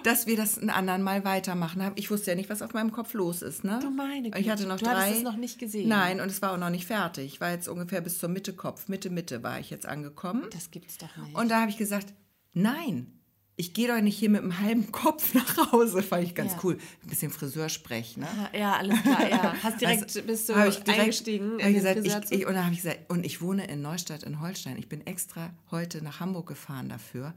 dass 0.04 0.26
wir 0.26 0.36
das 0.36 0.56
ein 0.56 0.70
anderen 0.70 1.02
Mal 1.02 1.24
weitermachen. 1.24 1.90
Ich 1.96 2.10
wusste 2.10 2.30
ja 2.30 2.36
nicht, 2.36 2.48
was 2.48 2.62
auf 2.62 2.74
meinem 2.74 2.92
Kopf 2.92 3.12
los 3.14 3.42
ist. 3.42 3.64
Ne? 3.64 3.80
Du 3.82 3.90
meine 3.90 4.28
Ich 4.38 4.48
hatte 4.48 4.66
noch 4.66 4.78
du 4.78 4.84
drei. 4.84 5.10
es 5.10 5.22
noch 5.22 5.36
nicht 5.36 5.58
gesehen. 5.58 5.88
Nein, 5.88 6.20
und 6.20 6.28
es 6.30 6.42
war 6.42 6.52
auch 6.52 6.58
noch 6.58 6.70
nicht 6.70 6.86
fertig. 6.86 7.24
Ich 7.24 7.40
war 7.40 7.50
jetzt 7.50 7.66
ungefähr 7.68 8.00
bis 8.02 8.18
zur 8.18 8.28
Mitte 8.28 8.52
Kopf. 8.52 8.86
Mitte, 8.88 9.10
Mitte 9.10 9.42
war 9.42 9.58
ich 9.58 9.70
jetzt 9.70 9.86
angekommen. 9.86 10.44
Das 10.52 10.70
gibt's 10.70 10.98
doch 10.98 11.16
nicht. 11.16 11.34
Und 11.34 11.50
da 11.50 11.60
habe 11.62 11.70
ich 11.70 11.76
gesagt, 11.78 12.12
nein, 12.52 13.18
ich 13.56 13.72
gehe 13.72 13.86
doch 13.88 14.00
nicht 14.00 14.18
hier 14.18 14.30
mit 14.30 14.42
einem 14.42 14.58
halben 14.60 14.90
Kopf 14.92 15.32
nach 15.34 15.72
Hause. 15.72 16.02
Fand 16.02 16.24
ich 16.24 16.34
ganz 16.34 16.52
Ja. 16.52 16.58
cool. 16.64 16.78
Ein 17.02 17.08
bisschen 17.08 17.30
Friseursprech, 17.30 18.16
ne? 18.16 18.26
ja, 18.58 18.74
alles 18.76 19.00
klar, 19.02 19.28
ja. 19.28 19.54
Hast 19.62 19.80
direkt, 19.80 20.02
Also, 20.02 20.22
bist 20.22 20.48
du 20.48 20.54
direkt, 20.54 20.88
eingestiegen 20.88 21.52
hab 21.60 21.68
ich 21.68 21.74
gesagt, 21.76 22.00
ich, 22.30 22.40
ich, 22.40 22.46
und 22.46 22.54
dann 22.54 22.64
habe 22.64 22.74
ich 22.74 22.82
gesagt, 22.82 23.10
und 23.10 23.24
ich 23.24 23.40
wohne 23.40 23.66
in 23.66 23.80
Neustadt 23.82 24.22
in 24.24 24.40
Holstein. 24.40 24.76
Ich 24.78 24.88
bin 24.88 25.06
extra 25.06 25.50
heute 25.70 26.02
nach 26.02 26.20
Hamburg 26.20 26.46
gefahren 26.48 26.88
dafür. 26.88 27.32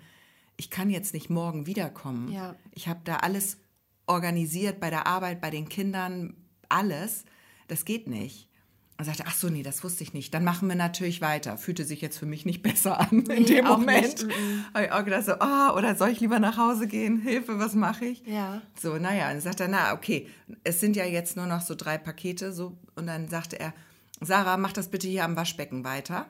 Ich 0.58 0.70
kann 0.72 0.90
jetzt 0.90 1.14
nicht 1.14 1.30
morgen 1.30 1.68
wiederkommen. 1.68 2.32
Ja. 2.32 2.56
Ich 2.72 2.88
habe 2.88 3.02
da 3.04 3.18
alles 3.18 3.58
organisiert 4.08 4.80
bei 4.80 4.90
der 4.90 5.06
Arbeit, 5.06 5.40
bei 5.42 5.50
den 5.52 5.70
Kindern, 5.70 6.36
alles. 6.70 7.26
Das 7.68 7.86
geht 7.86 8.08
nicht. 8.08 8.47
Und 9.00 9.06
sagte, 9.06 9.26
ach 9.28 9.36
so, 9.36 9.50
nee, 9.50 9.62
das 9.62 9.84
wusste 9.84 10.04
ich 10.04 10.14
nicht. 10.14 10.34
Dann 10.34 10.44
machen 10.44 10.68
wir 10.68 10.76
natürlich 10.76 11.22
weiter. 11.22 11.58
Fühlte 11.60 11.86
sich 11.86 12.02
jetzt 12.02 12.18
für 12.18 12.26
mich 12.26 12.46
nicht 12.46 12.64
besser 12.64 13.00
an 13.00 13.26
in 13.28 13.46
dem 13.46 13.68
auch 13.68 13.78
Moment. 13.78 14.26
nicht, 14.26 14.38
Habe 14.74 14.86
ich 14.86 14.92
auch 14.92 15.06
gedacht 15.06 15.26
so, 15.26 15.34
ah, 15.34 15.76
oder 15.76 15.96
soll 15.96 16.10
ich 16.10 16.20
lieber 16.20 16.40
nach 16.40 16.58
Hause 16.58 16.88
gehen? 16.88 17.20
Hilfe, 17.22 17.60
was 17.60 17.76
mache 17.76 18.06
ich? 18.06 18.24
Ja. 18.26 18.62
So, 18.82 18.98
naja, 18.98 19.28
und 19.28 19.34
dann 19.36 19.42
sagt 19.42 19.60
er, 19.60 19.68
na, 19.68 19.94
okay, 19.94 20.28
es 20.64 20.80
sind 20.80 20.96
ja 20.96 21.06
jetzt 21.06 21.38
nur 21.38 21.46
noch 21.46 21.62
so 21.62 21.76
drei 21.76 22.00
Pakete, 22.00 22.52
so, 22.52 22.76
und 22.96 23.06
dann 23.06 23.28
sagte 23.28 23.60
er, 23.60 23.74
Sarah, 24.20 24.58
mach 24.58 24.74
das 24.74 24.88
bitte 24.90 25.08
hier 25.08 25.26
am 25.26 25.36
Waschbecken 25.36 25.84
weiter. 25.84 26.26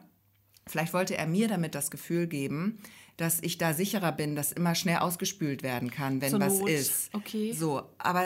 Vielleicht 0.67 0.93
wollte 0.93 1.15
er 1.15 1.25
mir 1.25 1.47
damit 1.47 1.73
das 1.73 1.89
Gefühl 1.89 2.27
geben, 2.27 2.79
dass 3.15 3.41
ich 3.41 3.57
da 3.57 3.73
sicherer 3.73 4.11
bin, 4.11 4.35
dass 4.35 4.51
immer 4.51 4.75
schnell 4.75 4.97
ausgespült 4.97 5.63
werden 5.63 5.89
kann, 5.89 6.19
wenn 6.19 6.31
Zur 6.31 6.41
was 6.41 6.59
Not. 6.59 6.69
ist. 6.69 7.09
Okay. 7.13 7.53
So, 7.53 7.83
aber 7.97 8.25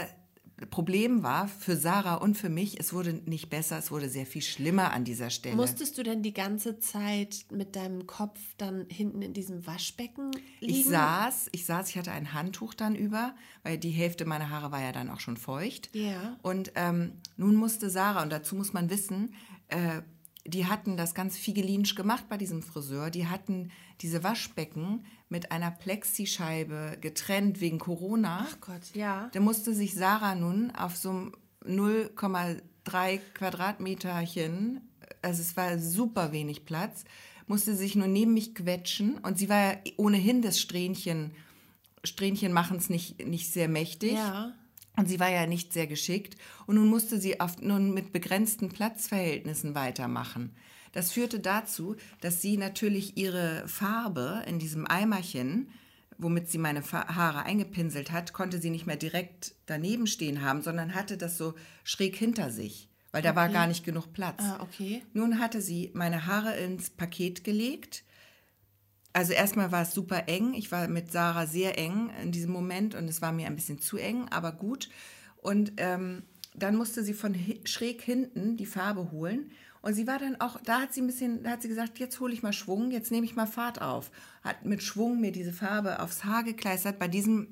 Problem 0.70 1.24
war 1.24 1.48
für 1.48 1.76
Sarah 1.76 2.16
und 2.16 2.38
für 2.38 2.50
mich, 2.50 2.80
es 2.80 2.94
wurde 2.94 3.14
nicht 3.26 3.50
besser, 3.50 3.78
es 3.78 3.92
wurde 3.92 4.10
sehr 4.10 4.26
viel 4.26 4.42
schlimmer 4.42 4.92
an 4.92 5.04
dieser 5.04 5.30
Stelle. 5.30 5.56
Musstest 5.56 5.98
du 5.98 6.04
denn 6.04 6.22
die 6.22 6.34
ganze 6.34 6.80
Zeit 6.80 7.46
mit 7.52 7.76
deinem 7.76 8.08
Kopf 8.08 8.40
dann 8.58 8.86
hinten 8.90 9.22
in 9.22 9.34
diesem 9.34 9.66
Waschbecken 9.66 10.32
liegen? 10.60 10.74
Ich 10.74 10.86
saß, 10.86 11.50
ich 11.52 11.66
saß, 11.66 11.90
ich 11.90 11.98
hatte 11.98 12.12
ein 12.12 12.34
Handtuch 12.34 12.74
dann 12.74 12.96
über, 12.96 13.36
weil 13.64 13.78
die 13.78 13.90
Hälfte 13.90 14.26
meiner 14.26 14.50
Haare 14.50 14.72
war 14.72 14.82
ja 14.82 14.92
dann 14.92 15.10
auch 15.10 15.20
schon 15.20 15.38
feucht. 15.38 15.90
Ja. 15.94 16.38
Und 16.42 16.72
ähm, 16.76 17.14
nun 17.38 17.56
musste 17.56 17.90
Sarah, 17.90 18.22
und 18.22 18.32
dazu 18.32 18.56
muss 18.56 18.74
man 18.74 18.90
wissen, 18.90 19.34
äh, 19.68 20.02
die 20.46 20.66
hatten 20.66 20.98
das 20.98 21.14
ganz 21.14 21.38
figelinsch 21.38 21.96
gemacht 21.96 22.26
bei 22.30 22.38
diesem 22.38 22.64
Friseur. 22.64 23.10
Die 23.10 23.28
hatten 23.28 23.72
diese 24.02 24.24
Waschbecken 24.24 25.06
mit 25.30 25.52
einer 25.52 25.72
Plexischeibe 25.72 26.98
getrennt 27.00 27.62
wegen 27.62 27.80
Corona. 27.80 28.48
Ach 28.50 28.62
Gott, 28.62 28.82
ja. 28.94 29.30
Da 29.34 29.40
musste 29.40 29.74
sich 29.74 29.94
Sarah 29.94 30.36
nun 30.36 30.72
auf 30.72 30.98
so 30.98 31.10
einem 31.10 31.36
0,3 31.66 33.20
Quadratmeterchen, 33.34 34.82
also 35.22 35.42
es 35.42 35.56
war 35.56 35.78
super 35.78 36.32
wenig 36.32 36.66
Platz, 36.66 37.04
musste 37.48 37.76
sich 37.76 37.96
nur 37.96 38.08
neben 38.08 38.34
mich 38.34 38.56
quetschen 38.56 39.18
und 39.20 39.38
sie 39.38 39.50
war 39.50 39.74
ja 39.74 39.78
ohnehin 39.98 40.42
des 40.42 40.60
Strähnchen, 40.60 41.32
Strähnchenmachens 42.04 42.90
nicht, 42.90 43.28
nicht 43.28 43.52
sehr 43.52 43.68
mächtig. 43.68 44.14
Ja. 44.14 44.54
Und 45.02 45.08
sie 45.08 45.20
war 45.20 45.32
ja 45.32 45.48
nicht 45.48 45.74
sehr 45.74 45.88
geschickt. 45.88 46.38
Und 46.68 46.76
nun 46.76 46.88
musste 46.88 47.20
sie 47.20 47.40
auf, 47.40 47.60
nun 47.60 47.92
mit 47.92 48.14
begrenzten 48.14 48.70
Platzverhältnissen 48.70 49.74
weitermachen. 49.74 50.56
Das 50.92 51.12
führte 51.12 51.40
dazu, 51.40 51.96
dass 52.20 52.40
sie 52.40 52.56
natürlich 52.56 53.18
ihre 53.18 53.68
Farbe 53.68 54.44
in 54.46 54.60
diesem 54.60 54.86
Eimerchen, 54.86 55.70
womit 56.20 56.50
sie 56.50 56.60
meine 56.60 56.84
Haare 56.84 57.46
eingepinselt 57.46 58.12
hat, 58.12 58.32
konnte 58.32 58.62
sie 58.62 58.70
nicht 58.70 58.86
mehr 58.86 58.96
direkt 58.96 59.56
daneben 59.66 60.06
stehen 60.06 60.44
haben, 60.44 60.62
sondern 60.62 60.94
hatte 60.94 61.18
das 61.18 61.36
so 61.36 61.56
schräg 61.84 62.16
hinter 62.16 62.52
sich, 62.52 62.88
weil 63.12 63.24
da 63.24 63.36
war 63.36 63.50
gar 63.50 63.66
nicht 63.66 63.84
genug 63.84 64.14
Platz. 64.14 64.44
Ah, 64.44 64.60
okay. 64.62 65.02
Nun 65.14 65.40
hatte 65.40 65.62
sie 65.62 65.90
meine 65.96 66.28
Haare 66.28 66.58
ins 66.58 66.92
Paket 66.92 67.44
gelegt. 67.44 68.04
Also 69.14 69.34
erstmal 69.34 69.72
war 69.72 69.82
es 69.82 69.94
super 69.94 70.28
eng. 70.28 70.54
Ich 70.54 70.72
war 70.72 70.88
mit 70.88 71.12
Sarah 71.12 71.46
sehr 71.46 71.78
eng 71.78 72.10
in 72.22 72.32
diesem 72.32 72.52
Moment 72.52 72.96
und 72.96 73.10
es 73.10 73.22
war 73.22 73.32
mir 73.32 73.48
ein 73.48 73.56
bisschen 73.56 73.80
zu 73.80 73.98
eng, 73.98 74.28
aber 74.30 74.52
gut. 74.54 74.90
Und 75.38 75.74
ähm, 75.78 76.24
dann 76.54 76.76
musste 76.76 77.04
sie 77.04 77.14
von 77.14 77.36
schräg 77.66 78.02
hinten 78.02 78.58
die 78.58 78.66
Farbe 78.66 79.12
holen. 79.12 79.52
Und 79.82 79.96
sie 79.96 80.06
war 80.06 80.20
dann 80.20 80.40
auch, 80.40 80.62
da 80.62 80.82
hat 80.82 80.94
sie 80.94 81.02
ein 81.02 81.08
bisschen, 81.08 81.44
da 81.44 81.52
hat 81.52 81.62
sie 81.64 81.68
gesagt, 81.68 81.98
jetzt 81.98 82.20
hole 82.20 82.34
ich 82.34 82.44
mal 82.44 82.54
Schwung, 82.54 82.92
jetzt 82.92 83.12
nehme 83.12 83.26
ich 83.26 83.36
mal 83.36 83.48
Fahrt 83.48 83.82
auf. 83.82 84.12
Hat 84.44 84.64
mit 84.64 84.84
Schwung 84.84 85.20
mir 85.20 85.32
diese 85.32 85.54
Farbe 85.54 86.00
aufs 86.00 86.24
Haar 86.24 86.44
gekleistert. 86.44 87.00
Bei, 87.00 87.08
diesem, 87.08 87.48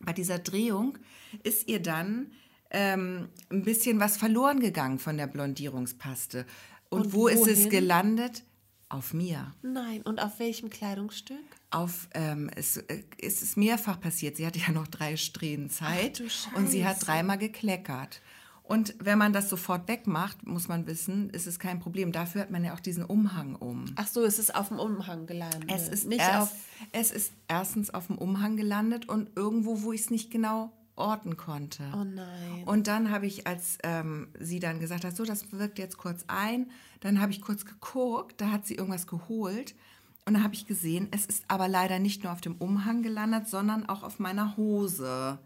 bei 0.00 0.14
dieser 0.14 0.38
Drehung 0.38 0.98
ist 1.42 1.68
ihr 1.68 1.82
dann 1.82 2.32
ähm, 2.70 3.28
ein 3.50 3.62
bisschen 3.62 4.00
was 4.00 4.16
verloren 4.16 4.60
gegangen 4.60 4.98
von 4.98 5.18
der 5.18 5.26
Blondierungspaste. 5.26 6.46
Und, 6.88 7.06
Und 7.06 7.12
wo 7.12 7.28
ist 7.28 7.46
es 7.46 7.58
wohin? 7.58 7.70
gelandet? 7.70 8.42
Auf 8.88 9.12
mir. 9.12 9.52
Nein, 9.62 10.02
und 10.02 10.20
auf 10.20 10.38
welchem 10.38 10.70
Kleidungsstück? 10.70 11.44
Auf, 11.70 12.08
ähm, 12.14 12.48
es, 12.54 12.76
äh, 12.76 13.02
es 13.20 13.42
ist 13.42 13.56
mehrfach 13.56 14.00
passiert. 14.00 14.36
Sie 14.36 14.46
hatte 14.46 14.60
ja 14.60 14.70
noch 14.70 14.86
drei 14.86 15.16
Strähnen 15.16 15.70
Zeit 15.70 16.22
Ach 16.24 16.56
und 16.56 16.70
sie 16.70 16.86
hat 16.86 17.04
dreimal 17.04 17.36
gekleckert. 17.38 18.20
Und 18.62 18.94
wenn 18.98 19.18
man 19.18 19.32
das 19.32 19.48
sofort 19.48 19.88
wegmacht, 19.88 20.44
muss 20.44 20.66
man 20.66 20.86
wissen, 20.86 21.30
ist 21.30 21.46
es 21.46 21.58
kein 21.58 21.78
Problem. 21.78 22.10
Dafür 22.10 22.42
hat 22.42 22.50
man 22.50 22.64
ja 22.64 22.74
auch 22.74 22.80
diesen 22.80 23.04
Umhang 23.04 23.54
um. 23.54 23.84
Ach 23.94 24.08
so, 24.08 24.24
es 24.24 24.40
ist 24.40 24.54
auf 24.54 24.68
dem 24.68 24.80
Umhang 24.80 25.26
gelandet. 25.26 25.70
Es 25.72 25.88
ist, 25.88 26.06
nicht 26.06 26.20
erst, 26.20 26.52
auf. 26.52 26.58
es 26.90 27.12
ist 27.12 27.32
erstens 27.46 27.94
auf 27.94 28.08
dem 28.08 28.18
Umhang 28.18 28.56
gelandet 28.56 29.08
und 29.08 29.30
irgendwo, 29.36 29.82
wo 29.82 29.92
ich 29.92 30.02
es 30.02 30.10
nicht 30.10 30.32
genau 30.32 30.72
orten 30.96 31.36
konnte. 31.36 31.84
Oh 31.94 32.04
nein. 32.04 32.64
Und 32.64 32.86
dann 32.86 33.10
habe 33.10 33.26
ich, 33.26 33.46
als 33.46 33.78
ähm, 33.82 34.28
sie 34.38 34.60
dann 34.60 34.80
gesagt 34.80 35.04
hat, 35.04 35.16
so, 35.16 35.24
das 35.24 35.52
wirkt 35.52 35.78
jetzt 35.78 35.98
kurz 35.98 36.24
ein, 36.26 36.70
dann 37.00 37.20
habe 37.20 37.32
ich 37.32 37.40
kurz 37.40 37.64
geguckt, 37.64 38.40
da 38.40 38.50
hat 38.50 38.66
sie 38.66 38.74
irgendwas 38.74 39.06
geholt. 39.06 39.74
Und 40.24 40.34
dann 40.34 40.42
habe 40.42 40.54
ich 40.54 40.66
gesehen, 40.66 41.08
es 41.12 41.26
ist 41.26 41.44
aber 41.46 41.68
leider 41.68 42.00
nicht 42.00 42.24
nur 42.24 42.32
auf 42.32 42.40
dem 42.40 42.56
Umhang 42.56 43.02
gelandet, 43.02 43.48
sondern 43.48 43.88
auch 43.88 44.02
auf 44.02 44.18
meiner 44.18 44.56
Hose. 44.56 45.38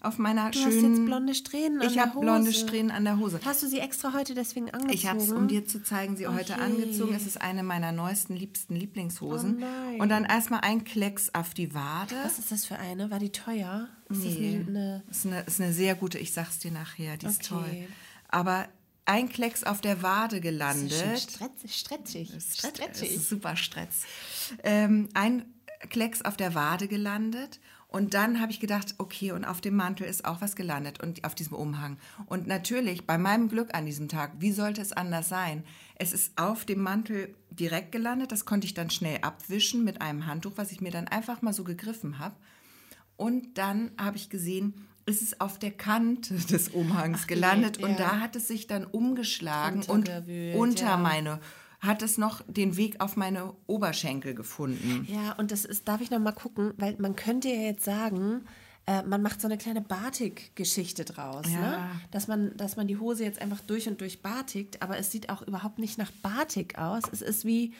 Auf 0.00 0.18
meiner 0.18 0.50
Du 0.50 0.58
hast 0.60 0.72
schönen. 0.72 0.94
jetzt 0.96 1.04
blonde 1.06 1.34
Strähnen 1.34 1.80
an 1.80 1.86
ich 1.86 1.94
der 1.94 2.02
habe 2.06 2.20
blonde 2.20 2.50
Hose. 2.50 2.58
Strähnen 2.60 2.90
an 2.90 3.04
der 3.04 3.18
Hose. 3.18 3.40
Hast 3.44 3.62
du 3.62 3.66
sie 3.68 3.78
extra 3.80 4.12
heute 4.12 4.34
deswegen 4.34 4.66
angezogen? 4.70 4.92
Ich 4.94 5.06
habe 5.06 5.18
es, 5.20 5.32
um 5.32 5.48
dir 5.48 5.66
zu 5.66 5.82
zeigen, 5.82 6.16
sie 6.16 6.26
heute 6.26 6.54
Okay. 6.54 6.62
angezogen. 6.62 7.14
Es 7.14 7.26
ist 7.26 7.40
eine 7.40 7.62
meiner 7.62 7.92
neuesten, 7.92 8.36
liebsten 8.36 8.76
Lieblingshosen. 8.76 9.56
Oh 9.56 9.60
nein. 9.60 10.00
Und 10.00 10.08
dann 10.08 10.24
erstmal 10.24 10.60
ein 10.60 10.84
Klecks 10.84 11.34
auf 11.34 11.54
die 11.54 11.74
Wade. 11.74 12.14
Was 12.24 12.38
ist 12.38 12.52
das 12.52 12.64
für 12.64 12.78
eine? 12.78 13.10
War 13.10 13.18
die 13.18 13.32
teuer? 13.32 13.88
Ist 14.08 14.24
das 14.24 14.34
Nee, 14.34 14.64
eine, 14.66 14.78
eine 14.78 15.02
ist 15.10 15.26
eine, 15.26 15.40
ist 15.42 15.60
eine 15.60 15.72
sehr 15.72 15.94
gute, 15.94 16.18
ich 16.18 16.32
sag's 16.32 16.58
dir 16.58 16.70
nachher, 16.70 17.16
die 17.16 17.26
ist 17.26 17.50
Okay. 17.52 17.60
toll. 17.62 17.88
Aber 18.28 18.68
ein 19.04 19.28
Klecks 19.30 19.64
auf 19.64 19.80
der 19.80 20.02
Wade 20.02 20.40
gelandet. 20.40 20.92
Das 20.92 21.22
ist 21.24 21.30
stretzig, 21.32 21.76
stretzig, 21.76 22.30
ist 22.34 23.28
super 23.28 23.56
Stretz. 23.56 24.02
Ähm, 24.62 25.08
ein 25.14 25.44
Klecks 25.90 26.22
auf 26.22 26.36
der 26.36 26.54
Wade 26.54 26.88
gelandet. 26.88 27.60
Und 27.90 28.12
dann 28.12 28.40
habe 28.40 28.52
ich 28.52 28.60
gedacht, 28.60 28.94
okay, 28.98 29.32
und 29.32 29.46
auf 29.46 29.62
dem 29.62 29.74
Mantel 29.74 30.06
ist 30.06 30.26
auch 30.26 30.42
was 30.42 30.56
gelandet 30.56 31.02
und 31.02 31.24
auf 31.24 31.34
diesem 31.34 31.56
Umhang. 31.56 31.96
Und 32.26 32.46
natürlich, 32.46 33.06
bei 33.06 33.16
meinem 33.16 33.48
Glück 33.48 33.74
an 33.74 33.86
diesem 33.86 34.08
Tag, 34.08 34.32
wie 34.38 34.52
sollte 34.52 34.82
es 34.82 34.92
anders 34.92 35.30
sein? 35.30 35.64
Es 35.94 36.12
ist 36.12 36.38
auf 36.38 36.66
dem 36.66 36.82
Mantel 36.82 37.34
direkt 37.50 37.90
gelandet. 37.90 38.30
Das 38.30 38.44
konnte 38.44 38.66
ich 38.66 38.74
dann 38.74 38.90
schnell 38.90 39.18
abwischen 39.22 39.84
mit 39.84 40.02
einem 40.02 40.26
Handtuch, 40.26 40.52
was 40.56 40.70
ich 40.70 40.82
mir 40.82 40.90
dann 40.90 41.08
einfach 41.08 41.40
mal 41.40 41.54
so 41.54 41.64
gegriffen 41.64 42.18
habe. 42.18 42.36
Und 43.16 43.56
dann 43.56 43.90
habe 43.98 44.18
ich 44.18 44.28
gesehen, 44.28 44.74
es 45.06 45.22
ist 45.22 45.40
auf 45.40 45.58
der 45.58 45.70
Kante 45.70 46.34
des 46.50 46.68
Umhangs 46.68 47.20
Ach, 47.22 47.26
gelandet 47.26 47.78
nee, 47.78 47.84
und 47.84 47.92
ja. 47.92 47.96
da 47.96 48.20
hat 48.20 48.36
es 48.36 48.48
sich 48.48 48.66
dann 48.66 48.84
umgeschlagen 48.84 49.82
und 49.84 50.10
unter 50.54 50.84
ja. 50.84 50.96
meine, 50.98 51.40
hat 51.80 52.02
es 52.02 52.18
noch 52.18 52.42
den 52.48 52.76
Weg 52.76 53.00
auf 53.00 53.16
meine 53.16 53.54
Oberschenkel 53.66 54.34
gefunden. 54.34 55.06
Ja, 55.08 55.32
und 55.34 55.52
das 55.52 55.64
ist, 55.64 55.86
darf 55.88 56.00
ich 56.00 56.10
noch 56.10 56.18
mal 56.18 56.32
gucken, 56.32 56.72
weil 56.76 56.96
man 56.98 57.14
könnte 57.16 57.48
ja 57.48 57.60
jetzt 57.60 57.84
sagen, 57.84 58.44
äh, 58.86 59.02
man 59.04 59.22
macht 59.22 59.40
so 59.40 59.46
eine 59.46 59.58
kleine 59.58 59.80
Batik-Geschichte 59.80 61.04
draus, 61.04 61.46
Ja. 61.52 61.60
ne? 61.60 61.90
Dass 62.10 62.26
man, 62.26 62.56
dass 62.56 62.76
man 62.76 62.88
die 62.88 62.96
Hose 62.98 63.22
jetzt 63.24 63.40
einfach 63.40 63.60
durch 63.60 63.86
und 63.88 64.00
durch 64.00 64.22
batikt, 64.22 64.82
aber 64.82 64.98
es 64.98 65.10
sieht 65.12 65.30
auch 65.30 65.42
überhaupt 65.42 65.78
nicht 65.78 65.98
nach 65.98 66.10
Batik 66.10 66.78
aus. 66.78 67.02
Es 67.12 67.22
ist 67.22 67.44
wie, 67.44 67.74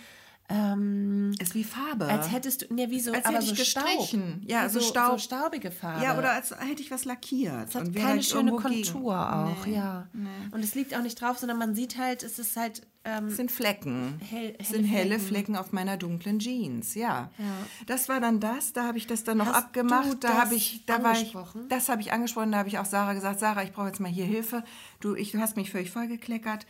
ähm, 0.51 1.33
Ist 1.41 1.55
wie 1.55 1.65
Farbe. 1.65 2.07
als 2.07 2.33
hättest 2.33 2.63
du, 2.71 2.75
ne, 2.75 2.91
wie 2.91 3.01
so, 3.01 3.13
Als 3.13 3.25
aber 3.27 3.37
hätte 3.37 3.47
so 3.49 3.53
ich 3.55 3.69
Staub. 3.69 3.85
gestrichen. 3.85 4.43
Ja, 4.47 4.69
so 4.69 4.81
so, 4.81 4.87
Staub. 4.89 5.13
so 5.13 5.19
staubige 5.19 5.71
Farbe. 5.71 6.03
ja, 6.05 6.17
oder 6.19 6.33
als 6.33 6.51
hätte 6.59 6.81
ich 6.83 6.91
was 6.91 7.05
lackiert. 7.05 7.69
Es 7.69 7.75
hat 7.75 7.95
keine 7.95 8.23
schöne 8.23 8.51
irgendwo 8.53 8.69
gegen. 8.69 8.83
Kontur 8.93 9.35
auch, 9.35 9.67
Nee. 9.67 9.75
ja. 9.75 10.07
Und 10.51 10.65
es 10.65 10.75
liegt 10.75 10.95
auch 10.97 11.03
nicht 11.03 11.21
drauf, 11.21 11.39
sondern 11.39 11.59
man 11.59 11.75
sieht 11.75 11.99
halt, 11.99 12.23
es 12.23 12.39
ist 12.39 12.57
halt 12.57 12.87
ähm, 13.05 13.27
Es 13.29 13.37
sind 13.37 13.51
Flecken. 13.53 14.21
Hell- 14.29 14.55
es 14.59 14.69
sind 14.69 14.85
helle 14.85 15.19
Flecken. 15.19 15.27
Flecken. 15.29 15.57
auf 15.57 15.73
meiner 15.73 15.97
dunklen 15.97 16.39
Jeans, 16.41 16.95
ja. 16.95 17.31
Ja. 17.39 17.45
Das 17.87 18.09
war 18.09 18.21
dann 18.21 18.41
das, 18.41 18.73
da 18.73 18.85
habe 18.85 18.99
ich 18.99 19.07
das 19.07 19.25
dann 19.25 19.39
noch 19.39 19.47
Hast 19.47 19.55
abgemacht. 19.57 20.25
da 20.25 20.29
das 20.29 20.39
habe 20.39 20.55
ich, 20.55 20.85
da 20.87 21.03
war 21.03 21.13
ich, 21.13 21.19
angesprochen? 21.19 21.69
das 21.69 21.89
habe 21.89 22.01
ich 22.03 22.13
angesprochen, 22.13 22.53
da 22.53 22.59
habe 22.59 22.69
ich 22.69 22.79
auch 22.79 22.85
Sarah 22.87 23.13
gesagt, 23.15 23.39
Sarah, 23.41 23.63
ich 23.63 23.73
brauche 23.73 23.87
jetzt 23.89 24.01
mal 24.01 24.11
hier 24.11 24.25
Hilfe. 24.27 24.65
Du, 25.01 25.15
ich, 25.15 25.33
du 25.33 25.39
hast 25.41 25.57
mich 25.57 25.71
völlig 25.71 25.91
vollgekleckert. 25.91 26.67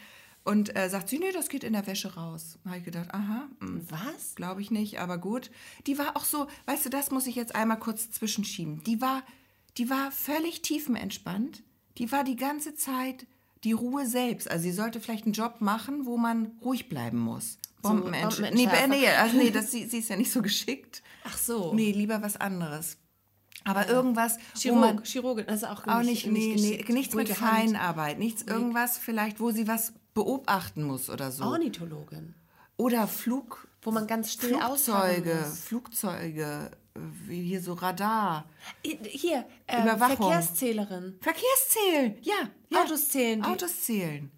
Und 0.49 0.75
äh, 0.75 0.89
sagt 0.89 1.11
sie, 1.11 1.19
nee, 1.19 1.31
das 1.31 1.51
geht 1.51 1.63
in 1.63 1.75
der 1.75 1.87
Wäsche 1.87 2.15
raus. 2.15 2.59
Da 2.65 2.71
habe 2.71 2.79
ich 2.79 2.85
gedacht, 2.87 3.13
aha, 3.13 3.49
Was? 3.61 4.35
glaube 4.35 4.63
ich 4.63 4.71
nicht, 4.71 4.99
aber 4.99 5.19
gut. 5.19 5.51
Die 5.87 5.99
war 5.99 6.17
auch 6.17 6.25
so, 6.25 6.47
weißt 6.65 6.87
du, 6.87 6.89
das 6.89 7.11
muss 7.11 7.27
ich 7.27 7.35
jetzt 7.35 7.55
einmal 7.55 7.79
kurz 7.79 8.11
zwischenschieben. 8.11 8.83
Die 8.85 9.03
war, 9.03 9.23
die 9.77 9.91
war 9.91 10.11
völlig 10.11 10.63
tiefenentspannt. 10.63 11.63
Die 11.99 12.11
war 12.13 12.25
die 12.25 12.37
ganze 12.37 12.75
Zeit 12.75 13.27
die 13.63 13.73
Ruhe 13.73 14.07
selbst. 14.07 14.51
Also 14.51 14.63
sie 14.63 14.73
sollte 14.73 15.01
vielleicht 15.01 15.25
einen 15.25 15.35
Job 15.35 15.61
machen, 15.61 16.07
wo 16.07 16.17
man 16.17 16.53
ruhig 16.65 16.89
bleiben 16.89 17.19
muss. 17.19 17.59
Bombenentsch 17.83 18.39
nee, 18.39 18.47
Bombenentschärfer. 18.47 18.89
nee, 18.89 19.09
also 19.09 19.37
nee, 19.37 19.51
das, 19.51 19.71
sie, 19.71 19.85
sie 19.85 19.99
ist 19.99 20.09
ja 20.09 20.17
nicht 20.17 20.33
so 20.33 20.41
geschickt. 20.41 21.03
Ach 21.25 21.37
so. 21.37 21.75
Nee, 21.75 21.93
lieber 21.93 22.23
was 22.23 22.39
anderes. 22.39 22.97
Aber 23.65 23.87
irgendwas, 23.87 24.39
wo 24.65 24.75
man 24.77 25.05
Chirurg, 25.05 25.07
Chirurgin, 25.07 25.47
das 25.47 25.57
ist 25.63 25.69
auch, 25.69 25.87
auch 25.87 26.03
nicht, 26.03 26.27
nee, 26.27 26.55
nee, 26.57 26.71
geschickt. 26.71 26.89
nichts 26.89 27.15
mit 27.15 27.29
Ruhige 27.29 27.41
Hand. 27.43 27.73
Feinarbeit, 27.73 28.19
nichts 28.19 28.43
irgendwas 28.43 28.97
vielleicht, 28.97 29.41
wo 29.41 29.51
sie 29.51 29.69
was 29.69 29.93
beobachten 30.15 30.83
muss 30.83 31.11
oder 31.11 31.31
so. 31.31 31.45
Ornithologin. 31.45 32.35
Oder 32.77 33.09
Flug, 33.09 33.69
Wo 33.83 33.91
man 33.91 34.07
ganz 34.07 34.33
still 34.33 34.57
Flugzeuge. 34.57 35.35
Flugzeuge, 35.65 36.71
wie 37.27 37.43
hier 37.43 37.61
so 37.63 37.75
Radar. 37.75 38.45
Hier, 38.83 39.45
äh, 39.67 39.83
Überwachung. 39.83 40.17
Verkehrszählerin. 40.17 41.19
Verkehrszählen, 41.21 42.17
ja. 42.23 42.35
ja. 42.69 42.83
Autos 42.83 43.09
zählen, 43.09 43.45
Autos 43.45 43.83
zählen, 43.83 44.31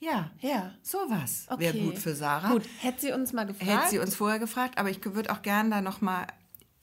ja. 0.00 0.30
Ja. 0.40 0.74
Sowas 0.82 1.46
Okay. 1.48 1.60
wäre 1.60 1.78
gut 1.78 1.98
für 1.98 2.14
Sarah. 2.14 2.52
Gut, 2.52 2.62
hätte 2.78 3.00
sie 3.00 3.12
uns 3.12 3.32
mal 3.32 3.46
gefragt. 3.46 3.68
Hätte 3.70 3.90
sie 3.90 3.98
uns 3.98 4.14
vorher 4.14 4.38
gefragt, 4.38 4.78
aber 4.78 4.90
ich 4.90 5.04
würde 5.04 5.32
auch 5.32 5.42
gerne 5.42 5.70
da 5.70 5.80
nochmal, 5.80 6.26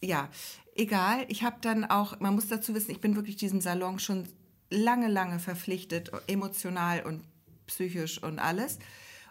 ja, 0.02 0.30
egal. 0.76 1.26
Ich 1.30 1.44
habe 1.44 1.58
dann 1.62 1.86
auch, 1.86 2.20
man 2.20 2.36
muss 2.36 2.48
dazu 2.48 2.74
wissen, 2.76 2.92
ich 2.92 3.00
bin 3.02 3.16
wirklich 3.16 3.38
diesem 3.38 3.62
Salon 3.62 4.00
schon 4.00 4.28
lange, 4.70 5.08
lange 5.08 5.40
verpflichtet, 5.40 6.12
emotional 6.28 7.04
und 7.06 7.24
psychisch 7.68 8.22
und 8.22 8.40
alles 8.40 8.80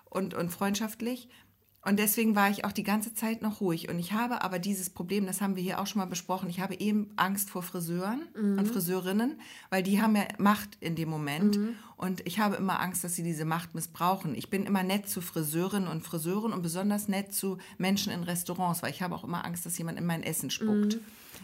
und, 0.04 0.34
und 0.34 0.50
freundschaftlich. 0.50 1.28
Und 1.86 1.98
deswegen 1.98 2.34
war 2.34 2.48
ich 2.48 2.64
auch 2.64 2.72
die 2.72 2.82
ganze 2.82 3.12
Zeit 3.12 3.42
noch 3.42 3.60
ruhig. 3.60 3.90
Und 3.90 3.98
ich 3.98 4.14
habe 4.14 4.42
aber 4.42 4.58
dieses 4.58 4.88
Problem, 4.88 5.26
das 5.26 5.42
haben 5.42 5.54
wir 5.54 5.62
hier 5.62 5.78
auch 5.80 5.86
schon 5.86 6.00
mal 6.00 6.06
besprochen, 6.06 6.48
ich 6.48 6.60
habe 6.60 6.80
eben 6.80 7.12
Angst 7.16 7.50
vor 7.50 7.62
Friseuren 7.62 8.22
und 8.58 8.66
Friseurinnen, 8.66 9.38
weil 9.68 9.82
die 9.82 10.00
haben 10.00 10.16
ja 10.16 10.24
Macht 10.38 10.78
in 10.80 10.96
dem 10.96 11.10
Moment. 11.10 11.58
Und 11.96 12.26
ich 12.26 12.38
habe 12.38 12.56
immer 12.56 12.80
Angst, 12.80 13.04
dass 13.04 13.16
sie 13.16 13.22
diese 13.22 13.44
Macht 13.44 13.74
missbrauchen. 13.74 14.34
Ich 14.34 14.48
bin 14.48 14.64
immer 14.64 14.82
nett 14.82 15.08
zu 15.10 15.20
Friseurinnen 15.20 15.88
und 15.88 16.02
Friseuren 16.02 16.54
und 16.54 16.62
besonders 16.62 17.08
nett 17.08 17.34
zu 17.34 17.58
Menschen 17.76 18.12
in 18.12 18.22
Restaurants, 18.22 18.82
weil 18.82 18.90
ich 18.90 19.02
habe 19.02 19.14
auch 19.14 19.24
immer 19.24 19.44
Angst, 19.44 19.66
dass 19.66 19.76
jemand 19.76 19.98
in 19.98 20.06
mein 20.06 20.22
Essen 20.22 20.48
spuckt. 20.48 20.98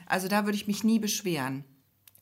Also 0.07 0.29
da 0.29 0.47
würde 0.47 0.57
ich 0.57 0.67
mich 0.67 0.85
nie 0.85 0.99
beschweren. 0.99 1.65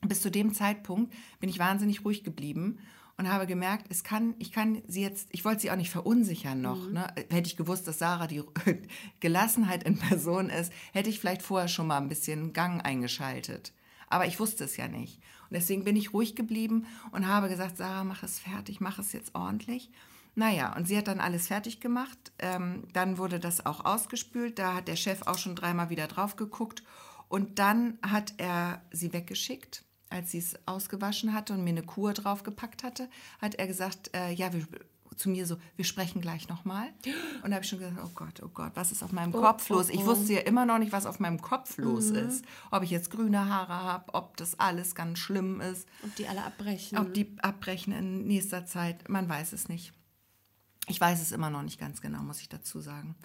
Bis 0.05 0.21
zu 0.21 0.29
dem 0.29 0.53
Zeitpunkt 0.53 1.13
bin 1.39 1.49
ich 1.49 1.59
wahnsinnig 1.59 2.03
ruhig 2.03 2.23
geblieben 2.23 2.79
und 3.19 3.29
habe 3.29 3.47
gemerkt, 3.47 3.87
es 3.89 4.05
kann, 4.05 4.33
ich 4.39 4.53
kann 4.53 4.81
sie 4.87 5.01
jetzt, 5.01 5.27
ich 5.31 5.43
wollte 5.43 5.59
sie 5.59 5.71
auch 5.71 5.75
nicht 5.75 5.91
verunsichern 5.91 6.61
noch. 6.61 6.89
Ne? 6.89 7.05
Hätte 7.29 7.49
ich 7.49 7.57
gewusst, 7.57 7.85
dass 7.85 7.99
Sarah 7.99 8.27
die 8.27 8.41
Gelassenheit 9.19 9.83
in 9.83 9.99
Person 9.99 10.49
ist, 10.49 10.71
hätte 10.93 11.09
ich 11.09 11.19
vielleicht 11.19 11.41
vorher 11.41 11.67
schon 11.67 11.87
mal 11.87 11.97
ein 11.97 12.07
bisschen 12.07 12.53
Gang 12.53 12.83
eingeschaltet. 12.83 13.73
Aber 14.07 14.25
ich 14.25 14.39
wusste 14.39 14.63
es 14.63 14.77
ja 14.77 14.87
nicht. 14.87 15.17
Und 15.49 15.55
deswegen 15.55 15.83
bin 15.83 15.97
ich 15.97 16.13
ruhig 16.13 16.33
geblieben 16.33 16.85
und 17.11 17.27
habe 17.27 17.49
gesagt, 17.49 17.75
Sarah, 17.75 18.05
mach 18.05 18.23
es 18.23 18.39
fertig, 18.39 18.79
mach 18.79 18.99
es 18.99 19.11
jetzt 19.11 19.35
ordentlich. 19.35 19.91
Naja, 20.35 20.73
und 20.77 20.87
sie 20.87 20.97
hat 20.97 21.09
dann 21.09 21.19
alles 21.19 21.47
fertig 21.47 21.81
gemacht. 21.81 22.31
Ähm, 22.39 22.87
dann 22.93 23.17
wurde 23.17 23.41
das 23.41 23.65
auch 23.65 23.83
ausgespült. 23.83 24.59
Da 24.59 24.75
hat 24.75 24.87
der 24.87 24.95
Chef 24.95 25.23
auch 25.27 25.37
schon 25.37 25.57
dreimal 25.57 25.89
wieder 25.89 26.07
drauf 26.07 26.37
geguckt. 26.37 26.83
Und 27.27 27.59
dann 27.59 27.99
hat 28.01 28.33
er 28.37 28.81
sie 28.91 29.11
weggeschickt, 29.11 29.83
als 30.09 30.31
sie 30.31 30.39
es 30.39 30.55
ausgewaschen 30.65 31.33
hatte 31.33 31.53
und 31.53 31.63
mir 31.63 31.71
eine 31.71 31.83
Kur 31.83 32.13
draufgepackt 32.13 32.83
hatte, 32.83 33.09
hat 33.41 33.55
er 33.55 33.67
gesagt, 33.67 34.09
äh, 34.15 34.31
ja, 34.31 34.51
wir, 34.53 34.65
zu 35.15 35.29
mir 35.29 35.45
so, 35.45 35.57
wir 35.75 35.85
sprechen 35.85 36.21
gleich 36.21 36.47
nochmal. 36.47 36.87
Und 37.43 37.51
da 37.51 37.55
habe 37.55 37.63
ich 37.63 37.69
schon 37.69 37.79
gesagt, 37.79 37.97
oh 38.03 38.09
Gott, 38.15 38.41
oh 38.43 38.49
Gott, 38.53 38.71
was 38.75 38.91
ist 38.91 39.03
auf 39.03 39.11
meinem 39.11 39.33
Kopf 39.33 39.69
oh, 39.69 39.75
los? 39.75 39.89
Ich 39.89 39.99
oh. 39.99 40.05
wusste 40.05 40.33
ja 40.33 40.39
immer 40.39 40.65
noch 40.65 40.79
nicht, 40.79 40.91
was 40.91 41.05
auf 41.05 41.19
meinem 41.19 41.41
Kopf 41.41 41.77
los 41.77 42.05
ist. 42.05 42.45
Ob 42.71 42.83
ich 42.83 42.89
jetzt 42.89 43.11
grüne 43.11 43.49
Haare 43.49 43.73
habe, 43.73 44.13
ob 44.13 44.37
das 44.37 44.59
alles 44.59 44.95
ganz 44.95 45.19
schlimm 45.19 45.61
ist, 45.61 45.87
Ob 46.03 46.15
die 46.15 46.27
alle 46.27 46.43
abbrechen. 46.43 46.97
ob 46.97 47.13
die 47.13 47.35
abbrechen 47.41 47.93
in 47.93 48.25
nächster 48.27 48.65
Zeit. 48.65 49.09
Man 49.09 49.27
weiß 49.27 49.53
es 49.53 49.67
nicht. 49.67 49.93
Ich 50.87 50.99
weiß 50.99 51.21
es 51.21 51.31
immer 51.31 51.49
noch 51.49 51.61
nicht 51.61 51.79
ganz 51.79 52.01
genau, 52.01 52.23
muss 52.23 52.41
ich 52.41 52.49
dazu 52.49 52.79
sagen. 52.79 53.15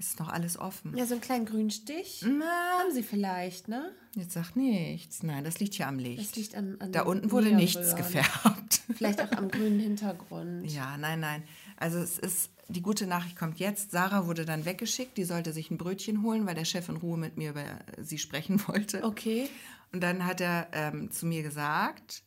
Ist 0.00 0.18
noch 0.18 0.30
alles 0.30 0.56
offen. 0.58 0.96
ja, 0.96 1.04
so 1.04 1.12
einen 1.12 1.20
kleinen 1.20 1.44
Grünstich 1.44 2.24
haben 2.24 2.90
sie 2.90 3.02
vielleicht, 3.02 3.68
ne? 3.68 3.92
Jetzt 4.16 4.32
sagt 4.32 4.56
nichts. 4.56 5.22
Nein, 5.22 5.44
das 5.44 5.60
liegt 5.60 5.74
hier 5.74 5.88
am 5.88 5.98
Licht. 5.98 6.20
Das 6.20 6.36
liegt 6.36 6.54
an, 6.54 6.76
an 6.80 6.90
da 6.90 7.02
unten 7.02 7.30
wurde 7.30 7.52
nichts 7.52 7.94
gefärbt. 7.94 8.80
Vielleicht 8.96 9.20
auch 9.20 9.30
am 9.32 9.48
grünen 9.50 9.78
Hintergrund. 9.78 10.70
Ja, 10.70 10.96
nein, 10.96 11.20
nein. 11.20 11.44
Also 11.76 11.98
es 11.98 12.18
ist, 12.18 12.50
die 12.68 12.80
gute 12.80 13.06
Nachricht 13.06 13.36
kommt 13.36 13.58
jetzt. 13.60 13.90
Sarah 13.90 14.26
wurde 14.26 14.46
dann 14.46 14.64
weggeschickt. 14.64 15.18
Die 15.18 15.24
sollte 15.24 15.52
sich 15.52 15.70
ein 15.70 15.76
Brötchen 15.76 16.22
holen, 16.22 16.46
weil 16.46 16.54
der 16.54 16.64
Chef 16.64 16.88
in 16.88 16.96
Ruhe 16.96 17.18
mit 17.18 17.36
mir 17.36 17.50
über 17.50 17.64
sie 17.98 18.18
sprechen 18.18 18.60
wollte. 18.68 19.04
Okay. 19.04 19.50
Und 19.92 20.00
dann 20.02 20.24
hat 20.24 20.40
er 20.40 20.68
ähm, 20.72 21.10
zu 21.10 21.26
mir 21.26 21.42
gesagt, 21.42 22.22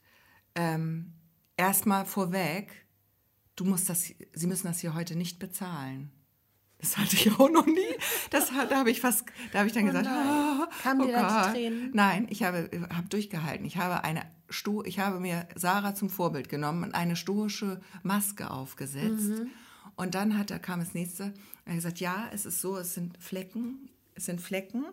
ähm, 0.54 1.14
erstmal 1.58 2.06
vorweg, 2.06 2.86
du 3.56 3.66
musst 3.66 3.90
das, 3.90 4.14
sie 4.34 4.48
müssen 4.48 4.68
das 4.68 4.80
hier 4.80 4.94
heute 4.94 5.16
nicht 5.16 5.40
bezahlen. 5.40 6.12
Das 6.84 6.98
hatte 6.98 7.16
ich 7.16 7.32
auch 7.40 7.50
noch 7.50 7.66
nie. 7.66 7.80
Das, 8.30 8.50
da 8.70 8.76
habe 8.76 8.92
ich 8.92 9.00
fast, 9.00 9.24
da 9.54 9.60
habe 9.60 9.68
ich 9.70 9.74
dann 9.74 9.86
gesagt, 9.86 10.06
Oh 10.06 10.14
nein. 10.14 10.60
oh, 10.60 10.84
Kamen 10.84 11.02
oh 11.02 11.06
dir 11.06 11.14
da 11.14 11.44
Gott. 11.44 11.54
Tränen? 11.54 11.92
Nein, 11.94 12.28
ich 12.30 12.44
habe, 12.44 12.70
habe 12.94 13.08
durchgehalten. 13.08 13.66
Ich 13.66 13.78
habe 13.78 14.04
eine 14.04 14.24
Sto 14.50 14.84
ich 14.84 15.00
habe 15.00 15.22
mir 15.22 15.48
Sarah 15.56 15.96
zum 15.96 16.10
Vorbild 16.10 16.50
genommen 16.50 16.84
und 16.84 16.94
eine 16.94 17.16
stoische 17.16 17.80
Maske 18.04 18.52
aufgesetzt. 18.52 19.30
Mhm. 19.30 19.50
Und 19.96 20.14
dann 20.14 20.38
hat 20.38 20.52
er, 20.52 20.60
kam 20.60 20.82
das 20.82 20.94
nächste, 20.94 21.34
er 21.64 21.72
hat 21.72 21.76
gesagt, 21.76 22.00
ja, 22.02 22.30
es 22.34 22.46
ist 22.46 22.60
so, 22.60 22.76
es 22.78 22.94
sind 22.94 23.18
Flecken, 23.18 23.90
es 24.16 24.26
sind 24.26 24.42
Flecken. 24.42 24.84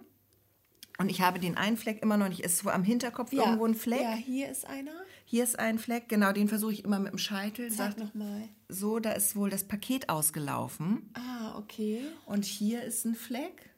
Und 0.98 1.08
ich 1.08 1.22
habe 1.22 1.40
den 1.40 1.56
einen 1.56 1.76
Fleck 1.76 2.02
immer 2.02 2.16
noch 2.18 2.28
nicht. 2.28 2.44
Es 2.44 2.52
ist 2.52 2.58
so 2.62 2.70
am 2.70 2.84
Hinterkopf 2.84 3.32
irgendwo 3.32 3.64
ein 3.64 3.74
Fleck. 3.74 4.02
Ja, 4.02 4.12
hier 4.12 4.48
ist 4.48 4.64
einer. 4.64 4.92
Hier 5.30 5.44
ist 5.44 5.60
ein 5.60 5.78
Fleck, 5.78 6.08
genau, 6.08 6.32
den 6.32 6.48
versuche 6.48 6.72
ich 6.72 6.82
immer 6.82 6.98
mit 6.98 7.12
dem 7.12 7.18
Scheitel. 7.18 7.70
Sag 7.70 7.96
nochmal. 7.98 8.48
so, 8.68 8.98
da 8.98 9.12
ist 9.12 9.36
wohl 9.36 9.48
das 9.48 9.62
Paket 9.62 10.08
ausgelaufen. 10.08 11.08
Ah, 11.14 11.56
okay. 11.56 12.02
Und 12.26 12.44
hier 12.44 12.82
ist 12.82 13.04
ein 13.04 13.14
Fleck. 13.14 13.70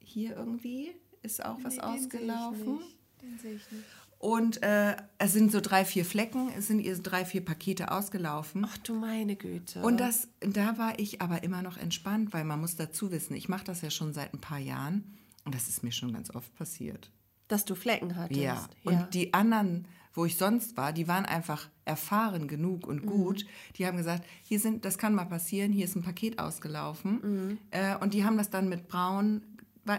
Hier 0.00 0.36
irgendwie 0.36 0.92
ist 1.22 1.42
auch 1.42 1.56
was 1.62 1.76
Nee, 1.76 1.80
den 1.80 1.88
sehe 1.88 1.96
ich 1.96 2.04
ausgelaufen. 2.04 2.74
nicht. 2.76 2.98
Den 3.22 3.38
sehe 3.38 3.54
ich 3.54 3.72
nicht. 3.72 3.84
Und 4.18 4.62
äh, 4.62 4.94
es 5.16 5.32
sind 5.32 5.50
so 5.50 5.62
drei, 5.62 5.86
vier 5.86 6.04
Flecken, 6.04 6.50
es 6.58 6.66
sind 6.66 6.80
ihr 6.80 6.94
drei, 6.98 7.24
vier 7.24 7.42
Pakete 7.42 7.90
ausgelaufen. 7.90 8.66
Ach 8.68 8.76
du 8.76 8.94
meine 8.94 9.34
Güte. 9.34 9.80
Und 9.80 9.98
das, 9.98 10.28
da 10.40 10.76
war 10.76 10.98
ich 10.98 11.22
aber 11.22 11.42
immer 11.42 11.62
noch 11.62 11.78
entspannt, 11.78 12.34
weil 12.34 12.44
man 12.44 12.60
muss 12.60 12.76
dazu 12.76 13.10
wissen, 13.10 13.34
ich 13.34 13.48
mache 13.48 13.64
das 13.64 13.80
ja 13.80 13.88
schon 13.90 14.12
seit 14.12 14.34
ein 14.34 14.42
paar 14.42 14.58
Jahren 14.58 15.16
und 15.46 15.54
das 15.54 15.70
ist 15.70 15.82
mir 15.82 15.90
schon 15.90 16.12
ganz 16.12 16.28
oft 16.34 16.54
passiert. 16.54 17.10
Dass 17.48 17.64
du 17.64 17.74
Flecken 17.74 18.14
hattest. 18.14 18.38
Ja. 18.38 18.68
Und 18.84 19.14
die 19.14 19.32
anderen, 19.32 19.88
wo 20.14 20.24
ich 20.24 20.36
sonst 20.36 20.76
war, 20.76 20.92
die 20.92 21.08
waren 21.08 21.24
einfach 21.24 21.68
erfahren 21.84 22.48
genug 22.48 22.86
und 22.86 23.06
gut. 23.06 23.46
Die 23.76 23.86
haben 23.86 23.96
gesagt, 23.96 24.24
hier 24.42 24.60
sind, 24.60 24.84
das 24.84 24.98
kann 24.98 25.14
mal 25.14 25.24
passieren, 25.24 25.72
hier 25.72 25.84
ist 25.84 25.96
ein 25.96 26.02
Paket 26.02 26.38
ausgelaufen. 26.38 27.58
Äh, 27.70 27.96
und 27.96 28.14
die 28.14 28.24
haben 28.24 28.36
das 28.36 28.50
dann 28.50 28.68
mit 28.68 28.88
Braun 28.88 29.42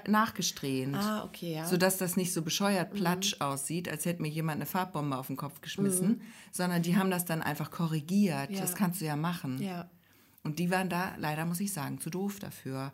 nachgesträhnt. 0.07 0.95
Ah, 0.95 1.26
okay, 1.26 1.55
ja. 1.55 1.66
Sodass 1.66 1.97
das 1.97 2.16
nicht 2.16 2.32
so 2.32 2.41
bescheuert 2.41 2.93
platsch 2.93 3.41
aussieht, 3.41 3.89
als 3.89 4.05
hätte 4.05 4.22
mir 4.22 4.30
jemand 4.30 4.57
eine 4.57 4.66
Farbbombe 4.66 5.18
auf 5.18 5.28
den 5.28 5.36
Kopf 5.36 5.59
geschmissen, 5.61 6.22
sondern 6.51 6.84
die 6.84 6.95
haben 6.95 7.11
das 7.11 7.26
dann 7.26 7.41
einfach 7.41 7.70
korrigiert. 7.70 8.49
Ja. 8.51 8.61
Das 8.61 8.76
kannst 8.76 9.01
du 9.01 9.05
ja 9.05 9.16
machen. 9.16 9.61
ja. 9.61 9.89
Und 10.45 10.59
die 10.59 10.70
waren 10.72 10.89
da, 10.89 11.14
leider 11.18 11.45
muss 11.45 11.61
ich 11.61 11.72
sagen, 11.72 12.01
zu 12.01 12.09
doof 12.09 12.39
dafür. 12.39 12.91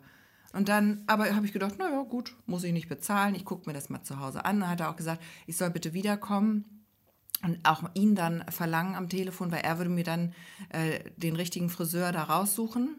Und 0.52 0.68
dann, 0.68 1.02
aber 1.08 1.34
habe 1.34 1.46
ich 1.46 1.52
gedacht, 1.52 1.78
naja, 1.78 2.00
gut, 2.02 2.36
muss 2.46 2.62
ich 2.62 2.72
nicht 2.72 2.88
bezahlen. 2.88 3.34
Ich 3.34 3.44
gucke 3.44 3.68
mir 3.68 3.74
das 3.74 3.90
mal 3.90 4.04
zu 4.04 4.20
Hause 4.20 4.44
an. 4.44 4.60
Dann 4.60 4.70
hat 4.70 4.78
er 4.78 4.88
auch 4.88 4.94
gesagt, 4.94 5.20
ich 5.48 5.56
soll 5.56 5.70
bitte 5.70 5.92
wiederkommen 5.92 6.79
und 7.42 7.58
auch 7.64 7.82
ihn 7.94 8.14
dann 8.14 8.44
verlangen 8.50 8.94
am 8.94 9.08
Telefon, 9.08 9.50
weil 9.50 9.60
er 9.62 9.78
würde 9.78 9.90
mir 9.90 10.04
dann 10.04 10.34
äh, 10.70 11.00
den 11.16 11.36
richtigen 11.36 11.70
Friseur 11.70 12.12
da 12.12 12.24
raussuchen. 12.24 12.96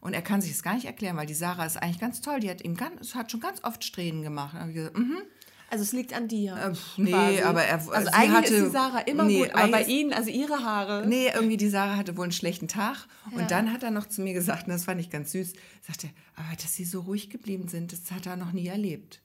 Und 0.00 0.12
er 0.12 0.22
kann 0.22 0.40
sich 0.42 0.52
das 0.52 0.62
gar 0.62 0.74
nicht 0.74 0.84
erklären, 0.84 1.16
weil 1.16 1.26
die 1.26 1.34
Sarah 1.34 1.64
ist 1.64 1.76
eigentlich 1.82 1.98
ganz 2.00 2.20
toll. 2.20 2.40
Die 2.40 2.50
hat 2.50 2.62
ihm 2.62 2.76
ganz, 2.76 3.14
hat 3.14 3.30
schon 3.30 3.40
ganz 3.40 3.64
oft 3.64 3.84
Strähnen 3.84 4.22
gemacht. 4.22 4.54
Gesagt, 4.74 4.98
mhm. 4.98 5.16
Also 5.70 5.82
es 5.82 5.92
liegt 5.92 6.12
an 6.12 6.28
dir. 6.28 6.54
Äh, 6.56 6.72
nee, 7.00 7.10
quasi. 7.10 7.40
aber 7.42 7.64
er- 7.64 7.74
Also 7.90 8.10
eigentlich 8.12 8.30
hatte- 8.32 8.54
ist 8.54 8.66
die 8.66 8.70
Sarah 8.70 8.98
immer 9.00 9.24
nee, 9.24 9.40
gut, 9.40 9.54
aber 9.54 9.68
bei 9.68 9.82
Ihnen, 9.84 10.12
also 10.12 10.30
Ihre 10.30 10.62
Haare. 10.62 11.06
Nee, 11.06 11.30
irgendwie 11.34 11.56
die 11.56 11.68
Sarah 11.70 11.96
hatte 11.96 12.16
wohl 12.16 12.24
einen 12.24 12.32
schlechten 12.32 12.68
Tag. 12.68 13.08
Ja. 13.32 13.38
Und 13.38 13.50
dann 13.50 13.72
hat 13.72 13.82
er 13.82 13.90
noch 13.90 14.06
zu 14.06 14.20
mir 14.20 14.34
gesagt, 14.34 14.64
und 14.66 14.72
das 14.74 14.84
fand 14.84 15.00
ich 15.00 15.08
ganz 15.10 15.32
süß, 15.32 15.54
sagte, 15.80 16.08
er, 16.36 16.44
aber 16.44 16.54
dass 16.56 16.74
sie 16.74 16.84
so 16.84 17.00
ruhig 17.00 17.30
geblieben 17.30 17.68
sind, 17.68 17.92
das 17.92 18.10
hat 18.12 18.26
er 18.26 18.36
noch 18.36 18.52
nie 18.52 18.66
erlebt. 18.68 19.20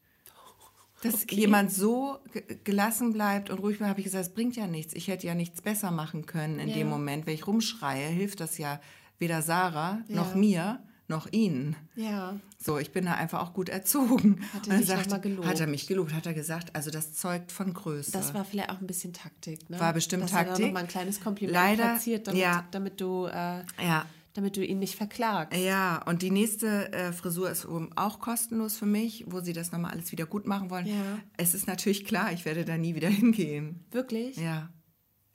Dass 1.01 1.25
jemand 1.31 1.71
so 1.71 2.17
ge- 2.33 2.43
gelassen 2.63 3.13
bleibt 3.13 3.49
und 3.49 3.59
ruhig 3.59 3.77
bleibt, 3.77 3.89
habe 3.91 3.99
ich 4.01 4.05
gesagt, 4.05 4.25
das 4.27 4.33
bringt 4.33 4.55
ja 4.55 4.67
nichts. 4.67 4.93
Ich 4.93 5.07
hätte 5.07 5.27
ja 5.27 5.35
nichts 5.35 5.61
besser 5.61 5.91
machen 5.91 6.25
können 6.25 6.59
in 6.59 6.69
Ja. 6.69 6.75
dem 6.75 6.89
Moment. 6.89 7.25
Wenn 7.25 7.33
ich 7.35 7.47
rumschreie, 7.47 8.07
hilft 8.07 8.39
das 8.41 8.57
ja 8.57 8.79
weder 9.17 9.41
Sarah 9.41 9.99
Ja. 10.07 10.15
noch 10.17 10.35
mir 10.35 10.79
noch 11.07 11.27
ihnen. 11.31 11.75
Ja. 11.95 12.35
So, 12.59 12.77
ich 12.77 12.91
bin 12.91 13.05
da 13.05 13.13
einfach 13.15 13.41
auch 13.41 13.53
gut 13.53 13.67
erzogen. 13.69 14.41
Hat 14.53 14.67
er 14.67 14.75
Und 14.77 14.87
noch 14.87 15.07
mal 15.09 15.17
gelobt? 15.19 15.47
Hat 15.47 15.59
er 15.59 15.65
mich 15.65 15.87
gelobt, 15.87 16.13
hat 16.13 16.27
er 16.27 16.35
gesagt, 16.35 16.75
also 16.75 16.91
das 16.91 17.13
zeugt 17.15 17.51
von 17.51 17.73
Größe. 17.73 18.11
Das 18.11 18.33
war 18.35 18.45
vielleicht 18.45 18.69
auch 18.69 18.79
ein 18.79 18.85
bisschen 18.85 19.11
Taktik, 19.13 19.67
ne? 19.71 19.79
War 19.79 19.93
bestimmt 19.93 20.23
Dass 20.25 20.33
Er 20.33 20.39
da 20.39 20.43
Taktik. 20.49 20.65
noch 20.67 20.73
mal 20.73 20.79
ein 20.81 20.87
kleines 20.87 21.19
Kompliment 21.19 21.55
Leider, 21.55 21.83
platziert, 21.85 22.27
damit, 22.27 22.39
ja. 22.41 22.63
damit 22.69 23.01
du 23.01 23.25
äh, 23.25 23.63
ja, 23.83 24.05
damit 24.33 24.57
du 24.57 24.65
ihn 24.65 24.79
nicht 24.79 24.95
verklagst. 24.95 25.57
Ja, 25.59 26.01
und 26.05 26.21
die 26.21 26.31
nächste 26.31 26.91
äh, 26.93 27.11
Frisur 27.11 27.49
ist 27.49 27.67
auch 27.95 28.19
kostenlos 28.19 28.77
für 28.77 28.85
mich, 28.85 29.25
wo 29.27 29.41
sie 29.41 29.53
das 29.53 29.71
nochmal 29.71 29.91
alles 29.91 30.11
wieder 30.11 30.25
gut 30.25 30.45
machen 30.45 30.69
wollen. 30.69 30.85
Ja. 30.85 31.19
Es 31.37 31.53
ist 31.53 31.67
natürlich 31.67 32.05
klar, 32.05 32.31
ich 32.31 32.45
werde 32.45 32.65
da 32.65 32.77
nie 32.77 32.95
wieder 32.95 33.09
hingehen. 33.09 33.85
Wirklich? 33.91 34.37
Ja. 34.37 34.69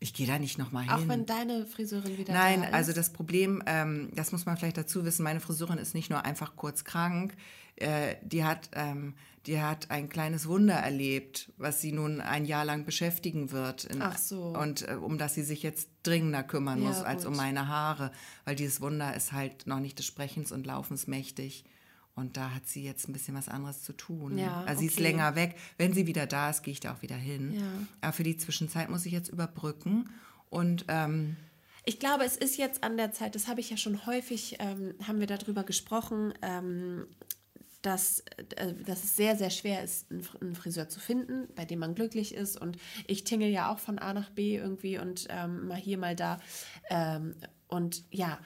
Ich 0.00 0.12
gehe 0.12 0.26
da 0.26 0.38
nicht 0.38 0.58
nochmal 0.58 0.82
hin. 0.84 0.92
Auch 0.92 1.08
wenn 1.08 1.24
deine 1.24 1.64
Friseurin 1.64 2.18
wieder 2.18 2.34
Nein, 2.34 2.60
da 2.60 2.68
ist? 2.68 2.74
also 2.74 2.92
das 2.92 3.12
Problem, 3.12 3.62
ähm, 3.64 4.10
das 4.14 4.32
muss 4.32 4.44
man 4.44 4.56
vielleicht 4.56 4.76
dazu 4.76 5.04
wissen, 5.04 5.22
meine 5.22 5.40
Friseurin 5.40 5.78
ist 5.78 5.94
nicht 5.94 6.10
nur 6.10 6.24
einfach 6.24 6.56
kurz 6.56 6.84
krank, 6.84 7.34
äh, 7.76 8.16
die, 8.22 8.44
hat, 8.44 8.68
ähm, 8.74 9.14
die 9.46 9.60
hat 9.60 9.90
ein 9.90 10.08
kleines 10.08 10.48
Wunder 10.48 10.74
erlebt, 10.74 11.52
was 11.56 11.80
sie 11.80 11.92
nun 11.92 12.20
ein 12.20 12.46
Jahr 12.46 12.64
lang 12.64 12.84
beschäftigen 12.84 13.50
wird. 13.50 13.84
In, 13.84 14.00
Ach 14.00 14.16
so. 14.16 14.44
Und 14.44 14.88
äh, 14.88 14.94
um 14.94 15.18
das 15.18 15.34
sie 15.34 15.42
sich 15.42 15.62
jetzt 15.62 15.88
dringender 16.02 16.42
kümmern 16.42 16.82
ja, 16.82 16.88
muss 16.88 17.02
als 17.02 17.24
gut. 17.24 17.32
um 17.32 17.36
meine 17.36 17.68
Haare, 17.68 18.10
weil 18.44 18.56
dieses 18.56 18.80
Wunder 18.80 19.14
ist 19.14 19.32
halt 19.32 19.66
noch 19.66 19.80
nicht 19.80 19.98
des 19.98 20.06
Sprechens 20.06 20.50
und 20.50 20.66
Laufens 20.66 21.06
mächtig. 21.06 21.64
Und 22.14 22.36
da 22.36 22.54
hat 22.54 22.66
sie 22.66 22.84
jetzt 22.84 23.08
ein 23.08 23.12
bisschen 23.12 23.34
was 23.34 23.48
anderes 23.48 23.82
zu 23.82 23.92
tun. 23.92 24.38
Ja, 24.38 24.62
also 24.62 24.80
sie 24.80 24.86
okay. 24.86 24.94
ist 24.94 25.00
länger 25.00 25.34
weg. 25.34 25.56
Wenn 25.78 25.92
sie 25.92 26.06
wieder 26.06 26.26
da 26.26 26.48
ist, 26.48 26.62
gehe 26.62 26.72
ich 26.72 26.80
da 26.80 26.94
auch 26.94 27.02
wieder 27.02 27.16
hin. 27.16 27.52
Ja. 27.54 27.62
Aber 28.00 28.12
für 28.12 28.22
die 28.22 28.36
Zwischenzeit 28.36 28.88
muss 28.88 29.04
ich 29.04 29.12
jetzt 29.12 29.28
überbrücken. 29.28 30.08
Und 30.48 30.84
ähm, 30.88 31.36
ich 31.84 31.98
glaube, 31.98 32.24
es 32.24 32.36
ist 32.36 32.56
jetzt 32.56 32.82
an 32.82 32.96
der 32.96 33.12
Zeit, 33.12 33.34
das 33.34 33.48
habe 33.48 33.60
ich 33.60 33.68
ja 33.68 33.76
schon 33.76 34.06
häufig, 34.06 34.56
ähm, 34.60 34.94
haben 35.06 35.20
wir 35.20 35.26
darüber 35.26 35.64
gesprochen, 35.64 36.32
ähm, 36.40 37.06
dass, 37.84 38.20
äh, 38.56 38.72
dass 38.86 39.04
es 39.04 39.16
sehr, 39.16 39.36
sehr 39.36 39.50
schwer 39.50 39.84
ist, 39.84 40.06
einen 40.10 40.54
Friseur 40.54 40.88
zu 40.88 41.00
finden, 41.00 41.48
bei 41.54 41.64
dem 41.64 41.78
man 41.78 41.94
glücklich 41.94 42.34
ist. 42.34 42.60
Und 42.60 42.78
ich 43.06 43.24
tingle 43.24 43.48
ja 43.48 43.72
auch 43.72 43.78
von 43.78 43.98
A 43.98 44.14
nach 44.14 44.30
B 44.30 44.56
irgendwie 44.56 44.98
und 44.98 45.26
ähm, 45.30 45.68
mal 45.68 45.76
hier, 45.76 45.98
mal 45.98 46.16
da. 46.16 46.40
Ähm, 46.88 47.34
und 47.68 48.04
ja, 48.10 48.38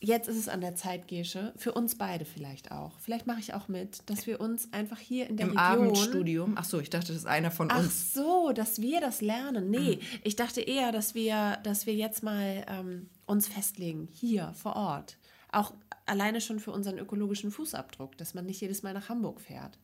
jetzt 0.00 0.28
ist 0.28 0.36
es 0.36 0.48
an 0.48 0.60
der 0.60 0.74
Zeit, 0.74 1.08
Gesche, 1.08 1.52
für 1.56 1.72
uns 1.72 1.96
beide 1.96 2.24
vielleicht 2.24 2.72
auch. 2.72 2.98
Vielleicht 2.98 3.26
mache 3.26 3.40
ich 3.40 3.54
auch 3.54 3.68
mit, 3.68 4.08
dass 4.10 4.26
wir 4.26 4.40
uns 4.40 4.72
einfach 4.72 4.98
hier 4.98 5.28
in 5.28 5.36
der 5.36 5.46
Im 5.46 5.56
Region... 5.56 5.64
Abendstudium? 5.64 6.54
Ach 6.56 6.64
so, 6.64 6.80
ich 6.80 6.90
dachte, 6.90 7.08
das 7.08 7.18
ist 7.18 7.26
einer 7.26 7.50
von 7.50 7.70
Ach 7.70 7.78
uns. 7.78 8.10
Ach 8.10 8.14
so, 8.16 8.52
dass 8.52 8.80
wir 8.80 9.00
das 9.00 9.20
lernen. 9.20 9.70
Nee, 9.70 9.96
mhm. 9.96 10.18
ich 10.24 10.36
dachte 10.36 10.60
eher, 10.60 10.90
dass 10.90 11.14
wir, 11.14 11.58
dass 11.62 11.86
wir 11.86 11.94
jetzt 11.94 12.22
mal 12.22 12.64
ähm, 12.68 13.08
uns 13.26 13.46
festlegen, 13.46 14.08
hier 14.12 14.52
vor 14.54 14.74
Ort. 14.76 15.18
Auch 15.52 15.72
alleine 16.06 16.40
schon 16.40 16.60
für 16.60 16.70
unseren 16.70 16.98
ökologischen 16.98 17.50
Fußabdruck, 17.50 18.16
dass 18.16 18.34
man 18.34 18.46
nicht 18.46 18.60
jedes 18.60 18.82
Mal 18.82 18.94
nach 18.94 19.08
Hamburg 19.08 19.40
fährt. 19.40 19.78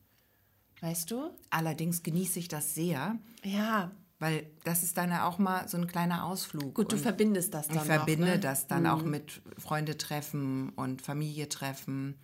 Weißt 0.81 1.11
du? 1.11 1.29
Allerdings 1.49 2.03
genieße 2.03 2.39
ich 2.39 2.47
das 2.47 2.75
sehr. 2.75 3.17
Ja. 3.43 3.91
Weil 4.19 4.47
das 4.63 4.83
ist 4.83 4.97
dann 4.97 5.09
ja 5.09 5.27
auch 5.27 5.37
mal 5.37 5.67
so 5.67 5.77
ein 5.77 5.87
kleiner 5.87 6.25
Ausflug. 6.25 6.75
Gut, 6.75 6.91
du 6.91 6.97
verbindest 6.97 7.53
das 7.53 7.67
dann. 7.67 7.77
Ich 7.77 7.83
verbinde 7.83 8.25
noch, 8.25 8.33
ne? 8.33 8.39
das 8.39 8.67
dann 8.67 8.83
mhm. 8.83 8.89
auch 8.89 9.03
mit 9.03 9.41
Freunde 9.57 9.97
treffen 9.97 10.69
und 10.69 11.01
Familie 11.01 11.49
treffen 11.49 12.17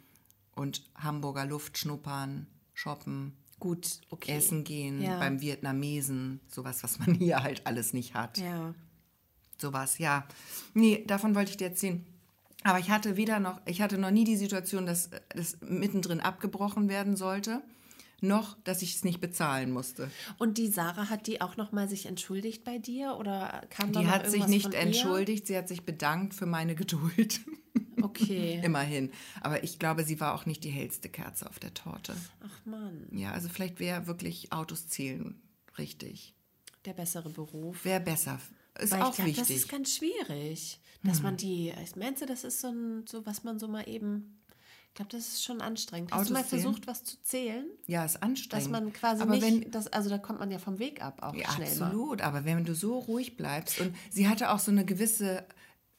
und 0.56 0.84
Hamburger 0.96 1.46
Luft 1.46 1.78
schnuppern, 1.78 2.48
shoppen. 2.74 3.38
Gut, 3.60 4.00
okay. 4.10 4.38
Essen 4.38 4.64
gehen 4.64 5.02
ja. 5.02 5.20
beim 5.20 5.42
Vietnamesen, 5.42 6.40
sowas, 6.48 6.84
was 6.84 7.00
man 7.00 7.14
hier 7.16 7.44
halt 7.44 7.68
alles 7.68 7.94
nicht 7.94 8.14
hat. 8.14 8.38
Ja. 8.38 8.74
Sowas, 9.58 9.98
ja. 9.98 10.26
Nee, 10.74 11.04
davon 11.06 11.36
wollte 11.36 11.52
ich 11.52 11.58
dir 11.58 11.68
erzählen. 11.68 12.06
Aber 12.64 12.80
ich 12.80 12.90
hatte 12.90 13.16
weder 13.16 13.40
noch, 13.40 13.62
ich 13.66 13.82
hatte 13.82 13.98
noch 13.98 14.12
nie 14.12 14.26
die 14.26 14.36
Situation, 14.36 14.86
dass 14.86 15.10
das 15.30 15.58
mittendrin 15.62 16.20
abgebrochen 16.20 16.90
werden 16.90 17.16
sollte 17.16 17.62
noch, 18.22 18.58
dass 18.64 18.82
ich 18.82 18.96
es 18.96 19.04
nicht 19.04 19.22
bezahlen 19.22 19.72
musste. 19.72 20.10
Und 20.38 20.58
die 20.58 20.68
Sarah 20.68 21.10
hat 21.10 21.28
die 21.28 21.42
auch 21.42 21.58
noch 21.58 21.72
mal 21.72 21.88
sich 21.88 22.06
entschuldigt 22.06 22.64
bei 22.64 22.78
dir 22.78 23.16
oder 23.18 23.64
kam 23.70 23.92
Die 23.92 24.08
hat 24.08 24.30
sich 24.30 24.48
nicht 24.48 24.74
entschuldigt, 24.74 25.48
sie 25.48 25.58
hat 25.58 25.68
sich 25.68 25.86
bedankt 25.86 26.34
für 26.34 26.46
meine 26.46 26.76
Geduld. 26.80 27.42
Okay. 28.02 28.62
Immerhin. 28.64 29.12
Aber 29.42 29.64
ich 29.64 29.80
glaube, 29.80 30.04
sie 30.04 30.20
war 30.20 30.34
auch 30.34 30.46
nicht 30.46 30.64
die 30.64 30.70
hellste 30.70 31.10
Kerze 31.10 31.50
auf 31.50 31.60
der 31.60 31.74
Torte. 31.74 32.16
Ach 32.46 32.66
Mann. 32.66 33.08
Ja, 33.12 33.32
also 33.32 33.50
vielleicht 33.50 33.80
wäre 33.80 34.08
wirklich 34.08 34.52
Autos 34.52 34.88
zählen 34.88 35.42
richtig. 35.78 36.34
Der 36.86 36.94
bessere 36.94 37.30
Beruf. 37.30 37.86
Wäre 37.86 38.00
besser. 38.00 38.40
Ist 38.80 38.92
Weil 38.92 39.02
auch 39.02 39.10
ich 39.10 39.16
glaub, 39.16 39.28
wichtig. 39.28 39.48
Das 39.48 39.50
ist 39.50 39.70
ganz 39.70 39.96
schwierig, 39.96 40.80
dass 41.04 41.18
hm. 41.18 41.24
man 41.24 41.38
die. 41.38 41.74
Ich 41.84 41.96
meinte, 41.96 42.26
das 42.26 42.44
ist 42.44 42.62
so, 42.62 42.68
ein, 42.68 43.06
so 43.08 43.26
was 43.26 43.44
man 43.44 43.60
so 43.60 43.68
mal 43.68 43.88
eben 43.88 44.40
ich 44.90 44.96
glaube, 44.96 45.12
das 45.12 45.28
ist 45.28 45.44
schon 45.44 45.62
anstrengend. 45.62 46.12
Hast 46.12 46.18
Autos 46.18 46.28
du 46.28 46.34
mal 46.34 46.44
versucht, 46.44 46.88
was 46.88 47.04
zu 47.04 47.22
zählen? 47.22 47.66
Ja, 47.86 48.04
ist 48.04 48.22
anstrengend. 48.22 48.66
Dass 48.66 48.72
man 48.72 48.92
quasi 48.92 49.22
aber 49.22 49.36
nicht, 49.36 49.44
wenn, 49.44 49.72
das, 49.72 49.88
also 49.88 50.10
da 50.10 50.18
kommt 50.18 50.40
man 50.40 50.52
ja 50.52 50.58
vom 50.58 50.80
Weg 50.80 51.02
ab 51.02 51.20
auch 51.22 51.36
ja, 51.36 51.50
schnell. 51.52 51.70
Absolut, 51.70 52.20
mal. 52.20 52.26
aber 52.26 52.44
wenn 52.44 52.66
du 52.66 52.74
so 52.74 52.98
ruhig 52.98 53.38
bleibst 53.38 53.80
und 53.80 53.96
sie 54.10 54.28
hatte 54.28 54.52
auch 54.52 54.60
so 54.60 54.72
eine 54.72 54.86
gewisse 54.86 55.46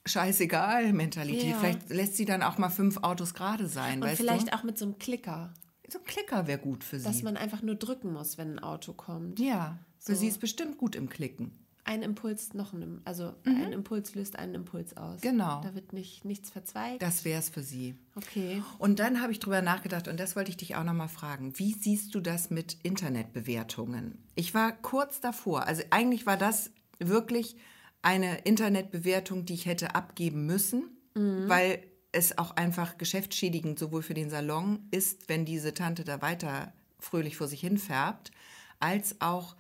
Scheißegal-Mentalität. 0.07 1.51
Ja. 1.51 1.59
Vielleicht 1.59 1.89
lässt 1.89 2.17
sie 2.17 2.25
dann 2.25 2.43
auch 2.43 2.59
mal 2.59 2.69
fünf 2.69 2.99
Autos 2.99 3.33
gerade 3.33 3.69
sein. 3.69 4.03
Und 4.03 4.11
vielleicht 4.11 4.49
du? 4.49 4.55
auch 4.55 4.65
mit 4.65 4.77
so 4.77 4.87
einem 4.87 4.99
Klicker. 4.99 5.55
So 5.89 5.99
ein 5.99 6.05
Klicker 6.05 6.47
wäre 6.47 6.59
gut 6.59 6.85
für 6.85 6.99
sie. 6.99 7.05
Dass 7.05 7.23
man 7.23 7.37
einfach 7.37 7.63
nur 7.63 7.77
drücken 7.77 8.13
muss, 8.13 8.39
wenn 8.39 8.57
ein 8.57 8.59
Auto 8.59 8.93
kommt. 8.93 9.39
Ja, 9.39 9.79
für 9.99 10.15
so. 10.15 10.21
sie 10.21 10.29
ist 10.29 10.41
bestimmt 10.41 10.79
gut 10.79 10.95
im 10.97 11.09
Klicken 11.09 11.60
ein 11.85 12.03
Impuls 12.03 12.55
noch 12.55 12.73
ein, 12.73 13.01
also 13.05 13.35
mhm. 13.45 13.63
ein 13.63 13.73
Impuls 13.73 14.15
löst 14.15 14.39
einen 14.39 14.55
Impuls 14.55 14.97
aus. 14.97 15.21
Genau. 15.21 15.61
Da 15.63 15.75
wird 15.75 15.93
nicht, 15.93 16.25
nichts 16.25 16.51
verzweigt. 16.51 17.03
Das 17.03 17.25
wäre 17.25 17.39
es 17.39 17.49
für 17.49 17.63
Sie. 17.63 17.95
Okay. 18.15 18.63
Und 18.79 18.99
dann 18.99 19.21
habe 19.21 19.33
ich 19.33 19.39
drüber 19.39 19.63
nachgedacht 19.63 20.09
und 20.09 20.21
das 20.21 20.37
wollte 20.37 20.51
ich 20.51 20.57
dich 20.57 20.77
auch 20.77 20.85
noch 20.85 20.93
mal 20.93 21.09
fragen. 21.09 21.59
Wie 21.59 21.73
siehst 21.73 22.15
du 22.15 22.21
das 22.21 22.51
mit 22.51 22.77
Internetbewertungen? 22.83 24.19
Ich 24.35 24.55
war 24.55 24.73
kurz 24.73 25.21
davor. 25.21 25.67
Also 25.67 25.83
eigentlich 25.91 26.27
war 26.27 26.37
das 26.37 26.71
wirklich 26.99 27.57
eine 28.03 28.39
Internetbewertung, 28.41 29.45
die 29.45 29.55
ich 29.55 29.67
hätte 29.67 29.95
abgeben 29.95 30.47
müssen, 30.47 30.85
mhm. 31.15 31.49
weil 31.49 31.83
es 32.13 32.39
auch 32.39 32.57
einfach 32.57 32.99
geschäftsschädigend 32.99 33.79
sowohl 33.79 34.03
für 34.03 34.15
den 34.15 34.31
Salon 34.31 34.81
ist, 34.91 35.29
wenn 35.29 35.45
diese 35.45 35.75
Tante 35.75 36.05
da 36.05 36.23
weiter 36.23 36.73
fröhlich 36.99 37.37
vor 37.37 37.47
sich 37.47 37.61
hin 37.61 37.79
färbt, 37.79 38.31
als 38.79 39.21
auch 39.21 39.57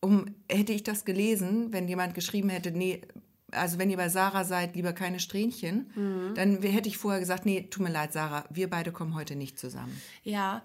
um, 0.00 0.34
hätte 0.50 0.72
ich 0.72 0.82
das 0.82 1.04
gelesen, 1.04 1.72
wenn 1.72 1.88
jemand 1.88 2.14
geschrieben 2.14 2.48
hätte, 2.48 2.70
nee, 2.70 3.02
also 3.52 3.78
wenn 3.78 3.90
ihr 3.90 3.96
bei 3.96 4.08
Sarah 4.08 4.44
seid, 4.44 4.76
lieber 4.76 4.92
keine 4.92 5.20
Strähnchen, 5.20 5.90
mhm. 5.94 6.34
dann 6.34 6.62
hätte 6.62 6.88
ich 6.88 6.98
vorher 6.98 7.20
gesagt, 7.20 7.46
nee, 7.46 7.62
tut 7.62 7.82
mir 7.82 7.92
leid, 7.92 8.12
Sarah, 8.12 8.44
wir 8.50 8.70
beide 8.70 8.92
kommen 8.92 9.14
heute 9.14 9.36
nicht 9.36 9.58
zusammen. 9.58 10.00
Ja, 10.22 10.62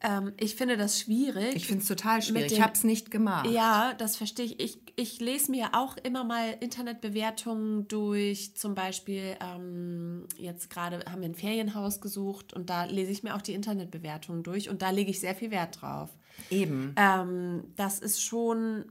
ähm, 0.00 0.32
ich 0.38 0.54
finde 0.54 0.76
das 0.76 1.00
schwierig. 1.00 1.56
Ich 1.56 1.66
finde 1.66 1.82
es 1.82 1.88
total 1.88 2.22
schwierig. 2.22 2.52
ich 2.52 2.60
habe 2.60 2.72
es 2.72 2.84
nicht 2.84 3.10
gemacht. 3.10 3.48
Ja, 3.50 3.94
das 3.94 4.16
verstehe 4.16 4.46
ich. 4.46 4.60
ich. 4.60 4.78
Ich 4.96 5.20
lese 5.20 5.52
mir 5.52 5.74
auch 5.74 5.96
immer 5.96 6.24
mal 6.24 6.56
Internetbewertungen 6.58 7.86
durch. 7.86 8.56
Zum 8.56 8.74
Beispiel, 8.74 9.36
ähm, 9.40 10.26
jetzt 10.36 10.70
gerade 10.70 11.04
haben 11.10 11.20
wir 11.20 11.28
ein 11.28 11.36
Ferienhaus 11.36 12.00
gesucht 12.00 12.52
und 12.52 12.68
da 12.68 12.84
lese 12.84 13.12
ich 13.12 13.22
mir 13.22 13.36
auch 13.36 13.42
die 13.42 13.54
Internetbewertungen 13.54 14.42
durch 14.42 14.68
und 14.68 14.82
da 14.82 14.90
lege 14.90 15.10
ich 15.10 15.20
sehr 15.20 15.34
viel 15.34 15.50
Wert 15.50 15.80
drauf. 15.80 16.10
Eben. 16.50 16.94
Ähm, 16.96 17.64
das 17.76 17.98
ist 17.98 18.22
schon 18.22 18.86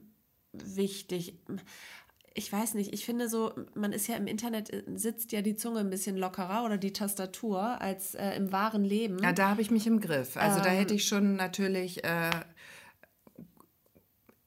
wichtig. 0.54 1.40
Ich 2.34 2.54
weiß 2.54 2.76
nicht, 2.76 2.94
ich 2.94 3.04
finde 3.04 3.30
so, 3.30 3.52
man 3.74 3.94
ist 3.94 4.08
ja 4.08 4.16
im 4.16 4.28
Internet, 4.28 4.72
äh, 4.72 4.84
sitzt 4.96 5.32
ja 5.32 5.42
die 5.42 5.56
Zunge 5.56 5.80
ein 5.80 5.90
bisschen 5.90 6.18
lockerer 6.18 6.64
oder 6.66 6.78
die 6.78 6.94
Tastatur 6.94 7.82
als 7.82 8.14
äh, 8.16 8.36
im 8.36 8.52
wahren 8.52 8.84
Leben. 8.84 9.18
Ja, 9.24 9.34
da 9.34 9.50
habe 9.50 9.62
ich 9.62 9.72
mich 9.72 9.88
im 9.88 10.00
Griff. 10.00 10.38
Also 10.38 10.58
ähm, 10.60 10.64
da 10.64 10.70
hätte 10.70 10.94
ich 10.94 11.08
schon 11.08 11.36
natürlich 11.36 12.04
äh, 12.04 12.30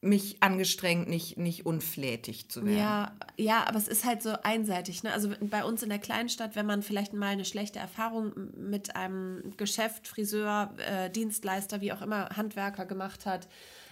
mich 0.01 0.41
angestrengt, 0.41 1.07
nicht, 1.07 1.37
nicht 1.37 1.65
unflätig 1.65 2.49
zu 2.49 2.65
werden. 2.65 2.77
Ja, 2.77 3.11
ja, 3.37 3.63
aber 3.67 3.77
es 3.77 3.87
ist 3.87 4.03
halt 4.03 4.23
so 4.23 4.33
einseitig. 4.41 5.03
Ne? 5.03 5.13
Also 5.13 5.31
bei 5.39 5.63
uns 5.63 5.83
in 5.83 5.89
der 5.89 5.99
Kleinstadt, 5.99 6.55
wenn 6.55 6.65
man 6.65 6.81
vielleicht 6.81 7.13
mal 7.13 7.27
eine 7.27 7.45
schlechte 7.45 7.77
Erfahrung 7.77 8.33
mit 8.57 8.95
einem 8.95 9.53
Geschäft, 9.57 10.07
Friseur, 10.07 10.73
äh, 10.77 11.11
Dienstleister, 11.11 11.81
wie 11.81 11.93
auch 11.93 12.01
immer, 12.01 12.29
Handwerker 12.35 12.85
gemacht 12.85 13.27
hat, 13.27 13.47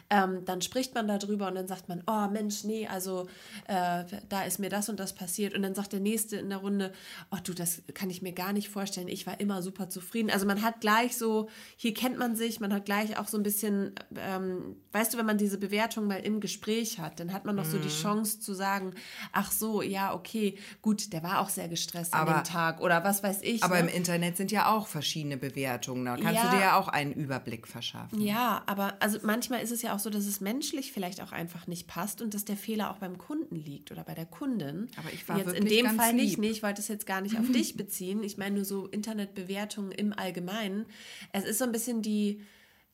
ähm, 0.10 0.44
dann 0.46 0.62
spricht 0.62 0.96
man 0.96 1.08
darüber 1.08 1.48
und 1.48 1.56
dann 1.56 1.68
sagt 1.68 1.88
man, 1.88 2.04
oh 2.08 2.28
Mensch, 2.32 2.64
nee, 2.64 2.88
also 2.88 3.28
äh, 3.68 4.04
da 4.28 4.44
ist 4.44 4.60
mir 4.60 4.70
das 4.70 4.90
und 4.90 5.00
das 5.00 5.14
passiert. 5.14 5.54
Und 5.54 5.62
dann 5.62 5.76
sagt 5.76 5.94
der 5.94 6.00
Nächste 6.00 6.38
in 6.38 6.50
der 6.50 6.60
Runde, 6.60 6.92
oh 7.32 7.38
du, 7.44 7.54
das 7.54 7.84
kann 7.94 8.10
ich 8.10 8.22
mir 8.22 8.34
gar 8.34 8.52
nicht 8.52 8.70
vorstellen, 8.70 9.08
ich 9.08 9.28
war 9.28 9.40
immer 9.40 9.62
super 9.62 9.90
zufrieden. 9.90 10.32
Also 10.32 10.48
man 10.48 10.64
hat 10.64 10.82
gleich 10.82 11.16
so, 11.16 11.50
hier 11.76 11.94
kennt 11.94 12.18
man 12.18 12.36
sich, 12.36 12.60
man 12.60 12.74
hat 12.74 12.86
gleich 12.86 13.18
auch 13.20 13.28
so 13.28 13.38
ein 13.38 13.44
bisschen, 13.44 13.94
ähm, 14.16 14.78
weißt 14.94 15.14
du, 15.14 15.18
wenn 15.20 15.28
man 15.28 15.38
diese 15.38 15.60
Bewertung 15.60 16.08
mal 16.08 16.20
im 16.20 16.40
Gespräch 16.40 17.00
hat, 17.00 17.20
dann 17.20 17.32
hat 17.32 17.46
man 17.46 17.56
noch 17.56 17.66
mhm. 17.66 17.72
so 17.72 17.78
die 17.78 17.86
mhm. 17.86 18.02
Chance 18.02 18.40
zu 18.40 18.54
sagen, 18.54 18.94
ach 19.32 19.52
so, 19.52 19.84
ja, 19.84 20.14
okay, 20.14 20.58
gut, 20.82 21.14
der 21.14 21.22
war 21.22 21.40
auch 21.40 21.50
sehr 21.50 21.68
gestresst 21.68 22.16
aber, 22.16 22.36
an 22.36 22.44
dem 22.44 22.46
Tag 22.46 22.82
oder 22.82 23.04
was 23.04 23.22
weiß 23.22 23.42
ich. 23.44 23.64
Aber 23.64 23.76
ne? 23.76 23.82
im 23.82 23.96
Internet 23.96 24.38
sind 24.38 24.52
ja 24.52 24.74
auch 24.74 24.88
verschiedene 24.88 25.38
Bewertungen, 25.38 26.06
da 26.06 26.16
kannst 26.16 26.34
ja, 26.34 26.50
du 26.50 26.56
dir 26.56 26.62
ja 26.62 26.80
auch 26.80 26.88
einen 26.88 27.14
Überblick 27.14 27.68
verschaffen. 27.68 28.20
Ja, 28.20 28.64
aber 28.66 28.96
also 29.00 29.20
manchmal 29.22 29.62
ist 29.62 29.72
es 29.72 29.84
ja 29.84 29.94
auch 29.94 29.99
auch 30.00 30.04
so, 30.04 30.10
dass 30.10 30.26
es 30.26 30.40
menschlich 30.40 30.92
vielleicht 30.92 31.22
auch 31.22 31.32
einfach 31.32 31.68
nicht 31.68 31.88
passt 31.88 32.22
und 32.22 32.34
dass 32.34 32.46
der 32.46 32.58
Fehler 32.58 32.92
auch 32.92 32.98
beim 32.98 33.18
Kunden 33.18 33.56
liegt 33.56 33.92
oder 33.92 34.04
bei 34.04 34.14
der 34.14 34.26
Kundin. 34.26 34.88
Aber 34.98 35.12
ich 35.12 35.28
war 35.28 35.38
jetzt 35.38 35.48
wirklich 35.48 35.80
in 35.82 35.86
dem 35.88 35.96
Fall 35.98 36.12
lieb. 36.14 36.22
nicht, 36.22 36.38
nee, 36.38 36.50
ich 36.50 36.64
wollte 36.64 36.82
es 36.82 36.88
jetzt 36.88 37.06
gar 37.06 37.22
nicht 37.22 37.38
auf 37.38 37.48
dich 37.52 37.76
beziehen. 37.76 38.24
Ich 38.24 38.38
meine 38.38 38.56
nur 38.56 38.66
so 38.66 38.88
Internetbewertungen 38.88 39.92
im 39.92 40.14
Allgemeinen. 40.14 40.86
Es 41.34 41.44
ist 41.44 41.58
so 41.58 41.66
ein 41.66 41.72
bisschen 41.72 42.02
die, 42.02 42.42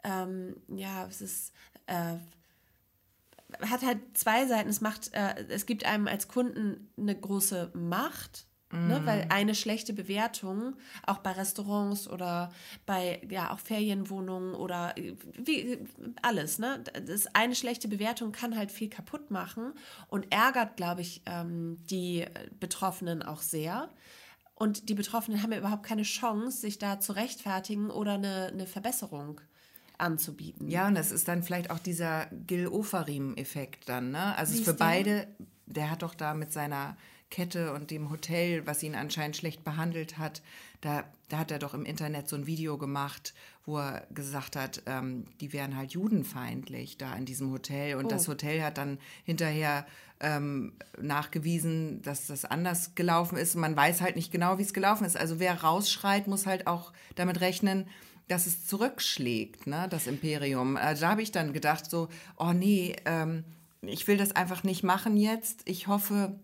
ähm, 0.03 0.55
ja, 0.67 1.05
es 1.05 1.21
ist 1.21 1.53
äh, 1.87 2.15
hat 3.61 3.83
halt 3.83 3.99
zwei 4.15 4.47
Seiten. 4.47 4.69
Es 4.69 4.81
macht, 4.81 5.13
äh, 5.13 5.45
es 5.49 5.65
gibt 5.65 5.85
einem 5.85 6.07
als 6.07 6.27
Kunden 6.27 6.91
eine 6.97 7.15
große 7.19 7.71
Macht 7.73 8.47
Mm. 8.75 8.87
Ne? 8.87 9.01
Weil 9.05 9.25
eine 9.29 9.55
schlechte 9.55 9.93
Bewertung, 9.93 10.75
auch 11.05 11.19
bei 11.19 11.31
Restaurants 11.31 12.07
oder 12.07 12.51
bei 12.85 13.21
ja 13.29 13.51
auch 13.51 13.59
Ferienwohnungen 13.59 14.55
oder 14.55 14.93
wie 15.37 15.79
alles, 16.21 16.59
ne? 16.59 16.83
Das 17.05 17.27
eine 17.33 17.55
schlechte 17.55 17.87
Bewertung 17.87 18.31
kann 18.31 18.57
halt 18.57 18.71
viel 18.71 18.89
kaputt 18.89 19.31
machen 19.31 19.73
und 20.07 20.31
ärgert, 20.31 20.77
glaube 20.77 21.01
ich, 21.01 21.21
ähm, 21.25 21.77
die 21.89 22.25
Betroffenen 22.59 23.23
auch 23.23 23.41
sehr. 23.41 23.89
Und 24.55 24.87
die 24.87 24.93
Betroffenen 24.93 25.43
haben 25.43 25.51
ja 25.51 25.57
überhaupt 25.57 25.83
keine 25.83 26.03
Chance, 26.03 26.61
sich 26.61 26.79
da 26.79 26.99
zu 26.99 27.11
rechtfertigen 27.11 27.89
oder 27.89 28.13
eine, 28.13 28.47
eine 28.53 28.67
Verbesserung 28.67 29.41
anzubieten. 29.97 30.69
Ja, 30.69 30.87
und 30.87 30.95
das 30.95 31.11
ist 31.11 31.27
dann 31.27 31.43
vielleicht 31.43 31.71
auch 31.71 31.79
dieser 31.79 32.27
Gil-Ofarim-Effekt 32.47 33.89
dann, 33.89 34.11
ne? 34.11 34.37
Also 34.37 34.61
für 34.63 34.73
beide, 34.73 35.27
der 35.65 35.91
hat 35.91 36.01
doch 36.01 36.15
da 36.15 36.33
mit 36.33 36.53
seiner 36.53 36.97
Kette 37.31 37.73
und 37.73 37.91
dem 37.91 38.09
Hotel, 38.11 38.65
was 38.65 38.83
ihn 38.83 38.95
anscheinend 38.95 39.35
schlecht 39.35 39.63
behandelt 39.63 40.17
hat, 40.17 40.41
da, 40.81 41.03
da 41.29 41.39
hat 41.39 41.51
er 41.51 41.59
doch 41.59 41.73
im 41.73 41.85
Internet 41.85 42.29
so 42.29 42.35
ein 42.35 42.45
Video 42.45 42.77
gemacht, 42.77 43.33
wo 43.65 43.79
er 43.79 44.05
gesagt 44.11 44.55
hat, 44.55 44.83
ähm, 44.85 45.25
die 45.41 45.51
wären 45.51 45.75
halt 45.75 45.91
judenfeindlich 45.91 46.97
da 46.97 47.13
in 47.15 47.25
diesem 47.25 47.51
Hotel. 47.51 47.95
Und 47.95 48.05
oh. 48.05 48.09
das 48.09 48.27
Hotel 48.27 48.61
hat 48.61 48.77
dann 48.77 48.99
hinterher 49.23 49.85
ähm, 50.19 50.73
nachgewiesen, 51.01 52.01
dass 52.03 52.27
das 52.27 52.45
anders 52.45 52.95
gelaufen 52.95 53.37
ist. 53.37 53.55
Man 53.55 53.75
weiß 53.75 54.01
halt 54.01 54.15
nicht 54.15 54.31
genau, 54.31 54.57
wie 54.57 54.63
es 54.63 54.73
gelaufen 54.73 55.05
ist. 55.05 55.17
Also 55.17 55.39
wer 55.39 55.61
rausschreit, 55.61 56.27
muss 56.27 56.45
halt 56.45 56.67
auch 56.67 56.93
damit 57.15 57.41
rechnen, 57.41 57.87
dass 58.27 58.47
es 58.47 58.65
zurückschlägt, 58.65 59.67
ne, 59.67 59.87
das 59.89 60.07
Imperium. 60.07 60.77
Also 60.77 61.01
da 61.01 61.09
habe 61.11 61.21
ich 61.21 61.31
dann 61.31 61.53
gedacht, 61.53 61.89
so, 61.89 62.07
oh 62.37 62.53
nee, 62.53 62.95
ähm, 63.05 63.43
ich 63.81 64.07
will 64.07 64.17
das 64.17 64.35
einfach 64.35 64.63
nicht 64.63 64.83
machen 64.83 65.17
jetzt. 65.17 65.61
Ich 65.65 65.87
hoffe 65.87 66.39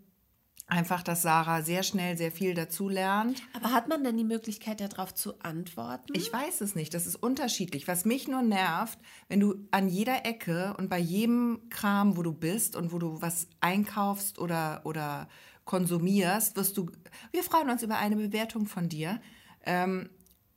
einfach, 0.71 1.03
dass 1.03 1.21
Sarah 1.21 1.61
sehr 1.61 1.83
schnell 1.83 2.17
sehr 2.17 2.31
viel 2.31 2.53
dazu 2.53 2.87
lernt. 2.87 3.41
Aber 3.53 3.71
hat 3.73 3.89
man 3.89 4.03
denn 4.03 4.17
die 4.17 4.23
Möglichkeit, 4.23 4.79
darauf 4.79 5.13
zu 5.13 5.39
antworten? 5.41 6.13
Ich 6.15 6.31
weiß 6.31 6.61
es 6.61 6.75
nicht. 6.75 6.93
Das 6.93 7.05
ist 7.05 7.17
unterschiedlich. 7.17 7.87
Was 7.87 8.05
mich 8.05 8.27
nur 8.27 8.41
nervt, 8.41 8.97
wenn 9.27 9.41
du 9.41 9.67
an 9.71 9.89
jeder 9.89 10.25
Ecke 10.25 10.73
und 10.77 10.89
bei 10.89 10.97
jedem 10.97 11.59
Kram, 11.69 12.15
wo 12.15 12.23
du 12.23 12.33
bist 12.33 12.75
und 12.75 12.93
wo 12.93 12.99
du 12.99 13.21
was 13.21 13.47
einkaufst 13.59 14.39
oder, 14.39 14.81
oder 14.85 15.27
konsumierst, 15.65 16.55
wirst 16.55 16.77
du, 16.77 16.89
wir 17.31 17.43
freuen 17.43 17.69
uns 17.69 17.83
über 17.83 17.97
eine 17.97 18.15
Bewertung 18.15 18.65
von 18.65 18.87
dir. 18.87 19.19
Ähm, 19.65 20.09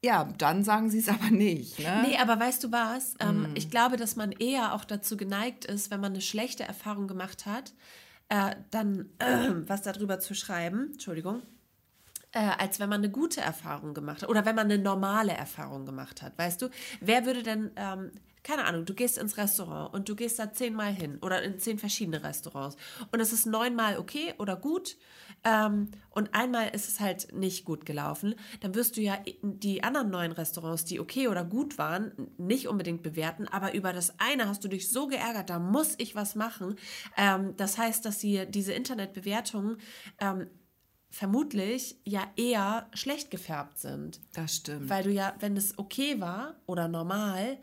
ja, 0.05 0.25
dann 0.39 0.63
sagen 0.63 0.91
sie 0.91 0.99
es 0.99 1.09
aber 1.09 1.31
nicht. 1.31 1.81
Ne? 1.81 2.05
Nee, 2.07 2.19
aber 2.19 2.39
weißt 2.39 2.63
du 2.63 2.71
was? 2.71 3.15
Ähm, 3.19 3.43
mm. 3.43 3.57
Ich 3.57 3.69
glaube, 3.69 3.97
dass 3.97 4.15
man 4.15 4.31
eher 4.31 4.75
auch 4.75 4.85
dazu 4.85 5.17
geneigt 5.17 5.65
ist, 5.65 5.91
wenn 5.91 6.01
man 6.01 6.13
eine 6.13 6.21
schlechte 6.21 6.63
Erfahrung 6.63 7.09
gemacht 7.09 7.47
hat, 7.47 7.73
äh, 8.35 8.57
dann 8.71 9.11
äh, 9.19 9.51
was 9.69 9.83
darüber 9.83 10.19
zu 10.19 10.35
schreiben. 10.35 10.91
Entschuldigung. 10.93 11.43
Äh, 12.33 12.51
als 12.59 12.81
wenn 12.81 12.89
man 12.89 13.01
eine 13.01 13.11
gute 13.11 13.41
Erfahrung 13.41 13.95
gemacht 13.95 14.23
hat 14.23 14.29
oder 14.29 14.45
wenn 14.45 14.57
man 14.57 14.71
eine 14.71 14.83
normale 14.83 15.33
Erfahrung 15.33 15.87
gemacht 15.87 16.21
hat. 16.21 16.37
Weißt 16.37 16.61
du, 16.63 16.69
wer 17.01 17.27
würde 17.27 17.45
denn 17.45 17.71
ähm, 17.77 18.11
keine 18.45 18.67
Ahnung, 18.67 18.85
du 18.85 18.95
gehst 18.95 19.19
ins 19.19 19.37
Restaurant 19.37 19.93
und 19.93 20.09
du 20.09 20.15
gehst 20.15 20.39
da 20.39 20.53
zehnmal 20.53 20.93
hin 20.93 21.19
oder 21.23 21.43
in 21.43 21.59
zehn 21.59 21.79
verschiedene 21.79 22.23
Restaurants 22.23 22.77
und 23.11 23.19
es 23.19 23.33
ist 23.33 23.47
neunmal 23.47 23.99
okay 23.99 24.35
oder 24.39 24.55
gut 24.55 24.97
ähm, 25.43 25.91
und 26.11 26.35
einmal 26.35 26.69
ist 26.69 26.89
es 26.89 27.01
halt 27.01 27.35
nicht 27.35 27.65
gut 27.65 27.87
gelaufen, 27.87 28.35
dann 28.61 28.75
wirst 28.75 28.97
du 28.97 29.01
ja 29.01 29.19
die 29.43 29.83
anderen 29.83 30.11
neun 30.11 30.33
Restaurants, 30.33 30.85
die 30.85 31.01
okay 31.01 31.29
oder 31.29 31.45
gut 31.45 31.79
waren, 31.79 32.13
nicht 32.39 32.69
unbedingt 32.69 33.03
bewerten, 33.03 33.49
aber 33.49 33.75
über 33.75 33.93
das 33.93 34.21
eine 34.21 34.49
hast 34.49 34.63
du 34.63 34.69
dich 34.69 34.91
so 34.91 35.09
geärgert, 35.09 35.51
da 35.51 35.59
muss 35.59 35.95
ich 35.99 36.15
was 36.15 36.35
machen. 36.35 36.77
Ähm, 37.17 37.57
das 37.57 37.79
heißt, 37.79 38.05
dass 38.05 38.21
sie 38.21 38.47
diese 38.47 38.73
Internetbewertungen 38.73 39.79
ähm, 40.21 40.47
vermutlich 41.11 41.97
ja 42.05 42.23
eher 42.37 42.89
schlecht 42.93 43.31
gefärbt 43.31 43.79
sind. 43.79 44.21
Das 44.35 44.57
stimmt. 44.57 44.91
Weil 44.91 45.05
du 45.05 45.11
ja, 45.11 45.35
wenn 45.39 45.57
es 45.57 45.79
okay 45.79 46.21
war 46.21 46.57
oder 46.67 46.89
normal, 46.89 47.59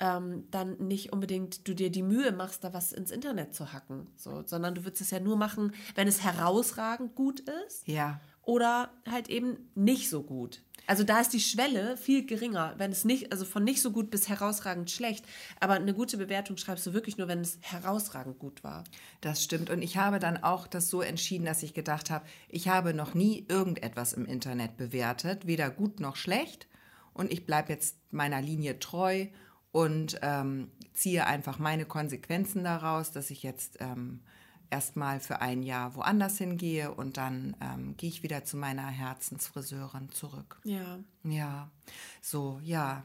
ähm, 0.00 0.44
dann 0.50 0.78
nicht 0.78 1.12
unbedingt 1.12 1.68
du 1.68 1.74
dir 1.74 1.90
die 1.90 2.02
Mühe 2.02 2.32
machst, 2.32 2.64
da 2.64 2.72
was 2.72 2.92
ins 2.92 3.10
Internet 3.10 3.54
zu 3.54 3.72
hacken, 3.72 4.08
so, 4.16 4.42
sondern 4.46 4.74
du 4.74 4.84
würdest 4.84 5.02
es 5.02 5.10
ja 5.10 5.20
nur 5.20 5.36
machen, 5.36 5.72
wenn 5.94 6.08
es 6.08 6.24
herausragend 6.24 7.14
gut 7.14 7.40
ist. 7.40 7.86
Ja. 7.86 8.20
Oder 8.42 8.90
halt 9.08 9.28
eben 9.28 9.70
nicht 9.74 10.08
so 10.08 10.22
gut. 10.22 10.62
Also 10.86 11.04
da 11.04 11.20
ist 11.20 11.32
die 11.34 11.40
Schwelle 11.40 11.96
viel 11.96 12.26
geringer, 12.26 12.74
wenn 12.78 12.90
es 12.90 13.04
nicht, 13.04 13.30
also 13.30 13.44
von 13.44 13.62
nicht 13.62 13.82
so 13.82 13.92
gut 13.92 14.10
bis 14.10 14.28
herausragend 14.28 14.90
schlecht. 14.90 15.24
Aber 15.60 15.74
eine 15.74 15.94
gute 15.94 16.16
Bewertung 16.16 16.56
schreibst 16.56 16.86
du 16.86 16.94
wirklich 16.94 17.18
nur, 17.18 17.28
wenn 17.28 17.42
es 17.42 17.58
herausragend 17.60 18.38
gut 18.38 18.64
war. 18.64 18.84
Das 19.20 19.44
stimmt. 19.44 19.70
Und 19.70 19.82
ich 19.82 19.98
habe 19.98 20.18
dann 20.18 20.42
auch 20.42 20.66
das 20.66 20.88
so 20.88 21.02
entschieden, 21.02 21.44
dass 21.44 21.62
ich 21.62 21.74
gedacht 21.74 22.10
habe, 22.10 22.24
ich 22.48 22.68
habe 22.68 22.94
noch 22.94 23.14
nie 23.14 23.44
irgendetwas 23.48 24.14
im 24.14 24.24
Internet 24.24 24.78
bewertet, 24.78 25.46
weder 25.46 25.70
gut 25.70 26.00
noch 26.00 26.16
schlecht. 26.16 26.66
Und 27.12 27.30
ich 27.30 27.44
bleibe 27.44 27.72
jetzt 27.72 27.98
meiner 28.10 28.40
Linie 28.40 28.80
treu 28.80 29.26
und 29.72 30.18
ähm, 30.22 30.70
ziehe 30.92 31.26
einfach 31.26 31.58
meine 31.58 31.84
Konsequenzen 31.84 32.64
daraus, 32.64 33.12
dass 33.12 33.30
ich 33.30 33.42
jetzt 33.42 33.78
ähm, 33.80 34.20
erstmal 34.70 35.20
für 35.20 35.40
ein 35.40 35.62
Jahr 35.62 35.94
woanders 35.94 36.38
hingehe 36.38 36.92
und 36.92 37.16
dann 37.16 37.56
ähm, 37.60 37.96
gehe 37.96 38.08
ich 38.08 38.22
wieder 38.22 38.44
zu 38.44 38.56
meiner 38.56 38.86
Herzensfriseurin 38.86 40.10
zurück. 40.10 40.60
Ja. 40.64 40.98
Ja, 41.24 41.70
so, 42.20 42.60
ja. 42.62 43.04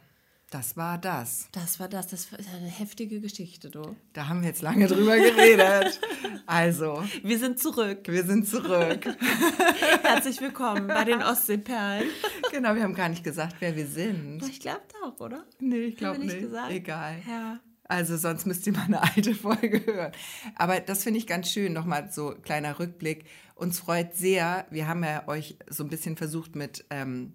Das 0.52 0.78
war 0.78 0.98
das. 0.98 1.50
Das 1.52 1.80
war 1.80 1.90
das. 1.90 2.08
Das 2.08 2.32
war 2.32 2.40
eine 2.40 2.68
heftige 2.68 3.20
Geschichte, 3.20 3.72
du. 3.72 3.96
Da 4.14 4.28
haben 4.28 4.42
wir 4.42 4.50
jetzt 4.50 4.62
lange 4.62 4.88
drüber 4.88 5.18
geredet. 5.18 6.00
Also. 6.48 7.04
Wir 7.24 7.40
sind 7.40 7.58
zurück. 7.58 8.02
Wir 8.06 8.24
sind 8.24 8.48
zurück. 8.48 9.04
Herzlich 10.04 10.40
willkommen 10.42 10.86
bei 10.86 11.04
den 11.04 11.24
Ostseeperlen. 11.24 12.08
Genau, 12.52 12.76
wir 12.76 12.84
haben 12.84 12.94
gar 12.94 13.10
nicht 13.10 13.24
gesagt, 13.24 13.56
wer 13.62 13.76
wir 13.76 13.88
sind. 13.88 14.48
Ich 14.48 14.60
glaube 14.60 14.84
doch, 15.02 15.20
oder? 15.20 15.44
Nee, 15.60 15.86
ich 15.86 15.98
glaube 15.98 16.20
nicht. 16.20 16.34
nicht. 16.34 16.42
Gesagt? 16.42 16.72
Egal. 16.72 17.16
Ja. 17.28 17.60
Also 17.86 18.16
sonst 18.18 18.46
müsst 18.46 18.68
ihr 18.68 18.74
mal 18.74 18.84
eine 18.86 19.02
alte 19.02 19.34
Folge 19.34 19.84
hören. 19.88 20.12
Aber 20.56 20.80
das 20.80 21.04
finde 21.04 21.18
ich 21.18 21.26
ganz 21.26 21.50
schön, 21.50 21.74
nochmal 21.74 22.12
so 22.12 22.36
kleiner 22.44 22.78
Rückblick. 22.78 23.26
Uns 23.56 23.80
freut 23.80 24.14
sehr, 24.14 24.68
wir 24.70 24.88
haben 24.88 25.04
ja 25.04 25.28
euch 25.28 25.58
so 25.68 25.84
ein 25.84 25.90
bisschen 25.90 26.16
versucht 26.16 26.56
mit 26.56 26.86
ähm, 26.92 27.34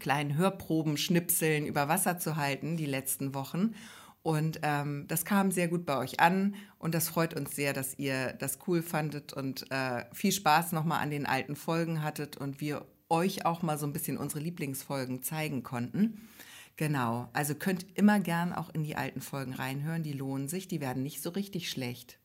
kleinen 0.00 0.36
Hörproben, 0.36 0.96
Schnipseln 0.96 1.66
über 1.66 1.88
Wasser 1.88 2.18
zu 2.18 2.36
halten 2.36 2.76
die 2.76 2.86
letzten 2.86 3.34
Wochen. 3.34 3.74
Und 4.22 4.60
ähm, 4.62 5.06
das 5.08 5.24
kam 5.24 5.50
sehr 5.50 5.68
gut 5.68 5.86
bei 5.86 5.96
euch 5.96 6.20
an 6.20 6.54
und 6.78 6.94
das 6.94 7.08
freut 7.08 7.32
uns 7.34 7.56
sehr, 7.56 7.72
dass 7.72 7.98
ihr 7.98 8.34
das 8.34 8.58
cool 8.66 8.82
fandet 8.82 9.32
und 9.32 9.70
äh, 9.70 10.04
viel 10.12 10.32
Spaß 10.32 10.72
nochmal 10.72 11.02
an 11.02 11.10
den 11.10 11.24
alten 11.24 11.56
Folgen 11.56 12.02
hattet 12.02 12.36
und 12.36 12.60
wir 12.60 12.84
euch 13.08 13.46
auch 13.46 13.62
mal 13.62 13.78
so 13.78 13.86
ein 13.86 13.94
bisschen 13.94 14.18
unsere 14.18 14.40
Lieblingsfolgen 14.40 15.22
zeigen 15.22 15.62
konnten. 15.62 16.28
Genau, 16.76 17.28
also 17.32 17.54
könnt 17.54 17.86
immer 17.94 18.20
gern 18.20 18.52
auch 18.52 18.70
in 18.70 18.84
die 18.84 18.96
alten 18.96 19.20
Folgen 19.20 19.54
reinhören, 19.54 20.02
die 20.02 20.12
lohnen 20.12 20.48
sich, 20.48 20.68
die 20.68 20.80
werden 20.80 21.02
nicht 21.02 21.22
so 21.22 21.30
richtig 21.30 21.70
schlecht. 21.70 22.18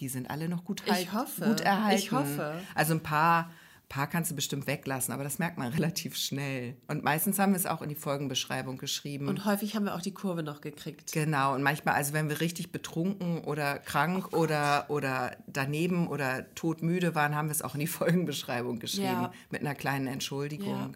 Die 0.00 0.08
sind 0.08 0.30
alle 0.30 0.48
noch 0.48 0.64
gut, 0.64 0.84
halt, 0.86 1.00
ich 1.00 1.12
hoffe, 1.12 1.44
gut 1.44 1.60
erhalten. 1.60 1.98
Ich 1.98 2.12
hoffe. 2.12 2.60
Also 2.74 2.94
ein 2.94 3.02
paar 3.02 3.50
paar 3.88 4.06
kannst 4.08 4.30
du 4.30 4.34
bestimmt 4.34 4.66
weglassen, 4.66 5.12
aber 5.14 5.24
das 5.24 5.38
merkt 5.38 5.58
man 5.58 5.72
relativ 5.72 6.16
schnell. 6.16 6.76
Und 6.88 7.04
meistens 7.04 7.38
haben 7.38 7.52
wir 7.52 7.56
es 7.56 7.66
auch 7.66 7.82
in 7.82 7.88
die 7.88 7.94
Folgenbeschreibung 7.94 8.78
geschrieben. 8.78 9.28
Und 9.28 9.44
häufig 9.44 9.74
haben 9.76 9.84
wir 9.84 9.94
auch 9.94 10.02
die 10.02 10.14
Kurve 10.14 10.42
noch 10.42 10.60
gekriegt. 10.60 11.12
Genau. 11.12 11.54
Und 11.54 11.62
manchmal, 11.62 11.94
also 11.94 12.12
wenn 12.12 12.28
wir 12.28 12.40
richtig 12.40 12.72
betrunken 12.72 13.44
oder 13.44 13.78
krank 13.78 14.28
oh 14.32 14.38
oder, 14.38 14.86
oder 14.88 15.36
daneben 15.46 16.08
oder 16.08 16.52
todmüde 16.54 17.14
waren, 17.14 17.34
haben 17.34 17.48
wir 17.48 17.52
es 17.52 17.62
auch 17.62 17.74
in 17.74 17.80
die 17.80 17.86
Folgenbeschreibung 17.86 18.78
geschrieben. 18.78 19.06
Ja. 19.06 19.32
Mit 19.50 19.60
einer 19.60 19.74
kleinen 19.74 20.06
Entschuldigung. 20.06 20.68
Ja. 20.68 20.90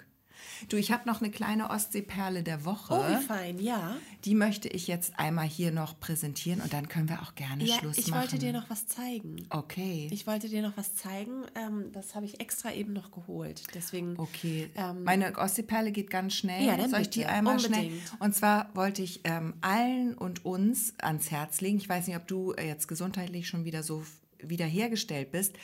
Du, 0.69 0.77
ich 0.77 0.93
habe 0.93 1.09
noch 1.09 1.21
eine 1.21 1.31
kleine 1.31 1.71
Ostseeperle 1.71 2.43
der 2.43 2.65
Woche. 2.65 2.95
Oh, 2.95 3.09
wie 3.19 3.25
fein, 3.25 3.59
ja. 3.59 3.97
Die 4.25 4.35
möchte 4.35 4.69
ich 4.69 4.87
jetzt 4.87 5.19
einmal 5.19 5.47
hier 5.47 5.73
noch 5.73 5.99
präsentieren 5.99 6.61
und 6.61 6.73
dann 6.73 6.89
können 6.89 7.09
wir 7.09 7.23
auch 7.23 7.35
gerne 7.35 7.65
ja, 7.65 7.77
Schluss 7.77 7.97
ich 7.99 8.09
machen. 8.09 8.25
Ich 8.25 8.33
wollte 8.33 8.45
dir 8.45 8.53
noch 8.53 8.69
was 8.69 8.87
zeigen. 8.87 9.47
Okay. 9.49 10.09
Ich 10.11 10.27
wollte 10.27 10.49
dir 10.49 10.63
noch 10.63 10.77
was 10.77 10.95
zeigen. 10.95 11.45
Ähm, 11.55 11.91
das 11.93 12.15
habe 12.15 12.27
ich 12.27 12.41
extra 12.41 12.73
eben 12.73 12.93
noch 12.93 13.11
geholt. 13.11 13.63
Deswegen. 13.75 14.15
Okay. 14.19 14.71
Ähm, 14.75 15.05
Meine 15.05 15.37
Ostseeperle 15.37 15.93
geht 15.93 16.11
ganz 16.11 16.35
schnell. 16.35 16.65
Ja, 16.65 16.77
dann 16.77 16.91
Soll 16.91 17.01
ich 17.03 17.11
die 17.11 17.25
einmal 17.27 17.57
Unbedingt. 17.57 17.87
schnell? 17.87 18.01
Und 18.19 18.35
zwar 18.35 18.71
wollte 18.75 19.03
ich 19.03 19.21
ähm, 19.25 19.55
allen 19.63 20.15
und 20.15 20.45
uns 20.45 20.95
ans 21.01 21.31
Herz 21.31 21.61
legen. 21.61 21.79
Ich 21.79 21.89
weiß 21.89 22.07
nicht, 22.07 22.17
ob 22.17 22.27
du 22.29 22.55
jetzt 22.55 22.89
gesundheitlich 22.89 23.49
schon 23.49 23.65
wieder 23.65 23.83
so 23.83 24.05
wiederhergestellt 24.39 25.31
bist. 25.33 25.55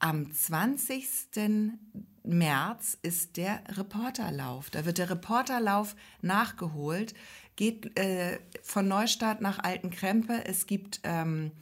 Am 0.00 0.32
20. 0.32 1.06
März 2.22 2.96
ist 3.02 3.36
der 3.36 3.62
Reporterlauf. 3.68 4.70
Da 4.70 4.86
wird 4.86 4.96
der 4.96 5.10
Reporterlauf 5.10 5.94
nachgeholt, 6.22 7.12
geht 7.54 7.98
äh, 7.98 8.38
von 8.62 8.88
Neustadt 8.88 9.42
nach 9.42 9.58
Altenkrempe. 9.58 10.42
Es 10.46 10.66
gibt, 10.66 11.00
ähm, 11.04 11.52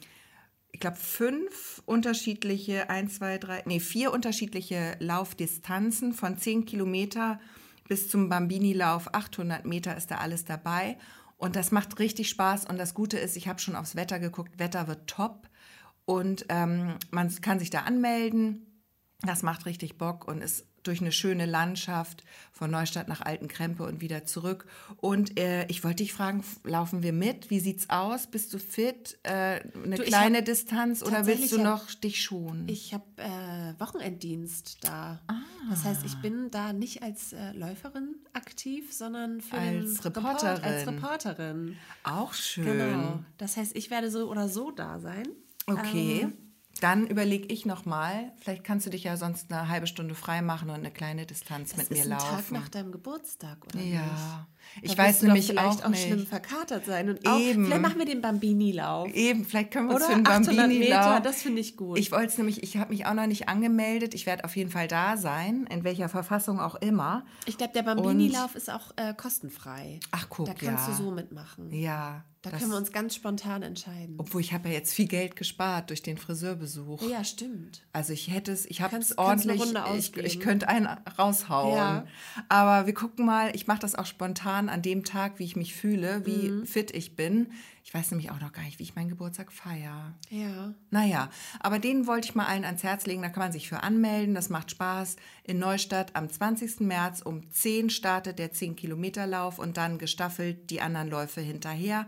ich 0.71 0.79
glaube, 0.79 0.95
fünf 0.95 1.81
unterschiedliche, 1.85 2.89
ein, 2.89 3.09
zwei, 3.09 3.39
drei, 3.39 3.61
nee, 3.65 3.81
vier 3.81 4.13
unterschiedliche 4.13 4.95
Laufdistanzen 4.99 6.13
von 6.13 6.37
zehn 6.37 6.63
Kilometer 6.63 7.41
bis 7.89 8.07
zum 8.07 8.29
Bambini-Lauf. 8.29 9.13
800 9.13 9.65
Meter 9.65 9.97
ist 9.97 10.11
da 10.11 10.19
alles 10.19 10.45
dabei. 10.45 10.97
Und 11.35 11.57
das 11.57 11.71
macht 11.71 11.99
richtig 11.99 12.29
Spaß. 12.29 12.65
Und 12.65 12.77
das 12.77 12.93
Gute 12.93 13.17
ist, 13.17 13.35
ich 13.35 13.49
habe 13.49 13.59
schon 13.59 13.75
aufs 13.75 13.97
Wetter 13.97 14.19
geguckt. 14.19 14.59
Wetter 14.59 14.87
wird 14.87 15.07
top. 15.07 15.48
Und 16.09 16.47
ähm, 16.49 16.95
man 17.11 17.29
kann 17.41 17.59
sich 17.59 17.69
da 17.69 17.81
anmelden 17.81 18.65
Das 19.21 19.43
macht 19.43 19.67
richtig 19.67 19.99
Bock 19.99 20.27
und 20.27 20.41
ist 20.41 20.65
durch 20.81 21.01
eine 21.01 21.11
schöne 21.11 21.45
Landschaft 21.45 22.23
von 22.51 22.71
Neustadt 22.71 23.07
nach 23.07 23.21
Altenkrempe 23.21 23.83
und 23.83 24.01
wieder 24.01 24.25
zurück. 24.25 24.65
Und 24.97 25.39
äh, 25.39 25.67
ich 25.67 25.83
wollte 25.83 25.97
dich 25.97 26.11
fragen, 26.11 26.43
laufen 26.63 27.03
wir 27.03 27.13
mit? 27.13 27.51
Wie 27.51 27.59
sieht's 27.59 27.91
aus? 27.91 28.25
Bist 28.25 28.51
du 28.55 28.57
fit? 28.57 29.19
Äh, 29.21 29.59
eine 29.75 29.97
du, 29.97 30.03
kleine 30.03 30.41
Distanz 30.41 31.03
oder 31.03 31.27
willst 31.27 31.51
du 31.51 31.61
noch 31.61 31.93
dich 31.93 32.23
schonen? 32.23 32.67
Ich 32.67 32.91
habe 32.91 33.05
äh, 33.17 33.79
Wochenenddienst 33.79 34.79
da. 34.81 35.21
Ah. 35.27 35.35
Das 35.69 35.83
heißt, 35.83 36.03
ich 36.07 36.15
bin 36.23 36.49
da 36.49 36.73
nicht 36.73 37.03
als 37.03 37.33
äh, 37.33 37.51
Läuferin 37.51 38.15
aktiv, 38.33 38.91
sondern 38.91 39.41
für 39.41 39.57
als 39.59 40.03
Reporterin. 40.03 40.55
Report, 40.55 40.63
als 40.63 40.87
Reporterin. 40.87 41.77
Auch 42.03 42.33
schön. 42.33 42.65
Genau. 42.65 43.19
Das 43.37 43.57
heißt, 43.57 43.75
ich 43.75 43.91
werde 43.91 44.09
so 44.09 44.27
oder 44.27 44.49
so 44.49 44.71
da 44.71 44.99
sein. 44.99 45.27
Okay. 45.77 46.21
Ähm, 46.23 46.33
dann 46.81 47.07
überlege 47.07 47.47
ich 47.53 47.65
nochmal, 47.65 48.31
vielleicht 48.39 48.63
kannst 48.63 48.85
du 48.85 48.89
dich 48.89 49.03
ja 49.03 49.17
sonst 49.17 49.51
eine 49.51 49.67
halbe 49.67 49.85
Stunde 49.85 50.15
frei 50.15 50.41
machen 50.41 50.69
und 50.69 50.77
eine 50.77 50.91
kleine 50.91 51.25
Distanz 51.25 51.71
das 51.71 51.77
mit 51.77 51.91
mir 51.91 52.05
laufen. 52.05 52.09
Das 52.11 52.23
ist 52.23 52.29
ein 52.29 52.37
Tag 52.37 52.51
nach 52.51 52.69
deinem 52.69 52.91
Geburtstag, 52.91 53.65
oder 53.65 53.83
Ja. 53.83 53.99
Nicht? 53.99 54.47
Ich 54.83 54.95
da 54.95 55.03
weiß 55.03 55.23
nämlich 55.23 55.47
vielleicht 55.47 55.81
auch, 55.81 55.85
auch 55.85 55.89
nicht. 55.89 56.05
schlimm 56.05 56.25
verkatert 56.27 56.85
sein 56.85 57.09
und 57.09 57.27
auch, 57.27 57.39
Eben. 57.39 57.65
vielleicht 57.65 57.81
machen 57.81 57.97
wir 57.97 58.05
den 58.05 58.21
Bambini-Lauf. 58.21 59.11
Eben, 59.13 59.43
vielleicht 59.43 59.71
können 59.71 59.89
wir 59.89 59.95
uns 59.95 60.05
für 60.05 60.13
den 60.13 60.23
Bambini-Lauf. 60.23 61.21
das 61.21 61.41
finde 61.41 61.59
ich 61.59 61.75
gut. 61.75 61.97
Ich 61.97 62.11
wollte 62.11 62.27
es 62.27 62.37
nämlich, 62.37 62.63
ich 62.63 62.77
habe 62.77 62.91
mich 62.91 63.05
auch 63.05 63.13
noch 63.13 63.27
nicht 63.27 63.49
angemeldet. 63.49 64.13
Ich 64.13 64.25
werde 64.25 64.43
auf 64.45 64.55
jeden 64.55 64.69
Fall 64.69 64.87
da 64.87 65.17
sein, 65.17 65.67
in 65.69 65.83
welcher 65.83 66.07
Verfassung 66.07 66.59
auch 66.59 66.75
immer. 66.75 67.25
Ich 67.45 67.57
glaube, 67.57 67.73
der 67.73 67.83
Bambini-Lauf 67.83 68.55
ist 68.55 68.69
auch 68.69 68.91
äh, 68.95 69.13
kostenfrei. 69.15 69.99
Ach 70.11 70.27
guck, 70.29 70.45
Da 70.45 70.53
kannst 70.53 70.87
ja. 70.87 70.95
du 70.95 71.03
so 71.03 71.11
mitmachen. 71.11 71.73
Ja. 71.73 72.23
Da 72.41 72.51
können 72.51 72.71
wir 72.71 72.77
uns 72.77 72.93
ganz 72.93 73.15
spontan 73.15 73.63
entscheiden. 73.63 74.15
Obwohl 74.17 74.39
ich 74.39 74.53
habe 74.53 74.69
ja 74.69 74.75
jetzt 74.75 74.93
viel 74.93 75.07
Geld 75.07 75.35
gespart 75.35 75.89
durch 75.89 76.01
den 76.01 76.17
Friseurbesuch. 76.17 77.01
Ja, 77.09 77.25
stimmt. 77.25 77.85
Also 77.91 78.13
ich 78.13 78.29
hätte 78.31 78.53
es, 78.53 78.65
ich 78.65 78.79
habe 78.81 78.95
es 78.95 79.17
ordentlich, 79.17 79.61
ich, 79.97 80.15
ich 80.15 80.39
könnte 80.39 80.69
einen 80.69 80.87
raushauen. 81.17 81.75
Ja. 81.75 82.05
Aber 82.47 82.85
wir 82.85 82.93
gucken 82.93 83.25
mal, 83.25 83.53
ich 83.55 83.67
mache 83.67 83.79
das 83.79 83.95
auch 83.95 84.05
spontan 84.05 84.69
an 84.69 84.81
dem 84.81 85.03
Tag, 85.03 85.37
wie 85.37 85.43
ich 85.43 85.57
mich 85.57 85.73
fühle, 85.75 86.25
wie 86.25 86.49
Mhm. 86.49 86.65
fit 86.65 86.91
ich 86.95 87.17
bin. 87.17 87.51
Ich 87.83 87.93
weiß 87.93 88.11
nämlich 88.11 88.31
auch 88.31 88.39
noch 88.39 88.53
gar 88.53 88.61
nicht, 88.63 88.79
wie 88.79 88.83
ich 88.83 88.95
meinen 88.95 89.09
Geburtstag 89.09 89.51
feiere. 89.51 90.13
Ja. 90.29 90.73
Naja, 90.91 91.29
aber 91.59 91.79
den 91.79 92.07
wollte 92.07 92.29
ich 92.29 92.35
mal 92.35 92.45
allen 92.45 92.63
ans 92.63 92.83
Herz 92.83 93.05
legen. 93.05 93.21
Da 93.21 93.29
kann 93.29 93.43
man 93.43 93.51
sich 93.51 93.67
für 93.67 93.83
anmelden. 93.83 94.35
Das 94.35 94.49
macht 94.49 94.71
Spaß. 94.71 95.17
In 95.43 95.59
Neustadt 95.59 96.15
am 96.15 96.29
20. 96.29 96.81
März 96.81 97.21
um 97.21 97.49
10 97.51 97.89
startet 97.89 98.39
der 98.39 98.53
10-Kilometer-Lauf 98.53 99.59
und 99.59 99.75
dann 99.77 99.97
gestaffelt 99.97 100.69
die 100.69 100.79
anderen 100.81 101.09
Läufe 101.09 101.41
hinterher. 101.41 102.07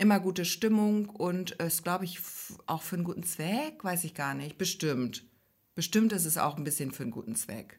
Immer 0.00 0.18
gute 0.18 0.44
Stimmung 0.46 1.10
und 1.10 1.60
es 1.60 1.82
glaube 1.82 2.06
ich 2.06 2.18
auch 2.66 2.80
für 2.82 2.96
einen 2.96 3.04
guten 3.04 3.22
Zweck, 3.22 3.84
weiß 3.84 4.04
ich 4.04 4.14
gar 4.14 4.32
nicht. 4.34 4.56
Bestimmt. 4.56 5.24
Bestimmt 5.74 6.12
ist 6.12 6.24
es 6.24 6.38
auch 6.38 6.56
ein 6.56 6.64
bisschen 6.64 6.90
für 6.90 7.02
einen 7.02 7.12
guten 7.12 7.36
Zweck. 7.36 7.78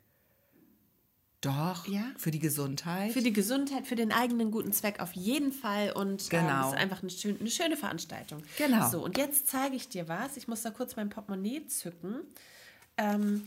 Doch, 1.41 1.87
Ja? 1.87 2.03
für 2.17 2.29
die 2.29 2.37
Gesundheit. 2.37 3.11
Für 3.13 3.21
die 3.23 3.33
Gesundheit, 3.33 3.87
für 3.87 3.95
den 3.95 4.11
eigenen 4.11 4.51
guten 4.51 4.71
Zweck 4.71 4.99
auf 4.99 5.13
jeden 5.13 5.51
Fall. 5.51 5.91
Und 5.93 6.21
ähm, 6.31 6.41
Genau. 6.41 6.67
es 6.67 6.73
ist 6.73 6.79
einfach 6.79 7.01
eine, 7.01 7.09
schön, 7.09 7.39
eine 7.39 7.49
schöne 7.49 7.75
Veranstaltung. 7.75 8.43
Genau. 8.59 8.87
So, 8.89 9.03
und 9.03 9.17
jetzt 9.17 9.47
zeige 9.47 9.75
ich 9.75 9.89
dir 9.89 10.07
was. 10.07 10.37
Ich 10.37 10.47
muss 10.47 10.61
da 10.61 10.69
kurz 10.69 10.95
mein 10.95 11.09
Portemonnaie 11.09 11.65
zücken. 11.65 12.17
Ähm, 13.01 13.43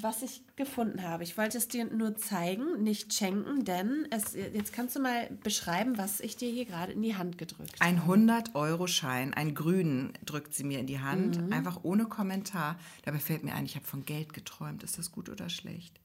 was 0.00 0.22
ich 0.22 0.42
gefunden 0.56 1.02
habe. 1.04 1.22
Ich 1.22 1.38
wollte 1.38 1.56
es 1.56 1.68
dir 1.68 1.84
nur 1.84 2.16
zeigen, 2.16 2.82
nicht 2.82 3.14
schenken, 3.14 3.64
denn 3.64 4.08
es, 4.10 4.32
jetzt 4.34 4.72
kannst 4.72 4.96
du 4.96 5.00
mal 5.00 5.30
beschreiben, 5.44 5.96
was 5.96 6.18
ich 6.18 6.36
dir 6.36 6.50
hier 6.50 6.64
gerade 6.64 6.90
in 6.92 7.00
die 7.02 7.14
Hand 7.16 7.38
gedrückt 7.38 7.78
habe. 7.80 7.84
Ein 7.84 8.02
100-Euro-Schein, 8.02 9.34
einen 9.34 9.54
grünen, 9.54 10.12
drückt 10.26 10.52
sie 10.52 10.64
mir 10.64 10.80
in 10.80 10.88
die 10.88 10.98
Hand, 10.98 11.40
Mhm. 11.40 11.52
einfach 11.52 11.84
ohne 11.84 12.06
Kommentar. 12.06 12.76
Dabei 13.04 13.20
fällt 13.20 13.44
mir 13.44 13.54
ein, 13.54 13.66
ich 13.66 13.76
habe 13.76 13.86
von 13.86 14.04
Geld 14.04 14.32
geträumt. 14.32 14.82
Ist 14.82 14.98
das 14.98 15.12
gut 15.12 15.28
oder 15.28 15.48
schlecht? 15.48 16.00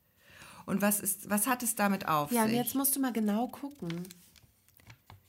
Und 0.67 0.83
was, 0.83 0.99
ist, 0.99 1.27
was 1.31 1.47
hat 1.47 1.63
es 1.63 1.73
damit 1.73 2.07
auf 2.07 2.31
Ja, 2.31 2.45
sich? 2.45 2.53
jetzt 2.55 2.75
musst 2.75 2.95
du 2.95 2.99
mal 2.99 3.11
genau 3.11 3.47
gucken. 3.47 4.03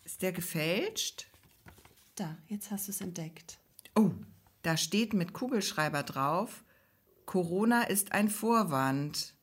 ist 0.05 0.21
der 0.21 0.33
gefälscht? 0.33 1.29
Da, 2.15 2.37
jetzt 2.49 2.71
hast 2.71 2.89
du 2.89 2.93
es 2.93 3.01
entdeckt. 3.01 3.59
Oh, 3.97 4.11
da 4.63 4.77
steht 4.77 5.15
mit 5.15 5.33
Kugelschreiber 5.33 6.03
drauf, 6.03 6.63
Corona 7.31 7.83
ist 7.85 8.11
ein 8.11 8.29
Vorwand. 8.29 9.35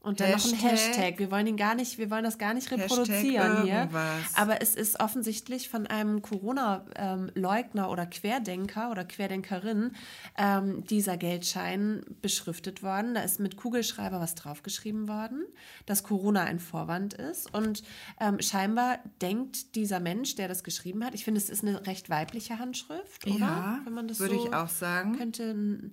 Und 0.00 0.20
dann 0.20 0.30
noch 0.30 0.44
ein 0.44 0.52
Hashtag- 0.54 0.70
Hashtag. 0.70 1.18
Wir 1.18 1.32
wollen 1.32 1.48
ihn 1.48 1.56
gar 1.56 1.74
nicht, 1.74 1.98
wir 1.98 2.08
wollen 2.12 2.22
das 2.22 2.38
gar 2.38 2.54
nicht 2.54 2.70
Hashtag 2.70 2.88
reproduzieren 2.92 3.64
hier. 3.64 3.90
Aber 4.36 4.62
es 4.62 4.76
ist 4.76 5.00
offensichtlich 5.00 5.68
von 5.68 5.88
einem 5.88 6.22
Corona-Leugner 6.22 7.90
oder 7.90 8.06
Querdenker 8.06 8.92
oder 8.92 9.04
Querdenkerin 9.04 9.90
ähm, 10.36 10.84
dieser 10.84 11.16
Geldschein 11.16 12.02
beschriftet 12.22 12.84
worden. 12.84 13.14
Da 13.14 13.22
ist 13.22 13.40
mit 13.40 13.56
Kugelschreiber 13.56 14.20
was 14.20 14.36
draufgeschrieben 14.36 15.08
worden, 15.08 15.44
dass 15.86 16.04
Corona 16.04 16.44
ein 16.44 16.60
Vorwand 16.60 17.14
ist. 17.14 17.52
Und 17.52 17.82
ähm, 18.20 18.40
scheinbar 18.40 19.00
denkt 19.20 19.74
dieser 19.74 19.98
Mensch, 19.98 20.36
der 20.36 20.46
das 20.46 20.62
geschrieben 20.62 21.04
hat, 21.04 21.14
ich 21.16 21.24
finde, 21.24 21.40
es 21.40 21.50
ist 21.50 21.64
eine 21.64 21.88
recht 21.88 22.08
weibliche 22.08 22.60
Handschrift, 22.60 23.26
oder? 23.26 23.36
Ja, 23.38 23.80
Wenn 23.84 23.94
man 23.94 24.06
das 24.06 24.20
würde 24.20 24.36
so 24.36 24.46
ich 24.46 24.54
auch 24.54 24.68
sagen. 24.68 25.16
Könnte, 25.18 25.90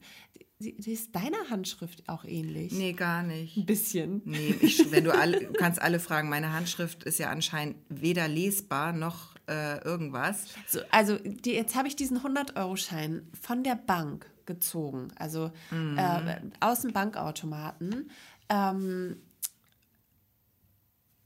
die, 0.60 0.92
ist 0.92 1.14
deiner 1.16 1.50
Handschrift 1.50 2.08
auch 2.08 2.24
ähnlich. 2.24 2.72
Nee, 2.72 2.94
gar 2.94 3.24
nicht. 3.24 3.58
Ein 3.58 3.66
bisschen. 3.66 4.22
Nee, 4.26 4.56
ich, 4.62 4.92
wenn 4.92 5.04
du 5.04 5.14
alle, 5.14 5.52
kannst 5.54 5.82
alle 5.82 6.00
fragen. 6.00 6.30
Meine 6.30 6.54
Handschrift 6.54 7.04
ist 7.04 7.20
ja 7.20 7.30
anscheinend 7.30 7.78
weder 7.90 8.28
lesbar 8.28 8.94
noch 8.94 9.36
äh, 9.48 9.84
irgendwas. 9.84 10.48
So, 10.68 10.80
also 10.92 11.18
die, 11.18 11.52
jetzt 11.52 11.76
habe 11.76 11.88
ich 11.88 11.96
diesen 11.96 12.20
100-Euro-Schein 12.20 13.28
von 13.40 13.64
der 13.64 13.76
Bank 13.76 14.30
gezogen, 14.46 15.08
also 15.16 15.52
äh, 15.72 16.36
aus 16.60 16.82
dem 16.82 16.94
Bankautomaten 16.94 18.12
ähm, 18.50 19.18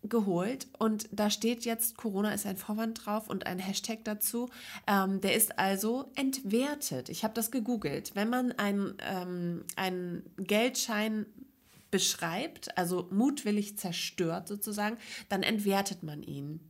geholt 0.04 0.68
und 0.78 1.10
da 1.12 1.30
steht 1.30 1.66
jetzt 1.66 1.98
Corona 1.98 2.34
ist 2.34 2.46
ein 2.46 2.58
Vorwand 2.58 3.06
drauf 3.06 3.30
und 3.30 3.46
ein 3.46 3.60
Hashtag 3.60 4.00
dazu. 4.04 4.50
Ähm, 4.88 5.20
der 5.22 5.36
ist 5.36 5.60
also 5.60 6.12
entwertet. 6.16 7.10
Ich 7.10 7.24
habe 7.24 7.34
das 7.34 7.52
gegoogelt. 7.52 8.12
Wenn 8.16 8.30
man 8.30 8.52
einen 8.54 8.96
ähm, 9.02 9.66
einen 9.76 10.24
Geldschein 10.38 11.26
beschreibt, 11.92 12.78
also 12.78 13.08
mutwillig 13.12 13.78
zerstört 13.78 14.48
sozusagen, 14.48 14.98
dann 15.28 15.44
entwertet 15.44 16.04
man 16.04 16.24
ihn. 16.24 16.62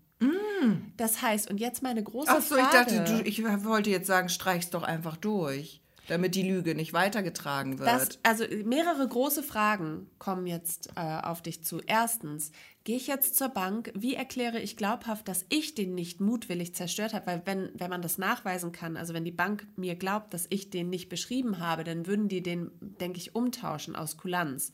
Das 0.97 1.21
heißt, 1.21 1.49
und 1.49 1.59
jetzt 1.59 1.81
meine 1.81 2.03
große 2.03 2.31
Ach 2.31 2.41
so, 2.41 2.57
ich 2.57 2.63
Frage. 2.63 2.95
dachte, 2.95 3.23
du, 3.23 3.27
ich 3.27 3.43
wollte 3.43 3.89
jetzt 3.89 4.07
sagen, 4.07 4.27
streich's 4.29 4.69
doch 4.69 4.83
einfach 4.83 5.15
durch, 5.15 5.81
damit 6.09 6.35
die 6.35 6.43
Lüge 6.43 6.75
nicht 6.75 6.93
weitergetragen 6.93 7.79
wird. 7.79 7.87
Das, 7.87 8.19
also 8.23 8.43
mehrere 8.65 9.07
große 9.07 9.43
Fragen 9.43 10.09
kommen 10.17 10.47
jetzt 10.47 10.89
äh, 10.95 11.19
auf 11.21 11.41
dich 11.41 11.63
zu. 11.63 11.79
Erstens, 11.85 12.51
gehe 12.83 12.97
ich 12.97 13.07
jetzt 13.07 13.35
zur 13.35 13.49
Bank? 13.49 13.91
Wie 13.95 14.15
erkläre 14.15 14.59
ich 14.59 14.75
glaubhaft, 14.75 15.27
dass 15.27 15.45
ich 15.49 15.75
den 15.75 15.93
nicht 15.93 16.19
mutwillig 16.19 16.73
zerstört 16.73 17.13
habe? 17.13 17.27
Weil 17.27 17.41
wenn, 17.45 17.69
wenn 17.75 17.89
man 17.89 18.01
das 18.01 18.17
nachweisen 18.17 18.71
kann, 18.71 18.97
also 18.97 19.13
wenn 19.13 19.25
die 19.25 19.31
Bank 19.31 19.67
mir 19.75 19.95
glaubt, 19.95 20.33
dass 20.33 20.47
ich 20.49 20.69
den 20.69 20.89
nicht 20.89 21.09
beschrieben 21.09 21.59
habe, 21.59 21.83
dann 21.83 22.07
würden 22.07 22.27
die 22.27 22.41
den, 22.41 22.71
denke 22.81 23.19
ich, 23.19 23.35
umtauschen 23.35 23.95
aus 23.95 24.17
Kulanz. 24.17 24.71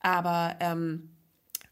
Aber 0.00 0.56
ähm, 0.60 1.15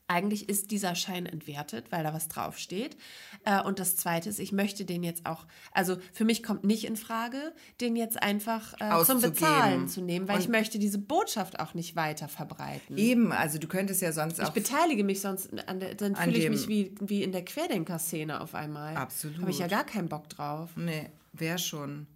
eigentlich 0.06 0.48
ist 0.50 0.70
dieser 0.70 0.94
Schein 0.94 1.24
entwertet, 1.24 1.90
weil 1.90 2.02
da 2.04 2.12
was 2.12 2.28
draufsteht. 2.28 2.96
Äh, 3.44 3.62
und 3.62 3.78
das 3.78 3.96
Zweite 3.96 4.28
ist, 4.28 4.38
ich 4.38 4.52
möchte 4.52 4.84
den 4.84 5.02
jetzt 5.02 5.24
auch, 5.24 5.46
also 5.72 5.96
für 6.12 6.24
mich 6.26 6.42
kommt 6.42 6.62
nicht 6.64 6.84
in 6.84 6.96
Frage, 6.96 7.54
den 7.80 7.96
jetzt 7.96 8.22
einfach 8.22 8.74
äh, 8.80 9.04
zum. 9.04 9.20
Bezahlen 9.22 9.88
zu 9.88 10.02
nehmen, 10.02 10.28
weil 10.28 10.36
Und- 10.36 10.42
ich 10.42 10.48
möchte 10.48 10.78
diese 10.78 10.98
Botschaft 10.98 11.58
auch 11.58 11.72
nicht 11.72 11.96
weiter 11.96 12.28
verbreiten. 12.28 12.98
Eben, 12.98 13.32
also 13.32 13.58
du 13.58 13.66
könntest 13.66 14.02
ja 14.02 14.12
sonst 14.12 14.38
Ich 14.38 14.44
auch. 14.44 14.50
beteilige 14.52 15.04
mich 15.04 15.20
sonst, 15.22 15.48
an 15.68 15.80
der, 15.80 15.94
dann 15.94 16.14
An 16.14 16.24
fühle 16.24 16.38
ich 16.38 16.50
mich 16.50 16.68
wie, 16.68 16.94
wie 17.00 17.22
in 17.22 17.32
der 17.32 17.44
Querdenker-Szene 17.44 18.40
auf 18.40 18.54
einmal. 18.54 18.96
Absolut. 18.96 19.40
Habe 19.40 19.50
ich 19.50 19.58
ja 19.58 19.68
gar 19.68 19.84
keinen 19.84 20.08
Bock 20.10 20.28
drauf. 20.28 20.70
Nee, 20.76 21.10
wäre 21.32 21.58
schon. 21.58 22.06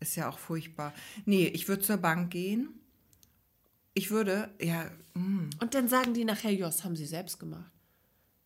Ist 0.00 0.16
ja 0.16 0.28
auch 0.28 0.38
furchtbar. 0.38 0.92
Nee, 1.24 1.46
ich 1.48 1.66
würde 1.66 1.82
zur 1.82 1.96
Bank 1.96 2.30
gehen. 2.30 2.68
Ich 3.94 4.10
würde, 4.10 4.50
ja, 4.60 4.90
hm, 5.14 5.50
Und 5.60 5.74
dann 5.74 5.88
sagen 5.88 6.14
die 6.14 6.24
nachher, 6.24 6.54
das 6.56 6.84
haben 6.84 6.96
sie 6.96 7.06
selbst 7.06 7.38
gemacht. 7.38 7.70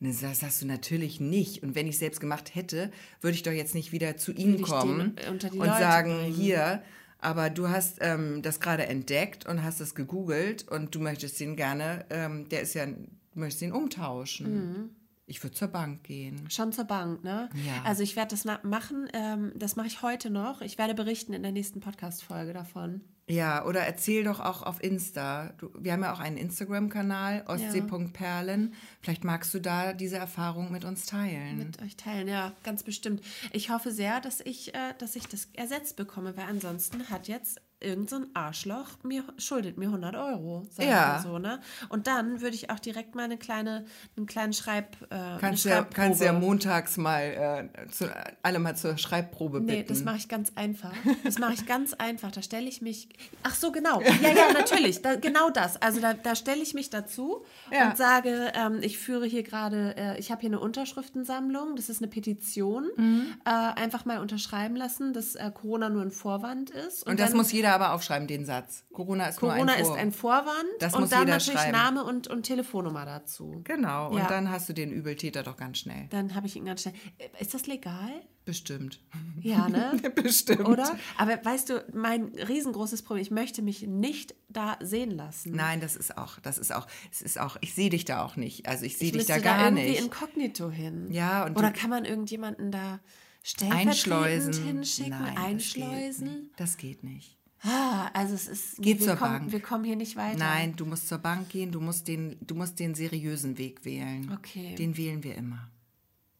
ne, 0.00 0.14
das 0.20 0.42
hast 0.42 0.62
du 0.62 0.66
natürlich 0.66 1.20
nicht. 1.20 1.62
Und 1.62 1.74
wenn 1.74 1.86
ich 1.86 1.98
selbst 1.98 2.20
gemacht 2.20 2.54
hätte, 2.54 2.90
würde 3.20 3.34
ich 3.34 3.42
doch 3.42 3.52
jetzt 3.52 3.74
nicht 3.74 3.90
wieder 3.92 4.16
zu 4.16 4.32
ihnen 4.32 4.60
kommen 4.62 5.16
und 5.28 5.42
Leute 5.42 5.70
sagen, 5.70 6.18
bringen. 6.18 6.34
hier, 6.34 6.82
aber 7.18 7.50
du 7.50 7.68
hast 7.68 7.98
ähm, 8.00 8.42
das 8.42 8.60
gerade 8.60 8.86
entdeckt 8.86 9.46
und 9.46 9.62
hast 9.62 9.80
es 9.80 9.94
gegoogelt 9.94 10.68
und 10.68 10.94
du 10.94 11.00
möchtest 11.00 11.40
ihn 11.40 11.56
gerne, 11.56 12.04
ähm, 12.10 12.48
der 12.48 12.60
ist 12.60 12.74
ja, 12.74 12.86
du 12.86 12.96
möchtest 13.34 13.62
ihn 13.62 13.72
umtauschen. 13.72 14.54
Mhm. 14.54 14.90
Ich 15.26 15.42
würde 15.42 15.54
zur 15.54 15.68
Bank 15.68 16.04
gehen. 16.04 16.48
Schon 16.48 16.72
zur 16.72 16.84
Bank, 16.84 17.22
ne? 17.22 17.50
Ja. 17.66 17.82
Also 17.84 18.02
ich 18.02 18.16
werde 18.16 18.34
das 18.34 18.44
machen, 18.62 19.08
ähm, 19.12 19.52
das 19.56 19.76
mache 19.76 19.86
ich 19.86 20.00
heute 20.00 20.30
noch. 20.30 20.62
Ich 20.62 20.78
werde 20.78 20.94
berichten 20.94 21.34
in 21.34 21.42
der 21.42 21.52
nächsten 21.52 21.80
Podcast-Folge 21.80 22.54
davon. 22.54 23.02
Ja, 23.28 23.64
oder 23.66 23.80
erzähl 23.80 24.24
doch 24.24 24.40
auch 24.40 24.62
auf 24.62 24.82
Insta. 24.82 25.52
Du, 25.58 25.70
wir 25.78 25.92
haben 25.92 26.02
ja 26.02 26.12
auch 26.12 26.20
einen 26.20 26.38
Instagram-Kanal, 26.38 27.44
ostsee.perlen. 27.46 28.74
Vielleicht 29.02 29.22
magst 29.24 29.52
du 29.52 29.60
da 29.60 29.92
diese 29.92 30.16
Erfahrung 30.16 30.72
mit 30.72 30.84
uns 30.84 31.04
teilen. 31.06 31.58
mit 31.58 31.82
euch 31.82 31.96
teilen. 31.96 32.26
Ja, 32.26 32.52
ganz 32.62 32.82
bestimmt. 32.82 33.22
Ich 33.52 33.70
hoffe 33.70 33.92
sehr, 33.92 34.20
dass 34.20 34.40
ich, 34.40 34.74
äh, 34.74 34.94
dass 34.98 35.14
ich 35.14 35.28
das 35.28 35.48
ersetzt 35.52 35.96
bekomme, 35.96 36.36
weil 36.36 36.46
ansonsten 36.46 37.10
hat 37.10 37.28
jetzt 37.28 37.60
irgend 37.80 38.10
so 38.10 38.16
ein 38.16 38.26
Arschloch 38.34 38.88
mir, 39.04 39.22
schuldet 39.38 39.78
mir 39.78 39.86
100 39.86 40.16
Euro, 40.16 40.66
Ja. 40.78 41.20
so, 41.22 41.38
ne? 41.38 41.60
Und 41.88 42.06
dann 42.06 42.40
würde 42.40 42.54
ich 42.56 42.70
auch 42.70 42.78
direkt 42.80 43.14
mal 43.14 43.22
eine 43.24 43.36
kleine, 43.38 43.84
einen 44.16 44.26
kleinen 44.26 44.52
Schreib, 44.52 44.96
äh, 45.10 45.14
eine 45.14 45.38
Kannst 45.40 45.64
ja, 45.64 45.78
Schreibprobe- 45.82 45.94
kannst 45.94 46.20
ja 46.20 46.32
montags 46.32 46.96
mal 46.96 47.68
äh, 47.86 47.88
zu, 47.90 48.06
alle 48.42 48.58
mal 48.58 48.76
zur 48.76 48.98
Schreibprobe 48.98 49.60
Nee, 49.60 49.76
bitten. 49.78 49.88
das 49.88 50.02
mache 50.04 50.16
ich 50.16 50.28
ganz 50.28 50.52
einfach. 50.56 50.92
Das 51.24 51.38
mache 51.38 51.52
ich 51.54 51.66
ganz 51.66 51.94
einfach. 51.94 52.30
Da 52.32 52.42
stelle 52.42 52.68
ich 52.68 52.80
mich. 52.82 53.08
Ach 53.42 53.54
so, 53.54 53.70
genau. 53.70 54.00
Ja, 54.00 54.30
ja, 54.32 54.52
natürlich. 54.52 55.02
Da, 55.02 55.16
genau 55.16 55.50
das. 55.50 55.80
Also 55.80 56.00
da, 56.00 56.14
da 56.14 56.34
stelle 56.34 56.62
ich 56.62 56.74
mich 56.74 56.90
dazu 56.90 57.44
Ja. 57.70 57.90
und 57.90 57.96
sage, 57.96 58.52
ähm, 58.54 58.78
ich 58.82 58.98
führe 58.98 59.26
hier 59.26 59.42
gerade, 59.42 59.94
äh, 59.96 60.18
ich 60.18 60.30
habe 60.30 60.40
hier 60.40 60.50
eine 60.50 60.60
Unterschriftensammlung. 60.60 61.76
Das 61.76 61.88
ist 61.88 62.00
eine 62.02 62.08
Petition. 62.08 62.86
Mhm. 62.96 63.26
Äh, 63.44 63.50
einfach 63.50 64.04
mal 64.04 64.18
unterschreiben 64.18 64.76
lassen, 64.76 65.12
dass 65.12 65.34
äh, 65.34 65.50
Corona 65.52 65.88
nur 65.88 66.02
ein 66.02 66.10
Vorwand 66.10 66.70
ist. 66.70 67.06
und 67.06 67.20
das 67.20 67.30
dann- 67.30 67.38
muss 67.38 67.52
jeder 67.52 67.67
aber 67.74 67.92
aufschreiben, 67.92 68.26
den 68.28 68.44
Satz. 68.44 68.84
Corona 68.92 69.26
ist 69.26 69.38
Corona 69.40 69.64
nur 69.64 69.74
ein 69.74 69.80
ist 69.80 69.86
Vor 69.88 69.96
ein 69.96 70.12
Vorwand 70.12 70.64
Das 70.80 70.94
und 70.94 71.00
muss 71.02 71.10
dann 71.10 71.20
jeder 71.20 71.32
natürlich 71.32 71.60
schreiben. 71.60 71.72
Name 71.72 72.04
und, 72.04 72.28
und 72.28 72.42
Telefonnummer 72.44 73.04
dazu. 73.04 73.60
Genau, 73.64 74.14
Ja. 74.14 74.22
und 74.22 74.30
dann 74.30 74.50
hast 74.50 74.68
du 74.68 74.72
den 74.72 74.90
Übeltäter 74.92 75.42
doch 75.42 75.56
ganz 75.56 75.78
schnell. 75.78 76.06
Dann 76.10 76.34
habe 76.34 76.46
ich 76.46 76.56
ihn 76.56 76.64
ganz 76.64 76.82
schnell. 76.82 76.94
Äh, 77.18 77.28
Ist 77.40 77.54
das 77.54 77.66
legal? 77.66 78.10
Bestimmt. 78.44 79.00
Ja, 79.42 79.68
ne? 79.68 80.00
Bestimmt. 80.14 80.66
Oder? 80.66 80.96
Aber 81.18 81.38
weißt 81.44 81.68
du, 81.68 81.84
mein 81.92 82.24
riesengroßes 82.48 83.02
Problem, 83.02 83.22
ich 83.22 83.30
möchte 83.30 83.60
mich 83.60 83.82
nicht 83.82 84.34
da 84.48 84.78
sehen 84.80 85.10
lassen. 85.10 85.52
Nein, 85.54 85.80
das 85.80 85.96
ist 85.96 86.16
auch, 86.16 86.38
das 86.40 86.56
ist 86.56 86.74
auch, 86.74 86.86
es 87.12 87.20
ist 87.20 87.38
auch, 87.38 87.58
ich 87.60 87.74
sehe 87.74 87.90
dich 87.90 88.06
da 88.06 88.24
auch 88.24 88.36
nicht. 88.36 88.66
Also 88.66 88.86
ich 88.86 88.96
sehe 88.96 89.08
ich 89.08 89.12
dich 89.12 89.26
da 89.26 89.38
gar 89.38 89.64
irgendwie 89.66 89.90
nicht. 89.90 90.00
inkognito 90.00 90.70
hin. 90.70 91.08
Ja, 91.12 91.44
und 91.44 91.58
Oder 91.58 91.70
kann 91.72 91.90
man 91.90 92.06
irgendjemanden 92.06 92.72
da 92.72 93.00
stellvertretend 93.42 93.90
Einschleusen. 93.90 94.64
hinschicken? 94.64 95.10
Nein, 95.10 95.36
Einschleusen? 95.36 96.50
Das 96.56 96.76
geht 96.78 97.04
nicht. 97.04 97.37
Also 97.62 98.34
es 98.34 98.46
ist. 98.46 98.76
Geh 98.78 98.98
wir 98.98 99.06
zur 99.06 99.16
kommen, 99.16 99.38
Bank. 99.38 99.52
Wir 99.52 99.60
kommen 99.60 99.84
hier 99.84 99.96
nicht 99.96 100.16
weiter. 100.16 100.38
Nein, 100.38 100.76
du 100.76 100.86
musst 100.86 101.08
zur 101.08 101.18
Bank 101.18 101.48
gehen, 101.48 101.72
du 101.72 101.80
musst 101.80 102.06
den, 102.08 102.36
du 102.40 102.54
musst 102.54 102.78
den 102.78 102.94
seriösen 102.94 103.58
Weg 103.58 103.84
wählen. 103.84 104.30
Okay. 104.32 104.74
Den 104.76 104.96
wählen 104.96 105.22
wir 105.24 105.34
immer. 105.34 105.70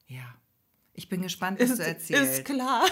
Ja. 0.06 0.34
Ich 0.94 1.08
bin 1.08 1.22
gespannt, 1.22 1.60
was 1.60 1.76
du 1.76 1.84
erzählst. 1.84 2.38
Ist 2.38 2.44
klar. 2.44 2.84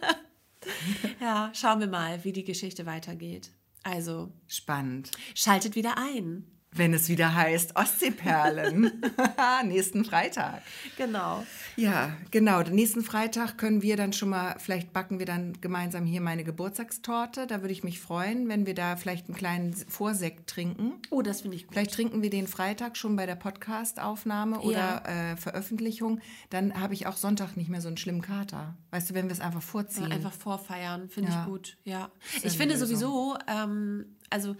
ja, 1.20 1.50
schauen 1.54 1.80
wir 1.80 1.86
mal, 1.86 2.24
wie 2.24 2.32
die 2.32 2.44
Geschichte 2.44 2.86
weitergeht. 2.86 3.50
Also, 3.82 4.32
Spannend. 4.48 5.10
schaltet 5.34 5.74
wieder 5.74 5.96
ein. 5.98 6.44
Wenn 6.72 6.94
es 6.94 7.08
wieder 7.08 7.34
heißt 7.34 7.74
Ostseeperlen. 7.76 9.02
Nächsten 9.66 10.04
Freitag. 10.04 10.62
Genau. 10.96 11.44
Ja, 11.74 12.16
genau. 12.30 12.62
Den 12.62 12.76
nächsten 12.76 13.02
Freitag 13.02 13.58
können 13.58 13.82
wir 13.82 13.96
dann 13.96 14.12
schon 14.12 14.28
mal, 14.28 14.54
vielleicht 14.58 14.92
backen 14.92 15.18
wir 15.18 15.26
dann 15.26 15.60
gemeinsam 15.60 16.04
hier 16.06 16.20
meine 16.20 16.44
Geburtstagstorte. 16.44 17.48
Da 17.48 17.60
würde 17.62 17.72
ich 17.72 17.82
mich 17.82 17.98
freuen, 17.98 18.48
wenn 18.48 18.66
wir 18.66 18.74
da 18.74 18.94
vielleicht 18.94 19.26
einen 19.26 19.36
kleinen 19.36 19.74
Vorsekt 19.74 20.48
trinken. 20.48 20.92
Oh, 21.10 21.22
das 21.22 21.40
finde 21.40 21.56
ich 21.56 21.66
gut. 21.66 21.74
Vielleicht 21.74 21.92
trinken 21.92 22.22
wir 22.22 22.30
den 22.30 22.46
Freitag 22.46 22.96
schon 22.96 23.16
bei 23.16 23.26
der 23.26 23.34
Podcast-Aufnahme 23.36 24.60
oder 24.60 25.02
äh, 25.08 25.36
Veröffentlichung. 25.36 26.20
Dann 26.50 26.80
habe 26.80 26.94
ich 26.94 27.08
auch 27.08 27.16
Sonntag 27.16 27.56
nicht 27.56 27.68
mehr 27.68 27.80
so 27.80 27.88
einen 27.88 27.96
schlimmen 27.96 28.22
Kater. 28.22 28.76
Weißt 28.92 29.10
du, 29.10 29.14
wenn 29.14 29.26
wir 29.26 29.32
es 29.32 29.40
einfach 29.40 29.62
vorziehen. 29.62 30.12
Einfach 30.12 30.32
vorfeiern, 30.32 31.08
finde 31.08 31.32
Ja. 31.32 31.40
ich 31.40 31.46
gut. 31.48 31.76
Ja. 31.82 31.98
ja 31.98 32.10
Ich 32.44 32.56
finde 32.56 32.74
Lösung. 32.74 32.88
sowieso, 32.88 33.36
ähm, 33.48 34.16
also 34.30 34.54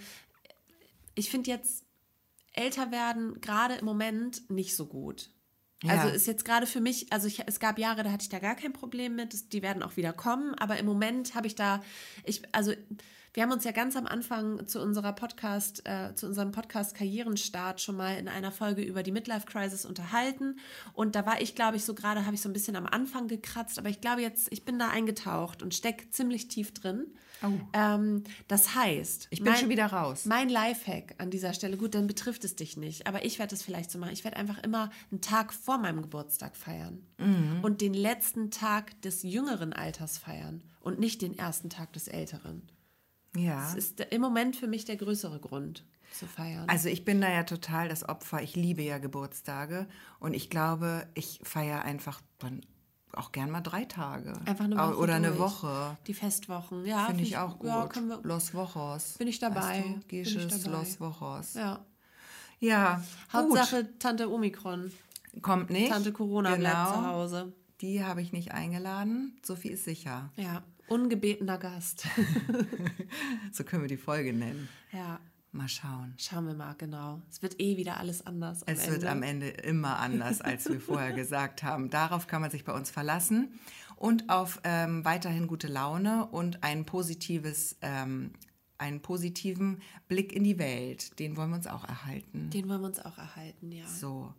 ich 1.15 1.31
finde 1.31 1.51
jetzt 1.51 1.85
älter 2.53 2.91
werden 2.91 3.41
gerade 3.41 3.75
im 3.75 3.85
Moment 3.85 4.51
nicht 4.51 4.77
so 4.77 4.87
gut. 4.87 5.31
Ja. 5.83 5.95
Also 5.95 6.15
ist 6.15 6.27
jetzt 6.27 6.45
gerade 6.45 6.67
für 6.67 6.81
mich, 6.81 7.13
also 7.13 7.27
ich, 7.27 7.43
es 7.47 7.59
gab 7.59 7.79
Jahre, 7.79 8.03
da 8.03 8.13
hatte 8.13 8.23
ich 8.23 8.29
da 8.29 8.39
gar 8.39 8.55
kein 8.55 8.73
Problem 8.73 9.17
mit, 9.17 9.53
die 9.53 9.63
werden 9.63 9.83
auch 9.83 9.97
wieder 9.97 10.13
kommen, 10.13 10.55
aber 10.57 10.79
im 10.79 10.85
Moment 10.85 11.35
habe 11.35 11.47
ich 11.47 11.55
da, 11.55 11.83
ich, 12.25 12.43
also 12.55 12.73
wir 13.33 13.43
haben 13.45 13.53
uns 13.53 13.65
ja 13.65 13.71
ganz 13.73 13.95
am 13.97 14.07
Anfang 14.07 14.67
zu 14.67 14.81
unserer 14.83 15.13
Podcast, 15.13 15.87
äh, 15.87 16.15
zu 16.15 16.27
unserem 16.27 16.51
Podcast 16.53 16.95
Karrierenstart 16.97 17.81
schon 17.81 17.97
mal 17.97 18.17
in 18.17 18.29
einer 18.29 18.51
Folge 18.51 18.83
über 18.83 19.03
die 19.03 19.13
Midlife 19.13 19.47
Crisis 19.47 19.85
unterhalten 19.85 20.59
und 20.95 21.15
da 21.15 21.25
war 21.27 21.41
ich, 21.41 21.55
glaube 21.55 21.77
ich, 21.77 21.85
so 21.85 21.95
gerade 21.95 22.25
habe 22.27 22.35
ich 22.35 22.41
so 22.43 22.49
ein 22.49 22.53
bisschen 22.53 22.77
am 22.77 22.87
Anfang 22.87 23.29
gekratzt, 23.29 23.79
aber 23.79 23.89
ich 23.89 24.01
glaube 24.01 24.23
jetzt, 24.23 24.49
ich 24.51 24.65
bin 24.65 24.79
da 24.79 24.89
eingetaucht 24.89 25.63
und 25.63 25.75
stecke 25.75 26.11
ziemlich 26.11 26.49
tief 26.49 26.73
drin. 26.75 27.07
Oh. 27.43 27.49
Ähm, 27.73 28.25
das 28.49 28.75
heißt, 28.75 29.29
Ich 29.31 29.43
bin 29.43 29.55
schon 29.57 29.71
wieder 29.71 29.87
raus. 29.87 30.27
Mein 30.27 30.51
Lifehack 30.51 31.15
an 31.19 31.31
dieser 31.31 31.55
Stelle, 31.55 31.79
gut, 31.79 31.95
dann 31.95 32.07
betrifft 32.07 32.45
es 32.45 32.55
dich 32.55 32.77
nicht, 32.77 33.07
aber 33.07 33.25
ich 33.25 33.39
werde 33.39 33.55
es 33.55 33.63
vielleicht 33.63 33.91
so 33.91 33.99
machen. 33.99 34.13
Ich 34.13 34.25
werde 34.25 34.37
einfach 34.37 34.59
immer 34.63 34.91
einen 35.11 35.23
Tag 35.23 35.55
vor 35.55 35.79
meinem 35.79 36.03
Geburtstag 36.03 36.55
feiern 36.57 37.03
Mhm. 37.19 37.61
und 37.63 37.81
den 37.81 37.95
letzten 37.95 38.51
Tag 38.51 39.01
des 39.03 39.23
jüngeren 39.23 39.73
Alters 39.73 40.19
feiern 40.19 40.63
und 40.81 40.99
nicht 40.99 41.23
den 41.23 41.39
ersten 41.39 41.71
Tag 41.71 41.93
des 41.95 42.09
älteren. 42.09 42.63
Ja. 43.37 43.61
Das 43.61 43.75
ist 43.75 44.01
im 44.01 44.21
Moment 44.21 44.57
für 44.57 44.67
mich 44.67 44.85
der 44.85 44.97
größere 44.97 45.39
Grund 45.41 45.85
zu 46.13 46.27
feiern. 46.27 46.69
Also 46.69 46.89
ich 46.89 47.05
bin 47.05 47.21
da 47.21 47.31
ja 47.31 47.45
total 47.45 47.89
das 47.89 48.09
Opfer. 48.09 48.43
Ich 48.43 48.57
liebe 48.57 48.83
ja 48.83 48.99
Geburtstage 48.99 49.87
und 50.19 50.35
ich 50.35 50.51
glaube, 50.51 51.07
ich 51.15 51.41
feiere 51.43 51.83
einfach 51.83 52.21
dann 52.39 52.61
auch 53.13 53.33
gern 53.33 53.51
mal 53.51 53.61
drei 53.61 53.85
Tage. 53.87 54.35
Einfach 54.47 54.65
eine 54.67 54.77
Woche 54.77 54.97
Oder 54.99 55.15
eine 55.17 55.29
durch. 55.29 55.39
Woche. 55.41 55.97
Die 56.07 56.15
Festwochen, 56.15 56.85
ja. 56.87 57.07
Finde 57.07 57.23
ich 57.25 57.37
auch 57.39 57.59
gut. 57.59 57.69
Ja, 57.69 57.87
können 57.87 58.09
wir, 58.09 58.21
Los 58.23 58.55
Wochos. 58.55 59.15
Bin 59.19 59.27
ich 59.29 59.39
dabei. 59.41 59.61
Weißt 59.61 59.85
du? 59.87 59.99
Ich 60.01 60.09
Gesches. 60.09 60.67
Los 60.67 61.01
Wochos. 61.01 61.55
ja. 61.55 61.85
Ja, 62.63 63.03
Hauptsache 63.33 63.99
Tante 63.99 64.31
Omikron. 64.31 64.93
gut. 65.33 65.43
Kommt 65.43 65.71
nicht. 65.71 65.91
Tante 65.91 66.13
Corona 66.13 66.55
bleibt 66.57 66.77
Genau. 66.89 66.93
zu 66.93 67.07
Hause. 67.07 67.53
Die 67.81 68.05
habe 68.05 68.21
ich 68.21 68.33
nicht 68.33 68.53
eingeladen. 68.53 69.39
Sophie 69.43 69.71
ist 69.71 69.85
sicher. 69.85 70.31
Ja, 70.37 70.63
ungebetener 70.91 71.59
Gast. 71.59 72.07
So 73.53 73.65
können 73.65 73.83
wir 73.83 73.89
die 73.89 73.97
Folge 73.97 74.33
nennen. 74.33 74.69
ja, 74.93 75.19
Mal 75.53 75.69
schauen. 75.69 76.15
schauen 76.17 76.47
wir 76.47 76.55
mal, 76.55 76.75
genau. 76.79 77.21
Es 77.29 77.43
wird 77.43 77.61
eh 77.61 77.77
wieder 77.77 77.97
alles 77.97 78.25
anders. 78.25 78.63
Es 78.67 78.85
Ende. 78.87 78.93
wird 78.93 79.05
am 79.11 79.25
Ende 79.25 79.49
immer 79.49 79.99
anders, 79.99 80.41
als 80.41 80.69
wir 80.69 80.81
vorher 80.81 81.13
gesagt 81.13 81.65
haben. 81.65 81.91
Darauf 81.91 82.29
kann 82.29 82.41
man 82.41 82.53
sich 82.53 82.65
bei 82.65 82.73
uns 82.73 82.89
verlassen 82.91 83.59
und 83.97 84.31
auf 84.31 84.61
ähm, 84.63 85.05
weiterhin 85.05 85.49
gute 85.49 85.67
Laune 85.67 86.27
und 86.27 86.63
ein 86.63 86.85
positives, 86.87 87.77
ähm, 87.83 88.31
einen 88.79 89.03
positiven 89.03 89.81
Blick 90.07 90.33
in 90.33 90.45
die 90.45 90.59
Welt. 90.61 91.19
Den 91.19 91.37
wollen 91.37 91.51
wir 91.51 91.57
uns 91.57 91.67
auch 91.67 91.83
erhalten. 91.85 92.51
Den 92.51 92.69
wollen 92.69 92.81
wir 92.83 92.87
uns 92.87 93.01
auch 93.01 93.19
erhalten, 93.19 93.73
ja. 93.73 93.87
So. 93.89 94.33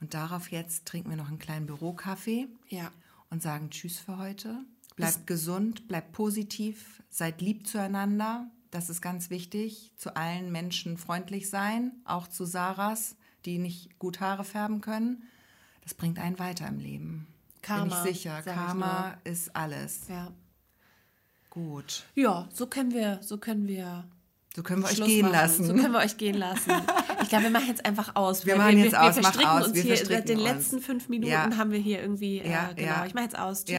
Und 0.00 0.14
darauf 0.14 0.52
jetzt 0.52 0.86
trinken 0.86 1.10
wir 1.10 1.16
noch 1.16 1.28
einen 1.28 1.40
kleinen 1.40 1.66
Bürokaffee 1.66 2.46
Ja. 2.68 2.92
und 3.30 3.42
sagen 3.42 3.70
Tschüss 3.70 3.98
für 3.98 4.16
heute. 4.18 4.60
Bleibt 4.96 5.26
gesund, 5.26 5.88
bleibt 5.88 6.12
positiv, 6.12 7.02
seid 7.08 7.40
lieb 7.40 7.66
zueinander. 7.66 8.50
Das 8.70 8.88
ist 8.90 9.00
ganz 9.02 9.30
wichtig. 9.30 9.92
Zu 9.96 10.16
allen 10.16 10.50
Menschen 10.52 10.96
freundlich 10.98 11.50
sein, 11.50 11.92
auch 12.04 12.26
zu 12.28 12.44
Sarahs, 12.44 13.16
die 13.44 13.58
nicht 13.58 13.98
gut 13.98 14.20
Haare 14.20 14.44
färben 14.44 14.80
können. 14.80 15.24
Das 15.82 15.94
bringt 15.94 16.18
einen 16.18 16.38
weiter 16.38 16.66
im 16.68 16.78
Leben. 16.78 17.26
Karma, 17.60 18.02
Bin 18.02 18.12
ich 18.12 18.16
sicher. 18.18 18.40
sag 18.44 18.54
ich 18.54 18.60
Karma 18.60 19.16
ist 19.24 19.54
alles. 19.56 20.02
Ja. 20.08 20.32
Gut. 21.50 22.04
Ja, 22.14 22.48
so 22.52 22.66
können 22.66 22.92
wir, 22.92 23.18
so 23.22 23.36
können 23.38 23.66
wir 23.68 24.04
So 24.54 24.62
können 24.62 24.82
wir 24.82 24.88
euch 24.88 24.96
Schluss 24.96 25.08
gehen 25.08 25.22
machen. 25.22 25.32
lassen. 25.32 25.64
So 25.66 25.74
können 25.74 25.92
wir 25.92 25.98
euch 26.00 26.16
gehen 26.16 26.36
lassen. 26.36 26.70
Ich 27.22 27.28
glaube, 27.28 27.44
wir 27.44 27.50
machen 27.50 27.66
jetzt 27.68 27.84
einfach 27.84 28.16
aus. 28.16 28.46
Wir 28.46 28.56
machen 28.56 28.78
jetzt 28.78 28.92
wir, 28.92 29.02
aus, 29.02 29.16
wir 29.16 29.22
verstricken 29.22 29.50
aus, 29.50 29.66
uns 29.66 29.74
wir 29.74 29.82
hier 29.82 29.96
verstricken 29.96 30.26
seit 30.26 30.28
den 30.28 30.38
letzten 30.38 30.80
fünf 30.80 31.08
Minuten 31.08 31.30
Ja. 31.30 31.56
haben 31.56 31.70
wir 31.70 31.78
hier 31.78 32.00
irgendwie, 32.00 32.38
Ja, 32.38 32.70
äh, 32.70 32.74
genau. 32.74 32.88
ja. 32.88 33.06
Ich 33.06 33.14
mache 33.14 33.24
jetzt 33.24 33.38
aus. 33.38 33.64
Tschüss. 33.64 33.70